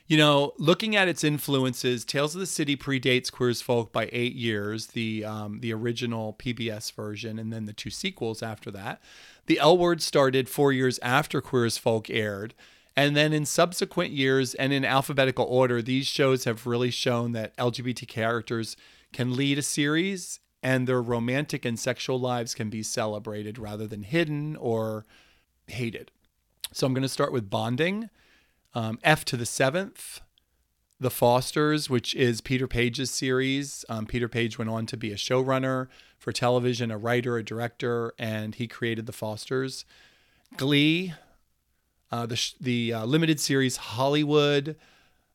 You 0.09 0.17
know, 0.17 0.55
looking 0.57 0.97
at 0.97 1.07
its 1.07 1.23
influences, 1.23 2.03
Tales 2.03 2.35
of 2.35 2.41
the 2.41 2.47
City 2.47 2.79
predates 2.79 3.31
Queer 3.31 3.51
as 3.51 3.61
Folk 3.61 3.93
by 3.93 4.09
eight 4.11 4.35
years, 4.35 4.89
the 4.89 5.23
um, 5.23 5.61
the 5.61 5.71
original 5.75 6.33
PBS 6.33 6.91
version, 6.95 7.39
and 7.39 7.53
then 7.53 7.67
the 7.67 7.75
two 7.75 7.91
sequels 7.91 8.43
after 8.43 8.71
that. 8.71 9.03
The 9.47 9.59
L 9.59 9.77
Word 9.77 10.01
started 10.01 10.49
four 10.49 10.73
years 10.73 10.99
after 11.01 11.43
Queer 11.43 11.67
as 11.67 11.77
Folk 11.77 12.09
aired, 12.09 12.55
and 12.97 13.15
then 13.15 13.35
in 13.35 13.45
subsequent 13.45 14.13
years 14.13 14.55
and 14.55 14.73
in 14.73 14.83
alphabetical 14.83 15.45
order, 15.45 15.83
these 15.83 16.07
shows 16.07 16.45
have 16.45 16.67
really 16.67 16.91
shown 16.91 17.33
that 17.33 17.55
LGBT 17.59 18.09
characters 18.09 18.79
can 19.13 19.37
lead 19.37 19.59
a 19.59 19.63
series 19.63 20.41
and 20.63 20.89
their 20.89 21.03
romantic 21.03 21.67
and 21.67 21.79
sexual 21.79 22.19
lives 22.19 22.55
can 22.55 22.71
be 22.71 22.83
celebrated 22.83 23.59
rather 23.59 23.87
than 23.87 24.05
hidden 24.05 24.57
or 24.57 25.05
hated. 25.67 26.11
So 26.73 26.87
I'm 26.87 26.95
going 26.95 27.03
to 27.03 27.09
start 27.11 27.33
with 27.33 27.51
Bonding, 27.51 28.09
um, 28.79 28.99
F 29.03 29.25
to 29.25 29.37
the 29.37 29.45
seventh, 29.45 30.21
The 31.01 31.11
Fosters, 31.11 31.91
which 31.91 32.15
is 32.15 32.41
Peter 32.41 32.69
Paige's 32.69 33.11
series. 33.11 33.85
Um, 33.89 34.07
Peter 34.07 34.29
Paige 34.29 34.57
went 34.57 34.71
on 34.71 34.87
to 34.87 34.97
be 34.97 35.11
a 35.11 35.17
showrunner 35.17 35.89
for 36.17 36.31
television, 36.31 36.93
a 36.93 36.97
writer, 36.97 37.37
a 37.37 37.43
director, 37.43 38.15
and 38.21 38.55
he 38.55 38.69
created 38.69 39.07
The 39.07 39.13
Fosters. 39.13 39.85
Glee, 40.57 41.13
uh, 42.13 42.27
the 42.27 42.53
the 42.61 42.93
uh, 42.93 43.05
limited 43.05 43.41
series 43.41 43.79
Hollywood, 43.79 44.77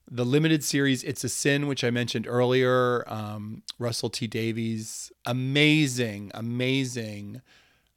the 0.10 0.24
limited 0.24 0.64
series 0.64 1.04
It's 1.04 1.26
a 1.26 1.30
Sin, 1.30 1.68
which 1.68 1.84
I 1.84 1.90
mentioned 1.90 2.26
earlier. 2.26 3.04
Um, 3.12 3.64
Russell 3.78 4.10
T 4.10 4.26
Davies, 4.26 5.12
amazing, 5.26 6.32
amazing, 6.34 7.42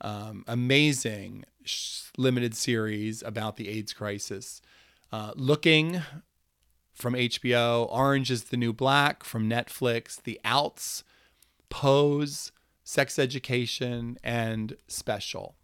um, 0.00 0.44
amazing 0.48 1.44
sh- 1.64 2.02
limited 2.18 2.56
series 2.56 3.22
about 3.22 3.56
the 3.56 3.68
AIDS 3.68 3.92
crisis. 3.92 4.60
Uh, 5.12 5.32
Looking 5.36 6.02
from 6.94 7.14
HBO, 7.14 7.90
Orange 7.92 8.30
is 8.30 8.44
the 8.44 8.56
New 8.56 8.72
Black 8.72 9.22
from 9.22 9.48
Netflix, 9.48 10.22
The 10.22 10.40
Outs, 10.44 11.04
Pose, 11.68 12.52
Sex 12.84 13.18
Education, 13.18 14.18
and 14.24 14.76
Special. 14.88 15.56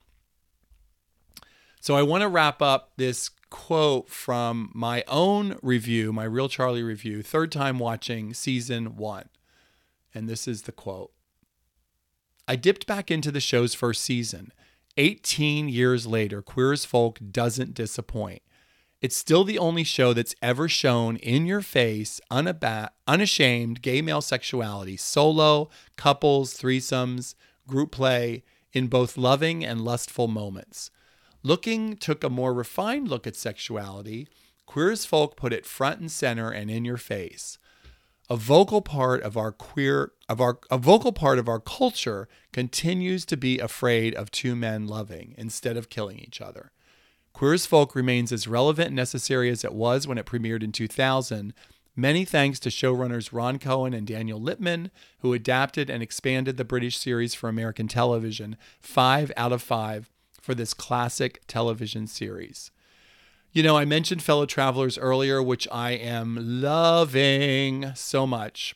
So 1.81 1.97
I 1.97 2.03
want 2.03 2.23
to 2.23 2.29
wrap 2.29 2.63
up 2.63 2.93
this 2.97 3.31
quote 3.51 4.09
from 4.09 4.71
my 4.73 5.05
own 5.09 5.59
review, 5.63 6.13
my 6.13 6.25
Reel 6.25 6.49
Charlie 6.49 6.83
review, 6.83 7.23
third 7.23 7.51
time 7.51 7.79
watching 7.79 8.35
season 8.35 8.97
one. 8.97 9.29
And 10.15 10.29
this 10.29 10.47
is 10.47 10.63
the 10.63 10.73
quote 10.73 11.13
I 12.47 12.57
dipped 12.57 12.87
back 12.87 13.11
into 13.11 13.31
the 13.31 13.41
show's 13.41 13.75
first 13.75 14.03
season. 14.03 14.53
18 14.97 15.69
years 15.69 16.07
later, 16.07 16.43
Queer 16.43 16.73
as 16.73 16.85
Folk 16.85 17.19
doesn't 17.31 17.75
disappoint. 17.75 18.43
It's 19.03 19.17
still 19.17 19.43
the 19.43 19.59
only 19.59 19.83
show 19.83 20.13
that's 20.13 20.37
ever 20.41 20.69
shown 20.69 21.17
in 21.17 21.45
your 21.45 21.61
face, 21.61 22.21
unab- 22.31 22.91
unashamed 23.09 23.83
gay 23.83 24.01
male 24.01 24.23
sexuality, 24.23 24.97
solo, 24.97 25.71
couples, 25.97 26.55
threesomes, 26.57 27.35
group 27.67 27.91
play, 27.91 28.45
in 28.73 28.87
both 28.87 29.19
loving 29.19 29.65
and 29.65 29.81
lustful 29.81 30.29
moments. 30.29 30.93
Looking 31.43 31.97
took 31.97 32.23
a 32.23 32.31
more 32.31 32.55
refined 32.55 33.09
look 33.09 33.27
at 33.27 33.35
sexuality. 33.35 34.29
Queer 34.67 34.93
as 34.93 35.05
Folk 35.05 35.37
put 35.37 35.53
it 35.53 35.67
front 35.67 35.99
and 35.99 36.11
center 36.11 36.51
and 36.51 36.71
in 36.71 36.85
your 36.85 36.97
face. 36.97 37.59
A 38.31 38.37
vocal 38.37 38.81
part 38.81 39.21
of 39.23 39.37
our 39.37 39.51
queer 39.51 40.13
of 40.29 40.41
our 40.41 40.61
a 40.71 40.79
vocal 40.79 41.13
part 41.13 41.41
of 41.41 41.49
our 41.49 41.59
culture 41.59 42.29
continues 42.53 43.27
to 43.27 43.37
be 43.37 43.59
afraid 43.59 44.15
of 44.15 44.31
two 44.31 44.55
men 44.55 44.87
loving 44.87 45.35
instead 45.37 45.77
of 45.77 45.91
killing 45.91 46.21
each 46.21 46.41
other. 46.41 46.71
Queer 47.33 47.55
as 47.55 47.67
Folk 47.67 47.95
remains 47.95 48.33
as 48.33 48.47
relevant 48.47 48.89
and 48.89 48.97
necessary 48.97 49.51
as 49.51 49.65
it 49.65 49.73
was 49.73 50.07
when 50.07 50.19
it 50.19 50.27
premiered 50.27 50.63
in 50.63 50.73
2000, 50.73 51.55
many 51.97 52.25
thanks 52.25 52.59
to 52.61 52.69
showrunners 52.69 53.33
Ron 53.33 53.59
Cowen 53.59 53.95
and 53.95 54.07
Daniel 54.07 54.41
Lipman, 54.41 54.91
who 55.21 55.33
adapted 55.33 55.89
and 55.89 56.03
expanded 56.03 56.57
the 56.57 56.65
British 56.65 56.97
series 56.97 57.35
for 57.35 57.49
American 57.49 57.89
television, 57.89 58.57
five 58.81 59.33
out 59.37 59.53
of 59.53 59.63
five 59.63 60.11
for 60.41 60.55
this 60.55 60.75
classic 60.75 61.43
television 61.47 62.07
series. 62.07 62.71
You 63.53 63.63
know, 63.63 63.77
I 63.77 63.85
mentioned 63.85 64.23
Fellow 64.23 64.47
Travelers 64.47 64.97
earlier, 64.97 65.43
which 65.43 65.69
I 65.71 65.93
am 65.93 66.39
loving 66.41 67.93
so 67.95 68.27
much. 68.27 68.75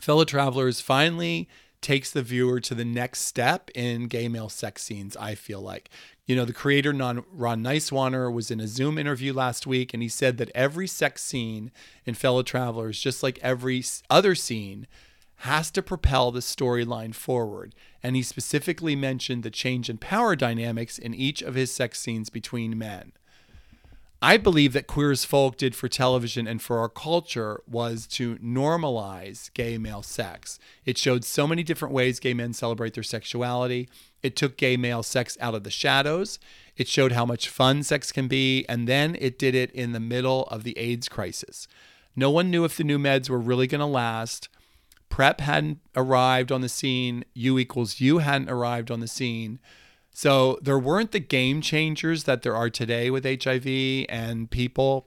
Fellow 0.00 0.24
Travelers 0.24 0.80
finally 0.80 1.48
takes 1.80 2.10
the 2.10 2.22
viewer 2.22 2.60
to 2.60 2.74
the 2.74 2.84
next 2.84 3.20
step 3.20 3.70
in 3.74 4.06
gay 4.06 4.28
male 4.28 4.48
sex 4.48 4.82
scenes, 4.82 5.16
I 5.16 5.34
feel 5.34 5.60
like. 5.60 5.90
You 6.26 6.36
know, 6.36 6.44
the 6.44 6.52
creator, 6.52 6.92
Ron 6.92 7.62
Nyswaner, 7.62 8.32
was 8.32 8.50
in 8.50 8.60
a 8.60 8.66
Zoom 8.66 8.98
interview 8.98 9.32
last 9.32 9.66
week, 9.66 9.94
and 9.94 10.02
he 10.02 10.08
said 10.08 10.36
that 10.38 10.50
every 10.54 10.86
sex 10.86 11.22
scene 11.22 11.70
in 12.04 12.14
Fellow 12.14 12.42
Travelers, 12.42 13.00
just 13.00 13.22
like 13.22 13.38
every 13.42 13.82
other 14.10 14.34
scene, 14.34 14.86
has 15.42 15.70
to 15.70 15.82
propel 15.82 16.30
the 16.30 16.40
storyline 16.40 17.14
forward. 17.14 17.74
And 18.02 18.16
he 18.16 18.22
specifically 18.22 18.96
mentioned 18.96 19.42
the 19.42 19.50
change 19.50 19.88
in 19.88 19.98
power 19.98 20.34
dynamics 20.34 20.98
in 20.98 21.14
each 21.14 21.42
of 21.42 21.54
his 21.54 21.72
sex 21.72 22.00
scenes 22.00 22.28
between 22.28 22.76
men. 22.76 23.12
I 24.20 24.36
believe 24.36 24.72
that 24.72 24.88
Queer 24.88 25.12
as 25.12 25.24
Folk 25.24 25.56
did 25.56 25.76
for 25.76 25.86
television 25.86 26.48
and 26.48 26.60
for 26.60 26.80
our 26.80 26.88
culture 26.88 27.62
was 27.68 28.04
to 28.08 28.34
normalize 28.36 29.52
gay 29.54 29.78
male 29.78 30.02
sex. 30.02 30.58
It 30.84 30.98
showed 30.98 31.24
so 31.24 31.46
many 31.46 31.62
different 31.62 31.94
ways 31.94 32.18
gay 32.18 32.34
men 32.34 32.52
celebrate 32.52 32.94
their 32.94 33.04
sexuality. 33.04 33.88
It 34.20 34.34
took 34.34 34.56
gay 34.56 34.76
male 34.76 35.04
sex 35.04 35.38
out 35.40 35.54
of 35.54 35.62
the 35.62 35.70
shadows. 35.70 36.40
It 36.76 36.88
showed 36.88 37.12
how 37.12 37.24
much 37.24 37.48
fun 37.48 37.84
sex 37.84 38.10
can 38.10 38.26
be. 38.26 38.66
And 38.68 38.88
then 38.88 39.16
it 39.20 39.38
did 39.38 39.54
it 39.54 39.70
in 39.70 39.92
the 39.92 40.00
middle 40.00 40.48
of 40.48 40.64
the 40.64 40.76
AIDS 40.76 41.08
crisis. 41.08 41.68
No 42.16 42.28
one 42.28 42.50
knew 42.50 42.64
if 42.64 42.76
the 42.76 42.82
new 42.82 42.98
meds 42.98 43.30
were 43.30 43.38
really 43.38 43.68
going 43.68 43.78
to 43.78 43.86
last. 43.86 44.48
PrEP 45.10 45.40
hadn't 45.40 45.78
arrived 45.94 46.50
on 46.50 46.60
the 46.60 46.68
scene, 46.68 47.24
U 47.34 47.56
equals 47.56 48.00
U 48.00 48.18
hadn't 48.18 48.50
arrived 48.50 48.90
on 48.90 48.98
the 48.98 49.06
scene. 49.06 49.60
So 50.18 50.58
there 50.60 50.80
weren't 50.80 51.12
the 51.12 51.20
game 51.20 51.60
changers 51.60 52.24
that 52.24 52.42
there 52.42 52.56
are 52.56 52.70
today 52.70 53.08
with 53.08 53.22
HIV 53.24 54.04
and 54.08 54.50
people. 54.50 55.06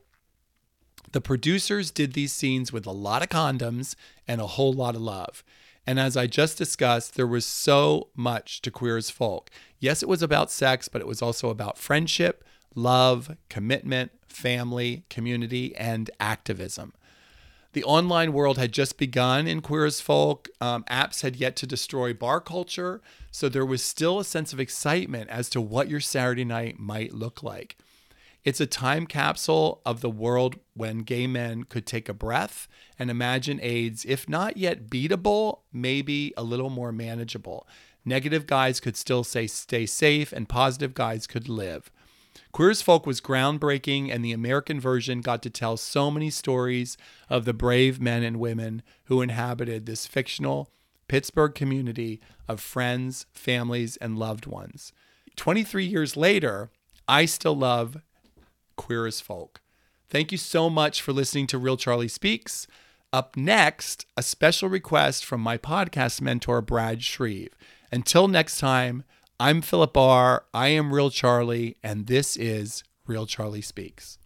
The 1.11 1.19
producers 1.19 1.91
did 1.91 2.13
these 2.13 2.31
scenes 2.31 2.71
with 2.71 2.85
a 2.85 2.93
lot 2.93 3.21
of 3.21 3.27
condoms 3.27 3.95
and 4.25 4.39
a 4.39 4.47
whole 4.47 4.71
lot 4.71 4.95
of 4.95 5.01
love. 5.01 5.43
And 5.85 5.99
as 5.99 6.15
I 6.15 6.27
just 6.27 6.57
discussed, 6.57 7.15
there 7.15 7.27
was 7.27 7.43
so 7.43 8.07
much 8.15 8.61
to 8.61 8.71
Queer 8.71 8.95
as 8.95 9.09
Folk. 9.09 9.49
Yes, 9.79 10.01
it 10.01 10.07
was 10.07 10.21
about 10.21 10.49
sex, 10.49 10.87
but 10.87 11.01
it 11.01 11.07
was 11.07 11.21
also 11.21 11.49
about 11.49 11.77
friendship, 11.77 12.45
love, 12.73 13.35
commitment, 13.49 14.11
family, 14.29 15.03
community, 15.09 15.75
and 15.75 16.09
activism. 16.21 16.93
The 17.73 17.83
online 17.83 18.31
world 18.31 18.57
had 18.57 18.71
just 18.71 18.97
begun 18.97 19.45
in 19.45 19.59
Queer 19.59 19.87
as 19.87 19.99
Folk. 19.99 20.47
Um, 20.61 20.85
apps 20.85 21.21
had 21.21 21.35
yet 21.35 21.57
to 21.57 21.67
destroy 21.67 22.13
bar 22.13 22.39
culture. 22.39 23.01
So 23.31 23.47
there 23.47 23.65
was 23.65 23.81
still 23.81 24.19
a 24.19 24.25
sense 24.25 24.51
of 24.51 24.59
excitement 24.59 25.29
as 25.29 25.49
to 25.49 25.61
what 25.61 25.89
your 25.89 26.01
Saturday 26.01 26.45
night 26.45 26.77
might 26.77 27.13
look 27.13 27.41
like. 27.41 27.77
It's 28.43 28.59
a 28.59 28.65
time 28.65 29.05
capsule 29.05 29.81
of 29.85 30.01
the 30.01 30.09
world 30.09 30.57
when 30.73 30.99
gay 30.99 31.27
men 31.27 31.63
could 31.63 31.85
take 31.85 32.09
a 32.09 32.13
breath 32.13 32.67
and 32.99 33.09
imagine 33.09 33.59
AIDS, 33.61 34.03
if 34.03 34.27
not 34.27 34.57
yet 34.57 34.89
beatable, 34.89 35.59
maybe 35.71 36.33
a 36.35 36.43
little 36.43 36.69
more 36.69 36.91
manageable. 36.91 37.67
Negative 38.03 38.47
guys 38.47 38.79
could 38.79 38.97
still 38.97 39.23
say 39.23 39.45
stay 39.45 39.85
safe, 39.85 40.33
and 40.33 40.49
positive 40.49 40.95
guys 40.95 41.27
could 41.27 41.47
live. 41.47 41.91
Queer 42.51 42.71
as 42.71 42.81
Folk 42.81 43.05
was 43.05 43.21
groundbreaking, 43.21 44.11
and 44.11 44.25
the 44.25 44.31
American 44.31 44.79
version 44.79 45.21
got 45.21 45.43
to 45.43 45.51
tell 45.51 45.77
so 45.77 46.09
many 46.09 46.31
stories 46.31 46.97
of 47.29 47.45
the 47.45 47.53
brave 47.53 48.01
men 48.01 48.23
and 48.23 48.39
women 48.39 48.81
who 49.05 49.21
inhabited 49.21 49.85
this 49.85 50.07
fictional 50.07 50.71
Pittsburgh 51.11 51.53
community 51.53 52.21
of 52.47 52.61
friends, 52.61 53.25
families, 53.33 53.97
and 53.97 54.17
loved 54.17 54.45
ones. 54.45 54.93
23 55.35 55.83
years 55.83 56.15
later, 56.15 56.71
I 57.05 57.25
still 57.25 57.53
love 57.53 57.97
Queer 58.77 59.07
as 59.07 59.19
Folk. 59.19 59.59
Thank 60.09 60.31
you 60.31 60.37
so 60.37 60.69
much 60.69 61.01
for 61.01 61.11
listening 61.11 61.47
to 61.47 61.57
Reel 61.57 61.75
Charlie 61.75 62.07
Speaks. 62.07 62.65
Up 63.11 63.35
next, 63.35 64.05
a 64.15 64.23
special 64.23 64.69
request 64.69 65.25
from 65.25 65.41
my 65.41 65.57
podcast 65.57 66.21
mentor, 66.21 66.61
Brad 66.61 67.03
Shreve. 67.03 67.57
Until 67.91 68.29
next 68.29 68.57
time, 68.57 69.03
I'm 69.37 69.61
Philip 69.61 69.91
Bahr. 69.91 70.45
I 70.53 70.69
am 70.69 70.93
Reel 70.93 71.09
Charlie, 71.09 71.75
and 71.83 72.07
this 72.07 72.37
is 72.37 72.85
Reel 73.05 73.25
Charlie 73.25 73.59
Speaks. 73.59 74.17